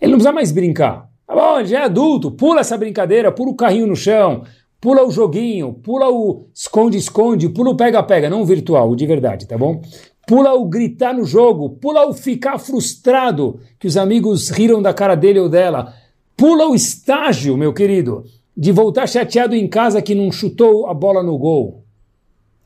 ele 0.01 0.12
não 0.12 0.18
precisa 0.18 0.32
mais 0.32 0.53
brincar. 0.53 1.11
Tá 1.26 1.34
bom, 1.34 1.64
já 1.64 1.80
é 1.80 1.84
adulto, 1.86 2.30
pula 2.30 2.61
essa 2.61 2.78
brincadeira, 2.78 3.32
pula 3.32 3.51
o 3.51 3.57
carrinho 3.57 3.88
no 3.88 3.96
chão, 3.96 4.44
pula 4.80 5.05
o 5.05 5.11
joguinho, 5.11 5.72
pula 5.72 6.09
o 6.09 6.46
esconde-esconde, 6.55 7.48
pula 7.48 7.70
o 7.70 7.76
pega-pega, 7.76 8.30
não 8.30 8.42
o 8.42 8.46
virtual, 8.46 8.88
o 8.88 8.94
de 8.94 9.05
verdade, 9.05 9.48
tá 9.48 9.59
bom? 9.59 9.82
Pula 10.28 10.55
o 10.55 10.64
gritar 10.64 11.12
no 11.12 11.24
jogo, 11.24 11.70
pula 11.70 12.07
o 12.07 12.14
ficar 12.14 12.57
frustrado 12.61 13.59
que 13.80 13.88
os 13.88 13.96
amigos 13.96 14.48
riram 14.48 14.80
da 14.80 14.94
cara 14.94 15.16
dele 15.16 15.40
ou 15.40 15.48
dela. 15.48 15.92
Pula 16.36 16.68
o 16.68 16.74
estágio, 16.76 17.57
meu 17.57 17.72
querido 17.72 18.24
de 18.57 18.72
voltar 18.72 19.09
chateado 19.09 19.55
em 19.55 19.66
casa 19.68 20.03
que 20.03 20.14
não 20.14 20.30
chutou 20.30 20.86
a 20.86 20.94
bola 20.94 21.22
no 21.22 21.38
gol. 21.38 21.82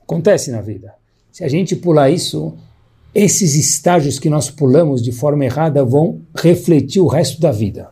Acontece 0.02 0.50
na 0.50 0.60
vida. 0.60 0.94
Se 1.30 1.44
a 1.44 1.48
gente 1.48 1.76
pular 1.76 2.10
isso, 2.10 2.54
esses 3.14 3.54
estágios 3.54 4.18
que 4.18 4.30
nós 4.30 4.50
pulamos 4.50 5.02
de 5.02 5.12
forma 5.12 5.44
errada 5.44 5.84
vão 5.84 6.20
refletir 6.34 7.00
o 7.00 7.06
resto 7.06 7.40
da 7.40 7.50
vida. 7.50 7.90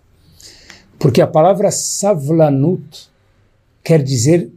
Porque 0.99 1.21
a 1.21 1.27
palavra 1.27 1.71
savlanut 1.71 3.09
quer 3.83 4.03
dizer 4.03 4.51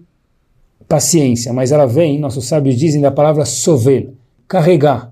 paciência, 0.88 1.51
mas 1.51 1.71
ela 1.71 1.88
vem, 1.88 2.19
nossos 2.19 2.45
sábios 2.45 2.77
dizem, 2.77 3.01
da 3.01 3.11
palavra 3.11 3.43
sovel, 3.43 4.13
carregar. 4.47 5.11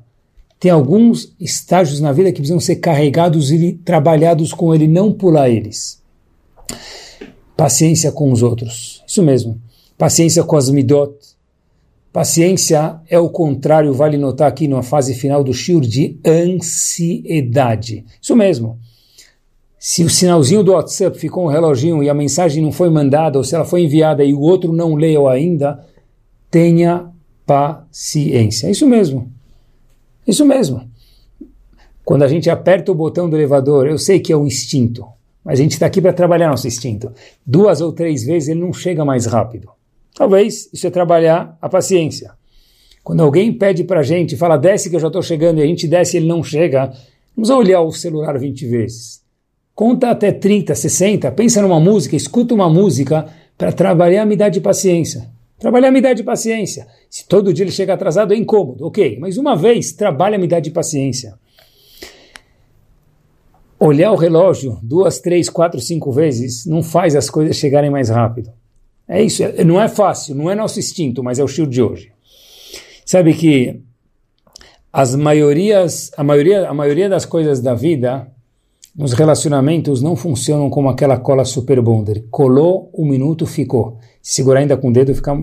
Tem 0.60 0.70
alguns 0.70 1.34
estágios 1.40 2.00
na 2.00 2.12
vida 2.12 2.32
que 2.32 2.38
precisam 2.38 2.60
ser 2.60 2.76
carregados 2.78 3.52
e 3.52 3.74
trabalhados 3.74 4.54
com 4.54 4.74
ele, 4.74 4.88
não 4.88 5.12
pular 5.12 5.50
eles 5.50 6.04
paciência 7.64 8.12
com 8.12 8.30
os 8.30 8.44
outros. 8.44 9.02
Isso 9.08 9.24
mesmo. 9.24 9.58
Paciência 9.98 10.44
com 10.44 10.58
as 10.58 10.70
midot. 10.70 11.16
Paciência 12.12 13.00
é 13.10 13.18
o 13.18 13.30
contrário, 13.30 13.94
vale 13.94 14.18
notar 14.18 14.50
aqui 14.50 14.68
na 14.68 14.84
fase 14.84 15.14
final 15.14 15.46
do 15.46 15.54
shiur, 15.54 15.80
de 15.80 16.20
ansiedade. 16.28 18.04
Isso 18.22 18.36
mesmo. 18.36 18.78
Se 19.80 20.04
o 20.04 20.10
sinalzinho 20.10 20.62
do 20.62 20.74
WhatsApp 20.74 21.18
ficou 21.18 21.46
um 21.46 21.48
reloginho 21.48 22.04
e 22.04 22.10
a 22.10 22.14
mensagem 22.14 22.62
não 22.62 22.74
foi 22.74 22.90
mandada, 22.90 23.38
ou 23.38 23.46
se 23.46 23.56
ela 23.56 23.64
foi 23.64 23.84
enviada 23.84 24.26
e 24.26 24.34
o 24.34 24.42
outro 24.42 24.74
não 24.74 24.96
leu 24.96 25.30
ainda, 25.30 25.88
tenha 26.52 27.10
paciência. 27.46 28.70
Isso 28.70 28.86
mesmo. 28.86 29.32
Isso 30.28 30.46
mesmo. 30.46 30.86
Quando 32.04 32.24
a 32.24 32.28
gente 32.28 32.50
aperta 32.50 32.92
o 32.92 32.96
botão 32.96 33.30
do 33.30 33.38
elevador, 33.38 33.88
eu 33.88 33.98
sei 33.98 34.20
que 34.20 34.34
é 34.34 34.38
um 34.38 34.46
instinto. 34.46 35.06
Mas 35.44 35.60
a 35.60 35.64
gente 35.64 35.74
está 35.74 35.86
aqui 35.86 36.02
para 36.02 36.14
trabalhar 36.14 36.50
nosso 36.50 36.68
instinto. 36.68 37.12
Duas 37.46 37.82
ou 37.82 37.92
três 37.92 38.24
vezes 38.24 38.50
ele 38.50 38.62
não 38.62 38.72
chega 38.72 39.04
mais 39.04 39.26
rápido. 39.26 39.70
Talvez 40.16 40.70
isso 40.72 40.88
é 40.88 40.90
trabalhar 40.90 41.58
a 41.62 41.68
paciência. 41.68 42.32
Quando 43.04 43.22
alguém 43.22 43.52
pede 43.52 43.84
para 43.84 44.00
a 44.00 44.04
gente, 44.04 44.38
fala 44.38 44.56
desce 44.56 44.90
que 44.90 44.96
eu 44.96 45.00
já 45.00 45.08
estou 45.08 45.22
chegando, 45.22 45.60
e 45.60 45.64
a 45.64 45.66
gente 45.66 45.88
desce 45.88 46.16
e 46.16 46.20
ele 46.20 46.28
não 46.28 46.42
chega, 46.44 46.94
vamos 47.36 47.50
olhar 47.50 47.82
o 47.82 47.92
celular 47.92 48.38
20 48.40 48.66
vezes. 48.68 49.22
Conta 49.76 50.12
até 50.12 50.32
30, 50.32 50.74
60, 50.74 51.32
pensa 51.32 51.62
numa 51.62 51.80
música, 51.80 52.16
escuta 52.16 52.54
uma 52.54 52.70
música 52.70 53.28
para 53.58 53.72
trabalhar 53.72 54.22
a 54.22 54.26
me 54.26 54.38
dar 54.38 54.50
de 54.50 54.62
paciência. 54.62 55.30
Trabalhar 55.60 55.90
a 55.90 55.92
me 55.92 56.00
dar 56.00 56.14
de 56.14 56.24
paciência. 56.24 56.88
Se 57.10 57.28
todo 57.28 57.52
dia 57.52 57.66
ele 57.66 57.72
chega 57.72 57.94
atrasado 57.94 58.34
é 58.34 58.38
incômodo, 58.38 58.86
ok, 58.86 59.18
mas 59.20 59.38
uma 59.38 59.56
vez 59.56 59.92
trabalha 59.92 60.36
a 60.36 60.40
me 60.40 60.48
dar 60.48 60.60
de 60.60 60.72
paciência 60.72 61.34
olhar 63.86 64.12
o 64.12 64.16
relógio 64.16 64.80
duas, 64.82 65.20
três, 65.20 65.50
quatro, 65.50 65.80
cinco 65.80 66.12
vezes 66.12 66.66
não 66.66 66.82
faz 66.82 67.16
as 67.16 67.30
coisas 67.30 67.58
chegarem 67.58 67.90
mais 67.90 68.10
rápido. 68.10 68.52
É 69.08 69.22
isso, 69.22 69.44
é, 69.44 69.64
não 69.64 69.82
é 69.82 69.88
fácil, 69.88 70.36
não 70.36 70.50
é 70.50 70.56
nosso 70.56 70.80
instinto, 70.80 71.24
mas 71.24 71.40
é 71.40 71.44
o 71.44 71.46
estilo 71.46 71.68
de 71.68 71.82
hoje. 71.82 72.12
Sabe 73.06 73.34
que 73.34 73.82
as 74.92 75.16
maiorias, 75.16 76.12
a 76.16 76.24
maioria, 76.24 76.70
a 76.70 76.74
maioria 76.74 77.10
das 77.10 77.26
coisas 77.26 77.60
da 77.60 77.74
vida, 77.74 78.28
nos 78.96 79.14
relacionamentos 79.14 80.02
não 80.02 80.16
funcionam 80.16 80.70
como 80.70 80.88
aquela 80.88 81.18
cola 81.18 81.44
super 81.44 81.82
bonder. 81.82 82.26
Colou 82.30 82.92
um 82.98 83.06
minuto, 83.06 83.46
ficou. 83.46 83.98
Se 84.22 84.36
segurar 84.36 84.62
ainda 84.62 84.78
com 84.78 84.90
o 84.90 84.94
dedo, 84.94 85.14
fica 85.14 85.36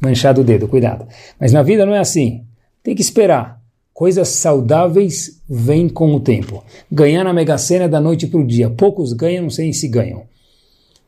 manchado 0.00 0.40
o 0.40 0.44
dedo, 0.44 0.66
cuidado. 0.66 1.06
Mas 1.38 1.52
na 1.52 1.62
vida 1.62 1.86
não 1.86 1.94
é 1.94 1.98
assim. 1.98 2.44
Tem 2.82 2.94
que 2.94 3.02
esperar. 3.02 3.60
Coisas 3.94 4.26
saudáveis 4.26 5.40
vêm 5.48 5.88
com 5.88 6.12
o 6.16 6.20
tempo. 6.20 6.64
Ganhar 6.90 7.22
na 7.22 7.32
Mega 7.32 7.56
Sena 7.56 7.88
da 7.88 8.00
noite 8.00 8.26
para 8.26 8.40
o 8.40 8.46
dia. 8.46 8.68
Poucos 8.68 9.12
ganham, 9.12 9.44
não 9.44 9.50
sei 9.50 9.72
se 9.72 9.86
ganham. 9.86 10.24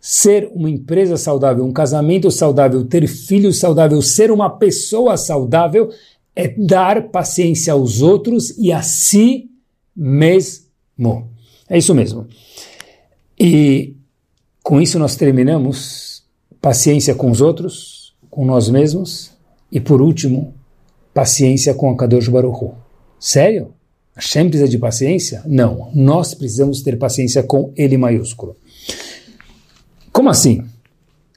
Ser 0.01 0.49
uma 0.55 0.70
empresa 0.70 1.16
saudável, 1.16 1.64
um 1.64 1.72
casamento 1.72 2.30
saudável, 2.30 2.87
ter 2.87 3.09
filhos 3.09 3.59
saudáveis, 3.59 4.14
ser 4.14 4.30
uma 4.30 4.49
pessoa 4.49 5.16
saudável 5.16 5.91
é 6.37 6.47
dar 6.47 7.09
paciência 7.09 7.72
aos 7.72 8.03
outros 8.03 8.57
e 8.57 8.70
a 8.70 8.82
si 8.82 9.51
mesmo. 9.97 11.28
É 11.68 11.76
isso 11.76 11.93
mesmo. 11.93 12.28
E 13.37 13.97
com 14.62 14.80
isso 14.80 14.97
nós 14.97 15.16
terminamos 15.16 16.22
paciência 16.61 17.16
com 17.16 17.32
os 17.32 17.41
outros, 17.41 18.14
com 18.30 18.47
nós 18.47 18.68
mesmos 18.68 19.32
e 19.72 19.80
por 19.80 20.01
último, 20.01 20.55
paciência 21.17 21.73
com 21.73 21.91
a 21.91 21.97
Kadosh 21.97 22.29
Baruch 22.29 22.62
Hu. 22.62 22.75
Sério? 23.19 23.73
Hashem 24.14 24.51
precisa 24.51 24.69
de 24.69 24.77
paciência? 24.77 25.43
Não. 25.47 25.91
Nós 25.95 26.35
precisamos 26.35 26.83
ter 26.83 26.99
paciência 26.99 27.43
com 27.43 27.73
ele 27.75 27.97
maiúsculo. 27.97 28.55
Como 30.12 30.29
assim? 30.29 30.62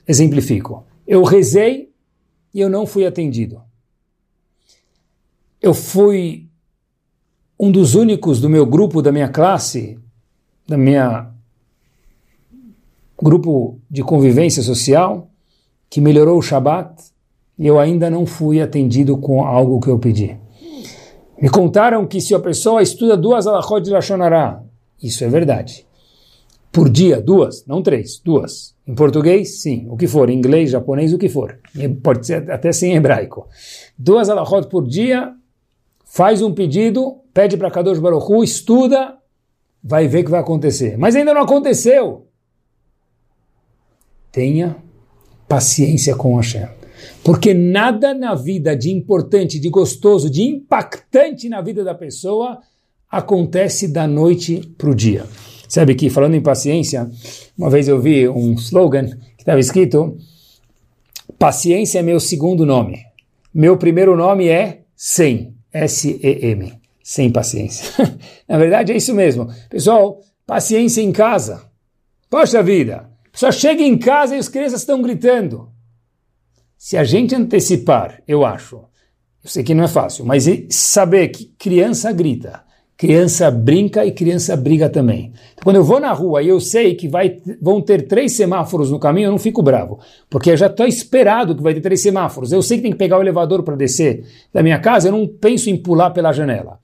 Exemplifico. 0.06 0.84
Eu 1.08 1.24
rezei 1.24 1.94
e 2.54 2.60
eu 2.60 2.70
não 2.70 2.86
fui 2.86 3.06
atendido. 3.06 3.62
Eu 5.62 5.74
fui 5.74 6.50
um 7.58 7.72
dos 7.72 7.96
únicos 7.96 8.42
do 8.42 8.50
meu 8.50 8.66
grupo, 8.66 9.02
da 9.02 9.14
minha 9.14 9.30
classe, 9.30 9.98
da 10.68 10.78
minha 10.78 11.32
grupo 13.22 13.80
de 13.90 14.04
convivência 14.04 14.62
social, 14.62 15.32
que 15.90 16.02
melhorou 16.02 16.38
o 16.38 16.42
Shabat 16.42 17.02
e 17.60 17.68
eu 17.68 17.78
ainda 17.78 18.10
não 18.10 18.26
fui 18.26 18.62
atendido 18.62 19.18
com 19.18 19.44
algo 19.44 19.82
que 19.82 19.90
eu 19.90 20.00
pedi. 20.00 20.38
Me 21.42 21.50
contaram 21.50 22.08
que 22.08 22.22
se 22.22 22.34
a 22.34 22.40
pessoa 22.40 22.82
estuda 22.82 23.18
duas 23.18 23.46
alachot 23.46 23.82
de 23.82 23.92
Lashonará, 23.92 24.64
isso 25.04 25.24
é 25.26 25.28
verdade. 25.28 25.86
Por 26.72 26.90
dia, 26.90 27.22
duas, 27.22 27.66
não 27.66 27.84
três, 27.84 28.20
duas. 28.24 28.74
Em 28.88 28.96
português, 28.96 29.62
sim, 29.62 29.88
o 29.90 29.98
que 29.98 30.08
for, 30.08 30.30
em 30.30 30.38
inglês, 30.38 30.72
japonês, 30.72 31.14
o 31.14 31.18
que 31.18 31.28
for. 31.28 31.60
Pode 32.02 32.26
ser 32.26 32.50
até 32.50 32.72
sem 32.72 32.96
hebraico. 32.96 33.48
Duas 33.98 34.30
alachot 34.30 34.70
por 34.70 34.88
dia, 34.88 35.34
faz 36.06 36.42
um 36.42 36.54
pedido, 36.54 37.18
pede 37.34 37.58
para 37.58 37.72
Kadosh 37.72 38.00
Baruch 38.00 38.32
Hu, 38.32 38.44
estuda, 38.44 39.18
vai 39.84 40.08
ver 40.08 40.22
o 40.22 40.26
que 40.26 40.32
vai 40.32 40.40
acontecer. 40.40 40.98
Mas 40.98 41.16
ainda 41.16 41.34
não 41.34 41.42
aconteceu. 41.42 42.28
Tenha 44.32 44.78
paciência 45.48 46.16
com 46.16 46.36
Hashem. 46.36 46.79
Porque 47.24 47.54
nada 47.54 48.14
na 48.14 48.36
vida 48.36 48.76
de 48.76 48.92
importante, 48.92 49.60
de 49.60 49.70
gostoso, 49.70 50.30
de 50.30 50.44
impactante 50.44 51.50
na 51.50 51.62
vida 51.62 51.84
da 51.84 51.94
pessoa 51.94 52.60
acontece 53.10 53.88
da 53.88 54.08
noite 54.08 54.62
para 54.78 54.90
o 54.90 54.96
dia. 54.96 55.26
Sabe 55.68 55.94
que, 55.96 56.10
falando 56.10 56.36
em 56.36 56.42
paciência, 56.42 57.10
uma 57.58 57.70
vez 57.70 57.88
eu 57.88 58.02
vi 58.02 58.28
um 58.28 58.54
slogan 58.54 59.08
que 59.10 59.42
estava 59.42 59.60
escrito: 59.60 60.18
Paciência 61.38 62.00
é 62.00 62.02
meu 62.02 62.20
segundo 62.20 62.66
nome. 62.66 63.06
Meu 63.54 63.78
primeiro 63.78 64.16
nome 64.16 64.48
é 64.48 64.82
Sem, 64.96 65.56
S-E-M, 65.72 66.74
sem 67.04 67.32
paciência. 67.32 67.86
na 68.48 68.58
verdade 68.58 68.92
é 68.92 68.98
isso 68.98 69.14
mesmo. 69.14 69.48
Pessoal, 69.70 70.22
paciência 70.46 71.02
em 71.02 71.12
casa. 71.12 71.64
Poxa 72.30 72.62
vida, 72.62 73.10
só 73.32 73.52
chega 73.52 73.82
em 73.82 73.98
casa 73.98 74.36
e 74.36 74.40
as 74.40 74.50
crianças 74.50 74.82
estão 74.82 75.02
gritando. 75.02 75.69
Se 76.82 76.96
a 76.96 77.04
gente 77.04 77.36
antecipar, 77.36 78.24
eu 78.26 78.46
acho, 78.46 78.78
eu 79.44 79.50
sei 79.50 79.66
que 79.66 79.74
não 79.74 79.84
é 79.84 79.88
fácil, 79.90 80.24
mas 80.24 80.46
saber 80.70 81.28
que 81.28 81.52
criança 81.60 82.10
grita, 82.14 82.64
criança 82.96 83.52
brinca 83.52 84.06
e 84.06 84.14
criança 84.14 84.56
briga 84.56 84.88
também. 84.88 85.34
Então, 85.52 85.66
quando 85.66 85.76
eu 85.76 85.84
vou 85.84 86.00
na 86.00 86.14
rua 86.14 86.42
e 86.42 86.48
eu 86.48 86.58
sei 86.62 86.96
que 86.96 87.10
vai, 87.10 87.38
vão 87.62 87.82
ter 87.82 88.08
três 88.08 88.32
semáforos 88.32 88.90
no 88.90 88.98
caminho, 88.98 89.26
eu 89.26 89.32
não 89.32 89.38
fico 89.38 89.62
bravo, 89.62 90.00
porque 90.30 90.52
eu 90.52 90.56
já 90.56 90.68
estou 90.68 90.88
esperado 90.88 91.54
que 91.54 91.62
vai 91.62 91.74
ter 91.74 91.82
três 91.82 92.02
semáforos. 92.02 92.54
Eu 92.54 92.62
sei 92.62 92.78
que 92.78 92.84
tem 92.84 92.94
que 92.94 92.98
pegar 92.98 93.18
o 93.18 93.22
elevador 93.22 93.62
para 93.62 93.76
descer 93.76 94.24
da 94.54 94.64
minha 94.64 94.80
casa, 94.80 95.10
eu 95.10 95.12
não 95.12 95.28
penso 95.28 95.70
em 95.70 95.76
pular 95.76 96.12
pela 96.12 96.32
janela. 96.32 96.80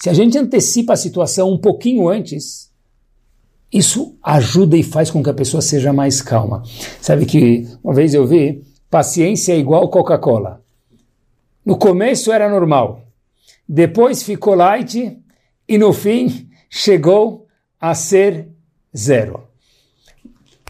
Se 0.00 0.08
a 0.08 0.14
gente 0.14 0.38
antecipa 0.38 0.92
a 0.92 0.96
situação 0.96 1.50
um 1.50 1.58
pouquinho 1.58 2.08
antes, 2.08 2.70
isso 3.72 4.16
ajuda 4.22 4.76
e 4.76 4.84
faz 4.84 5.10
com 5.10 5.24
que 5.24 5.30
a 5.30 5.34
pessoa 5.34 5.60
seja 5.60 5.92
mais 5.92 6.22
calma. 6.22 6.62
Sabe 7.00 7.26
que 7.26 7.66
uma 7.82 7.92
vez 7.92 8.14
eu 8.14 8.24
vi, 8.24 8.69
paciência 8.90 9.52
é 9.52 9.58
igual 9.58 9.88
Coca-Cola. 9.88 10.62
No 11.64 11.78
começo 11.78 12.32
era 12.32 12.48
normal, 12.48 13.04
depois 13.68 14.22
ficou 14.22 14.54
light 14.54 15.16
e 15.68 15.78
no 15.78 15.92
fim 15.92 16.48
chegou 16.68 17.46
a 17.80 17.94
ser 17.94 18.48
zero. 18.96 19.44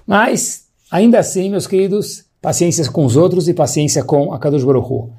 Mas, 0.06 0.66
ainda 0.90 1.18
assim, 1.18 1.48
meus 1.48 1.66
queridos, 1.66 2.26
paciência 2.42 2.90
com 2.90 3.04
os 3.04 3.16
outros 3.16 3.48
e 3.48 3.54
paciência 3.54 4.04
com 4.04 4.32
a 4.32 4.38
Kadosh 4.38 4.64
Baruch 4.64 4.92
Hu. 4.92 5.12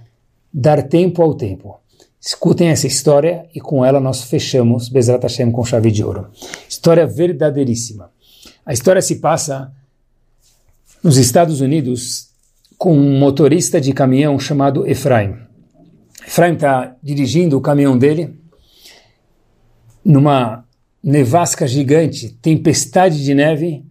Dar 0.53 0.83
tempo 0.83 1.21
ao 1.21 1.33
tempo. 1.33 1.79
Escutem 2.19 2.67
essa 2.67 2.85
história 2.85 3.49
e 3.55 3.59
com 3.59 3.83
ela 3.83 3.99
nós 3.99 4.23
fechamos 4.23 4.89
Bezrat 4.89 5.23
Hashem 5.23 5.51
com 5.51 5.63
chave 5.63 5.89
de 5.89 6.03
ouro. 6.03 6.29
História 6.69 7.07
verdadeiríssima. 7.07 8.11
A 8.65 8.73
história 8.73 9.01
se 9.01 9.15
passa 9.15 9.73
nos 11.03 11.17
Estados 11.17 11.61
Unidos 11.61 12.30
com 12.81 12.97
um 12.97 13.19
motorista 13.19 13.79
de 13.79 13.93
caminhão 13.93 14.39
chamado 14.39 14.87
Efraim. 14.87 15.35
Efraim 16.25 16.55
está 16.55 16.95
dirigindo 17.03 17.55
o 17.55 17.61
caminhão 17.61 17.95
dele 17.95 18.33
numa 20.03 20.65
nevasca 21.03 21.67
gigante, 21.67 22.29
tempestade 22.41 23.23
de 23.23 23.35
neve, 23.35 23.85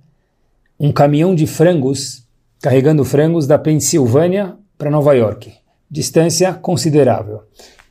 um 0.76 0.90
caminhão 0.90 1.36
de 1.36 1.46
frangos 1.46 2.26
carregando 2.60 3.04
frangos 3.04 3.46
da 3.46 3.56
Pensilvânia 3.56 4.56
para 4.76 4.90
Nova 4.90 5.14
York, 5.14 5.52
distância 5.88 6.52
considerável. 6.52 7.44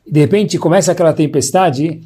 De 0.06 0.20
repente 0.20 0.58
começa 0.58 0.92
aquela 0.92 1.14
tempestade 1.14 2.02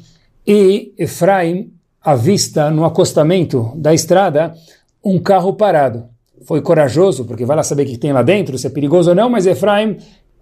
e 0.47 0.93
Efraim 0.97 1.69
avista 2.01 2.71
no 2.71 2.85
acostamento 2.85 3.73
da 3.75 3.93
estrada 3.93 4.55
um 5.03 5.19
carro 5.19 5.51
parado. 5.51 6.14
Foi 6.45 6.61
corajoso, 6.61 7.25
porque 7.25 7.43
vai 7.43 7.57
lá 7.57 7.63
saber 7.63 7.83
o 7.83 7.85
que 7.87 7.97
tem 7.97 8.13
lá 8.13 8.21
dentro, 8.21 8.57
se 8.57 8.67
é 8.67 8.69
perigoso 8.69 9.09
ou 9.09 9.15
não, 9.15 9.29
mas 9.29 9.45
Efraim, 9.45 9.97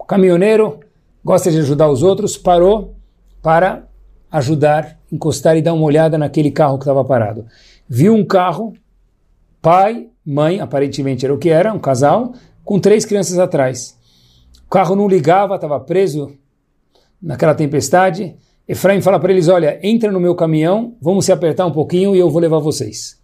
caminhoneiro, 0.07 0.79
gosta 1.23 1.49
de 1.49 1.59
ajudar 1.59 1.89
os 1.89 2.03
outros, 2.03 2.37
parou 2.37 2.95
para 3.41 3.87
ajudar, 4.29 4.99
encostar 5.11 5.55
e 5.55 5.61
dar 5.61 5.73
uma 5.73 5.85
olhada 5.85 6.17
naquele 6.17 6.51
carro 6.51 6.77
que 6.77 6.83
estava 6.83 7.05
parado. 7.05 7.45
Viu 7.87 8.13
um 8.13 8.25
carro, 8.25 8.73
pai, 9.61 10.07
mãe, 10.25 10.59
aparentemente 10.59 11.25
era 11.25 11.33
o 11.33 11.37
que 11.37 11.49
era, 11.49 11.73
um 11.73 11.79
casal, 11.79 12.33
com 12.65 12.79
três 12.79 13.05
crianças 13.05 13.39
atrás. 13.39 13.97
O 14.65 14.69
carro 14.69 14.95
não 14.95 15.07
ligava, 15.07 15.55
estava 15.55 15.79
preso 15.79 16.33
naquela 17.21 17.55
tempestade. 17.55 18.35
Efraim 18.67 19.01
fala 19.01 19.19
para 19.19 19.31
eles: 19.31 19.47
Olha, 19.47 19.79
entra 19.81 20.11
no 20.11 20.19
meu 20.19 20.35
caminhão, 20.35 20.95
vamos 21.01 21.25
se 21.25 21.31
apertar 21.31 21.65
um 21.65 21.71
pouquinho 21.71 22.15
e 22.15 22.19
eu 22.19 22.29
vou 22.29 22.41
levar 22.41 22.59
vocês. 22.59 23.21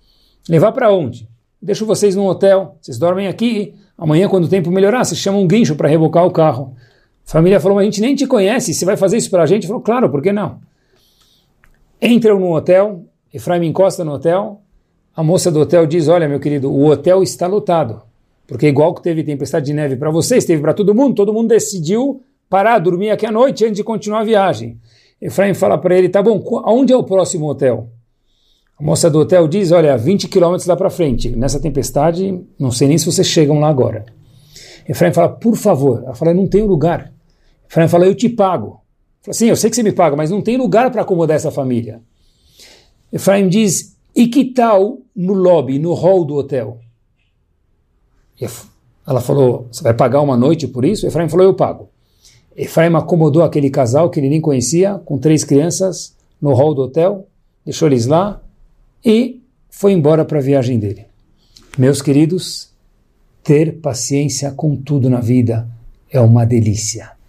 Levar 0.47 0.71
para 0.71 0.93
onde? 0.93 1.27
Deixo 1.61 1.85
vocês 1.85 2.15
num 2.15 2.25
hotel, 2.25 2.77
vocês 2.81 2.97
dormem 2.97 3.27
aqui. 3.27 3.75
Amanhã, 3.97 4.29
quando 4.29 4.45
o 4.45 4.49
tempo 4.49 4.71
melhorar, 4.71 5.03
vocês 5.03 5.19
chamam 5.19 5.41
um 5.41 5.47
guincho 5.47 5.75
para 5.75 5.89
rebocar 5.89 6.25
o 6.25 6.31
carro. 6.31 6.73
A 7.27 7.31
família 7.31 7.59
falou: 7.59 7.75
Mas 7.75 7.83
a 7.83 7.85
gente 7.85 8.01
nem 8.01 8.15
te 8.15 8.25
conhece, 8.25 8.73
você 8.73 8.85
vai 8.85 8.95
fazer 8.95 9.17
isso 9.17 9.29
para 9.29 9.43
a 9.43 9.45
gente? 9.45 9.67
Falou: 9.67 9.81
Claro, 9.81 10.09
por 10.09 10.21
que 10.21 10.31
não? 10.31 10.59
Entram 12.01 12.39
no 12.39 12.55
hotel, 12.55 13.03
Efraim 13.33 13.67
encosta 13.67 14.05
no 14.05 14.13
hotel, 14.13 14.61
a 15.13 15.21
moça 15.21 15.51
do 15.51 15.59
hotel 15.59 15.85
diz, 15.85 16.07
olha 16.07 16.29
meu 16.29 16.39
querido, 16.39 16.71
o 16.71 16.85
hotel 16.85 17.21
está 17.21 17.45
lotado, 17.45 18.01
porque 18.47 18.67
igual 18.67 18.93
que 18.93 19.03
teve 19.03 19.21
tempestade 19.21 19.65
de 19.65 19.73
neve 19.73 19.97
para 19.97 20.09
vocês, 20.09 20.45
teve 20.45 20.61
para 20.61 20.73
todo 20.73 20.95
mundo, 20.95 21.13
todo 21.13 21.33
mundo 21.33 21.49
decidiu 21.49 22.23
parar, 22.49 22.79
dormir 22.79 23.09
aqui 23.09 23.25
à 23.25 23.31
noite 23.31 23.65
antes 23.65 23.75
de 23.75 23.83
continuar 23.83 24.21
a 24.21 24.23
viagem. 24.23 24.79
Efraim 25.21 25.53
fala 25.53 25.77
para 25.77 25.97
ele, 25.97 26.07
tá 26.07 26.23
bom, 26.23 26.41
aonde 26.63 26.93
é 26.93 26.95
o 26.95 27.03
próximo 27.03 27.49
hotel? 27.49 27.89
A 28.79 28.83
moça 28.83 29.09
do 29.09 29.19
hotel 29.19 29.45
diz, 29.45 29.73
olha, 29.73 29.97
20 29.97 30.29
quilômetros 30.29 30.65
lá 30.65 30.75
para 30.75 30.89
frente, 30.89 31.35
nessa 31.35 31.59
tempestade, 31.59 32.41
não 32.57 32.71
sei 32.71 32.87
nem 32.87 32.97
se 32.97 33.05
vocês 33.05 33.27
chegam 33.27 33.59
lá 33.59 33.67
agora. 33.67 34.05
Efraim 34.87 35.11
fala, 35.11 35.27
por 35.27 35.57
favor, 35.57 36.01
ela 36.03 36.15
fala, 36.15 36.33
não 36.33 36.47
tenho 36.47 36.65
lugar. 36.65 37.11
Efraim 37.69 37.89
fala, 37.89 38.05
eu 38.05 38.15
te 38.15 38.29
pago. 38.29 38.81
Fala 39.21 39.31
assim, 39.31 39.47
eu 39.47 39.55
sei 39.57 39.69
que 39.69 39.75
você 39.75 39.83
me 39.83 39.91
paga, 39.91 40.15
mas 40.15 40.31
não 40.31 40.41
tem 40.41 40.55
lugar 40.55 40.89
para 40.91 41.01
acomodar 41.01 41.35
essa 41.35 41.51
família. 41.51 42.01
Efraim 43.11 43.49
diz, 43.49 43.97
e 44.15 44.27
que 44.27 44.45
tal 44.45 44.99
no 45.13 45.33
lobby, 45.33 45.77
no 45.77 45.93
hall 45.93 46.23
do 46.23 46.35
hotel? 46.35 46.79
Ela 49.05 49.19
falou, 49.19 49.67
você 49.69 49.83
vai 49.83 49.93
pagar 49.93 50.21
uma 50.21 50.37
noite 50.37 50.67
por 50.69 50.85
isso? 50.85 51.05
Efraim 51.05 51.27
falou, 51.27 51.45
eu 51.45 51.53
pago. 51.53 51.89
Efraim 52.55 52.95
acomodou 52.95 53.43
aquele 53.43 53.69
casal 53.69 54.09
que 54.09 54.21
ele 54.21 54.29
nem 54.29 54.39
conhecia, 54.39 55.01
com 55.03 55.17
três 55.17 55.43
crianças, 55.43 56.15
no 56.41 56.53
hall 56.53 56.73
do 56.73 56.83
hotel, 56.83 57.27
deixou 57.65 57.89
eles 57.89 58.05
lá 58.05 58.41
e 59.03 59.41
foi 59.69 59.93
embora 59.93 60.25
para 60.25 60.39
a 60.39 60.41
viagem 60.41 60.79
dele. 60.79 61.05
Meus 61.77 62.01
queridos, 62.01 62.69
ter 63.43 63.79
paciência 63.79 64.51
com 64.51 64.75
tudo 64.75 65.09
na 65.09 65.19
vida 65.19 65.67
é 66.11 66.19
uma 66.19 66.45
delícia 66.45 67.19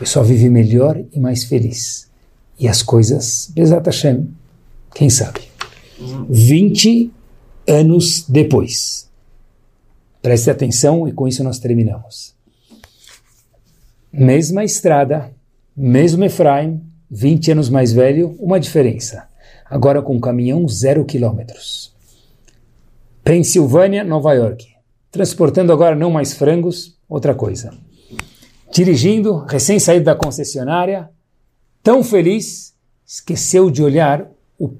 pessoa 0.00 0.24
vive 0.24 0.48
melhor 0.48 0.98
e 1.12 1.20
mais 1.20 1.44
feliz. 1.44 2.08
E 2.58 2.66
as 2.66 2.82
coisas, 2.82 3.52
Bezat 3.54 3.84
Hashem, 3.84 4.30
quem 4.94 5.10
sabe? 5.10 5.42
20 6.30 7.10
anos 7.68 8.24
depois. 8.26 9.10
Preste 10.22 10.50
atenção 10.50 11.06
e 11.06 11.12
com 11.12 11.28
isso 11.28 11.44
nós 11.44 11.58
terminamos. 11.58 12.34
Mesma 14.10 14.64
estrada, 14.64 15.30
mesmo 15.76 16.24
Efraim, 16.24 16.80
20 17.10 17.52
anos 17.52 17.68
mais 17.68 17.92
velho, 17.92 18.34
uma 18.40 18.58
diferença. 18.58 19.28
Agora 19.70 20.02
com 20.02 20.20
caminhão 20.20 20.66
zero 20.68 21.04
quilômetros. 21.04 21.94
Pensilvânia, 23.22 24.02
Nova 24.02 24.34
York. 24.34 24.66
Transportando 25.10 25.72
agora 25.72 25.94
não 25.94 26.10
mais 26.10 26.34
frangos, 26.34 26.98
outra 27.08 27.34
coisa 27.34 27.72
dirigindo, 28.70 29.38
recém 29.38 29.78
saído 29.78 30.04
da 30.04 30.14
concessionária, 30.14 31.10
tão 31.82 32.04
feliz, 32.04 32.72
esqueceu 33.06 33.70
de 33.70 33.82
olhar 33.82 34.26
o 34.58 34.70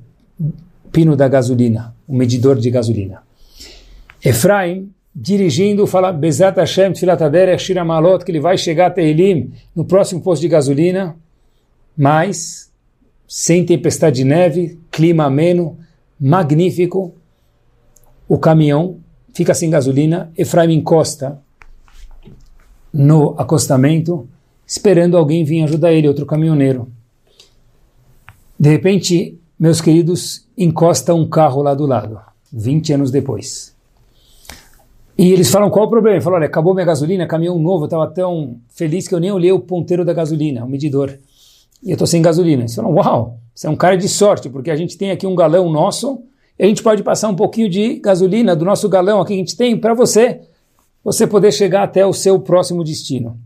pino 0.93 1.17
da 1.17 1.29
gasolina, 1.29 1.95
o 2.07 2.15
medidor 2.15 2.59
de 2.59 2.71
gasolina. 2.71 3.23
Efraim, 4.25 4.91
dirigindo, 5.15 5.87
fala 5.87 6.13
Bezat 6.13 6.57
Hashem, 6.57 6.93
Tfilat 6.93 7.21
Shira 7.59 7.85
Malot, 7.85 8.25
que 8.25 8.31
ele 8.31 8.41
vai 8.41 8.57
chegar 8.57 8.87
até 8.87 9.03
Elim 9.03 9.53
no 9.75 9.85
próximo 9.85 10.21
posto 10.21 10.43
de 10.43 10.49
gasolina, 10.49 11.17
mas 11.97 12.70
sem 13.33 13.65
tempestade 13.65 14.17
de 14.17 14.25
neve, 14.25 14.77
clima 14.91 15.27
ameno, 15.27 15.79
magnífico, 16.19 17.15
o 18.29 18.37
caminhão 18.37 18.97
fica 19.33 19.55
sem 19.55 19.71
gasolina, 19.71 20.33
Efraim 20.37 20.73
encosta 20.73 21.41
no 22.93 23.37
acostamento, 23.39 24.29
esperando 24.67 25.17
alguém 25.17 25.45
vir 25.45 25.63
ajudar 25.63 25.93
ele, 25.93 26.09
outro 26.09 26.27
caminhoneiro. 26.27 26.91
De 28.59 28.69
repente, 28.69 29.39
meus 29.57 29.81
queridos, 29.81 30.45
encosta 30.59 31.15
um 31.15 31.29
carro 31.29 31.63
lá 31.63 31.73
do 31.73 31.87
lado, 31.87 32.19
20 32.53 32.95
anos 32.95 33.13
depois. 33.13 33.77
E 35.17 35.31
eles 35.33 35.53
falam, 35.53 35.71
qual 35.71 35.87
o 35.87 35.91
problema? 35.91 36.21
Falou, 36.21 36.39
olha, 36.41 36.49
acabou 36.49 36.75
minha 36.75 36.85
gasolina, 36.85 37.29
caminhão 37.29 37.61
novo, 37.61 37.85
eu 37.85 37.87
estava 37.87 38.09
tão 38.09 38.57
feliz 38.71 39.07
que 39.07 39.15
eu 39.15 39.21
nem 39.21 39.31
olhei 39.31 39.53
o 39.53 39.61
ponteiro 39.61 40.05
da 40.05 40.13
gasolina, 40.13 40.65
o 40.65 40.69
medidor. 40.69 41.17
E 41.83 41.91
eu 41.91 41.95
estou 41.95 42.07
sem 42.07 42.21
gasolina. 42.21 42.63
Eles 42.63 42.75
falam, 42.75 42.93
uau, 42.95 43.39
você 43.55 43.67
é 43.67 43.71
um 43.71 43.77
cara 43.77 43.97
de 43.97 44.09
sorte, 44.09 44.49
porque 44.49 44.71
a 44.71 44.77
gente 44.77 44.97
tem 44.97 45.11
aqui 45.11 45.27
um 45.27 45.35
galão 45.35 45.71
nosso, 45.71 46.23
e 46.59 46.65
a 46.65 46.67
gente 46.67 46.83
pode 46.83 47.03
passar 47.03 47.29
um 47.29 47.37
pouquinho 47.37 47.69
de 47.69 47.95
gasolina 47.97 48.55
do 48.55 48.65
nosso 48.65 48.89
galão 48.89 49.21
aqui 49.21 49.29
que 49.29 49.35
a 49.35 49.45
gente 49.45 49.57
tem 49.57 49.77
para 49.77 49.95
você 49.95 50.41
você 51.03 51.27
poder 51.27 51.53
chegar 51.53 51.83
até 51.83 52.05
o 52.05 52.13
seu 52.13 52.39
próximo 52.39 52.85
destino. 52.85 53.39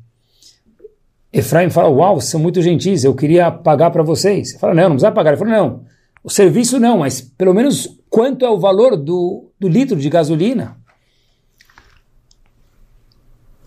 Efraim 1.33 1.71
fala, 1.71 1.89
uau, 1.89 2.21
são 2.21 2.39
muito 2.41 2.63
gentis, 2.63 3.05
eu 3.05 3.15
queria 3.15 3.51
pagar 3.51 3.91
para 3.91 4.03
vocês. 4.03 4.51
Ele 4.51 4.59
fala, 4.59 4.75
não, 4.75 4.83
não 4.85 4.91
precisa 4.91 5.13
pagar. 5.13 5.31
Ele 5.31 5.39
fala, 5.39 5.51
não, 5.51 5.85
o 6.23 6.31
serviço 6.31 6.79
não, 6.79 6.99
mas 6.99 7.21
pelo 7.21 7.53
menos 7.53 8.01
quanto 8.09 8.45
é 8.45 8.51
o 8.51 8.59
valor 8.59 8.97
do, 8.97 9.51
do 9.59 9.69
litro 9.69 9.97
de 9.97 10.09
gasolina? 10.09 10.77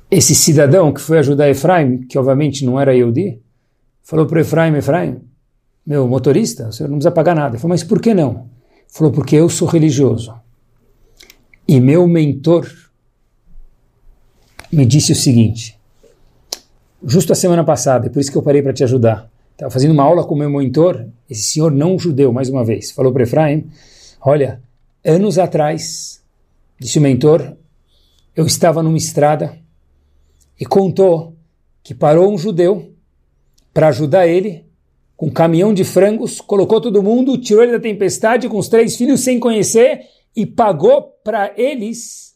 Esse 0.10 0.34
cidadão 0.34 0.94
que 0.94 1.02
foi 1.02 1.20
ajudar 1.20 1.50
Efraim, 1.50 2.08
que 2.08 2.18
obviamente 2.18 2.66
não 2.66 2.80
era 2.80 2.96
Yehudi, 2.96 3.42
falou 4.08 4.26
para 4.26 4.40
Efraim, 4.40 4.74
Efraim, 4.78 5.22
meu 5.86 6.08
motorista, 6.08 6.72
você 6.72 6.84
não 6.84 6.92
precisa 6.92 7.12
pagar 7.12 7.36
nada. 7.36 7.56
Ele 7.56 7.58
falou, 7.62 7.74
mas 7.74 7.84
por 7.84 8.02
que 8.02 8.14
não? 8.14 8.48
Falou, 8.88 9.12
porque 9.12 9.36
eu 9.36 9.50
sou 9.50 9.68
religioso. 9.68 10.34
E 11.68 11.78
meu 11.82 12.08
mentor, 12.08 12.66
me 14.72 14.86
disse 14.86 15.12
o 15.12 15.16
seguinte, 15.16 15.78
justo 17.04 17.34
a 17.34 17.36
semana 17.36 17.66
passada, 17.66 18.08
e 18.08 18.10
por 18.10 18.22
isso 18.22 18.32
que 18.32 18.38
eu 18.38 18.42
parei 18.42 18.62
para 18.62 18.72
te 18.72 18.82
ajudar. 18.82 19.30
estava 19.52 19.70
fazendo 19.70 19.92
uma 19.92 20.04
aula 20.04 20.26
com 20.26 20.36
o 20.36 20.38
meu 20.38 20.50
mentor, 20.50 21.06
esse 21.30 21.44
senhor 21.44 21.70
não 21.70 22.00
judeu, 22.00 22.32
mais 22.32 22.50
uma 22.50 22.64
vez, 22.64 22.92
falou 22.92 23.12
para 23.12 23.24
Efraim, 23.24 23.70
olha, 24.22 24.62
anos 25.04 25.38
atrás, 25.38 26.24
disse 26.80 26.98
o 26.98 27.02
mentor, 27.02 27.58
eu 28.34 28.46
estava 28.46 28.82
numa 28.82 28.98
estrada 28.98 29.58
e 30.58 30.66
contou 30.66 31.36
que 31.84 31.94
parou 31.94 32.34
um 32.34 32.38
judeu 32.38 32.94
para 33.78 33.90
ajudar 33.90 34.28
ele 34.28 34.66
com 35.16 35.28
um 35.28 35.30
caminhão 35.30 35.72
de 35.72 35.84
frangos, 35.84 36.42
colocou 36.42 36.82
todo 36.82 37.04
mundo, 37.04 37.38
tirou 37.38 37.62
ele 37.62 37.74
da 37.74 37.80
tempestade 37.80 38.50
com 38.50 38.58
os 38.58 38.68
três 38.68 38.96
filhos 38.96 39.20
sem 39.20 39.40
conhecer 39.40 40.02
e 40.36 40.48
pagou 40.48 41.14
para 41.24 41.54
eles 41.56 42.34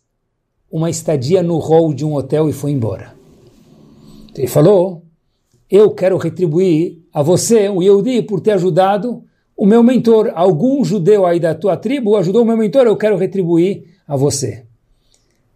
uma 0.71 0.87
estadia 0.87 1.41
no 1.41 1.57
hall 1.57 1.95
de 1.95 2.05
um 2.05 2.13
hotel 2.13 2.47
e 2.47 2.53
foi 2.53 2.69
embora. 2.69 3.15
Ele 4.35 4.45
falou: 4.45 5.03
Eu 5.67 5.89
quero 5.89 6.15
retribuir 6.15 6.99
a 7.11 7.23
você, 7.23 7.67
o 7.69 7.81
Yehudi, 7.81 8.21
por 8.21 8.39
ter 8.39 8.51
ajudado 8.51 9.23
o 9.57 9.65
meu 9.65 9.81
mentor. 9.81 10.31
Algum 10.35 10.85
judeu 10.85 11.25
aí 11.25 11.39
da 11.39 11.55
tua 11.55 11.75
tribo 11.75 12.17
ajudou 12.17 12.43
o 12.43 12.45
meu 12.45 12.55
mentor, 12.55 12.85
eu 12.85 12.95
quero 12.95 13.17
retribuir 13.17 13.85
a 14.07 14.15
você. 14.15 14.63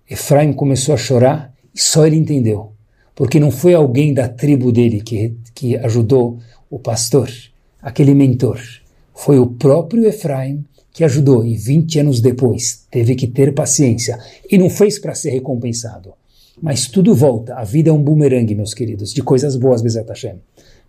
Efraim 0.09 0.51
começou 0.51 0.95
a 0.95 0.97
chorar 0.97 1.53
e 1.75 1.79
só 1.79 2.07
ele 2.07 2.15
entendeu. 2.15 2.74
Porque 3.15 3.39
não 3.39 3.49
foi 3.49 3.73
alguém 3.73 4.13
da 4.13 4.27
tribo 4.27 4.71
dele 4.71 5.01
que, 5.01 5.33
que 5.53 5.77
ajudou 5.77 6.39
o 6.69 6.77
pastor, 6.77 7.29
aquele 7.81 8.13
mentor. 8.13 8.59
Foi 9.13 9.39
o 9.39 9.47
próprio 9.47 10.05
Efraim 10.05 10.65
que 10.91 11.03
ajudou 11.03 11.45
e 11.45 11.55
20 11.55 11.99
anos 11.99 12.21
depois 12.21 12.85
teve 12.91 13.15
que 13.15 13.27
ter 13.27 13.53
paciência 13.53 14.19
e 14.49 14.57
não 14.57 14.69
fez 14.69 14.99
para 14.99 15.15
ser 15.15 15.31
recompensado. 15.31 16.13
Mas 16.61 16.87
tudo 16.87 17.13
volta, 17.13 17.55
a 17.55 17.63
vida 17.63 17.89
é 17.89 17.93
um 17.93 18.01
bumerangue, 18.01 18.55
meus 18.55 18.73
queridos, 18.73 19.13
de 19.13 19.21
coisas 19.21 19.57
boas, 19.57 19.81
Bezat 19.81 20.07
Hashem. 20.07 20.35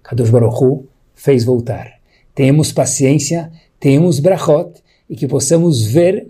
Kadosh 0.03 0.31
Baruch 0.31 0.63
Hu 0.63 0.87
fez 1.15 1.45
voltar. 1.45 1.95
Tenhamos 2.35 2.71
paciência, 2.71 3.51
tenhamos 3.81 4.21
brachot 4.21 4.71
e 5.11 5.17
que 5.17 5.27
possamos 5.27 5.83
ver 5.83 6.29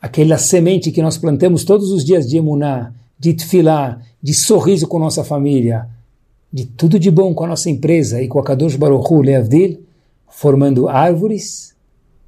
aquela 0.00 0.38
semente 0.38 0.90
que 0.90 1.02
nós 1.02 1.18
plantamos 1.18 1.64
todos 1.64 1.90
os 1.90 2.04
dias 2.04 2.26
de 2.26 2.38
emuná, 2.38 2.94
de 3.20 3.34
tefilá, 3.34 4.00
de 4.22 4.32
sorriso 4.32 4.88
com 4.88 4.98
nossa 4.98 5.22
família, 5.22 5.86
de 6.50 6.64
tudo 6.64 6.98
de 6.98 7.10
bom 7.10 7.34
com 7.34 7.44
a 7.44 7.48
nossa 7.48 7.68
empresa 7.68 8.22
e 8.22 8.26
com 8.26 8.38
a 8.38 8.42
Kadosh 8.42 8.76
Baruch 8.76 9.12
Hu 9.12 9.20
Leavdil, 9.20 9.84
formando 10.26 10.88
árvores, 10.88 11.76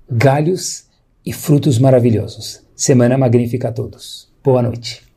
galhos 0.08 0.84
e 1.24 1.32
frutos 1.32 1.78
maravilhosos. 1.78 2.60
Semana 2.76 3.16
magnífica 3.16 3.68
a 3.68 3.72
todos. 3.72 4.28
Boa 4.44 4.60
noite. 4.60 5.11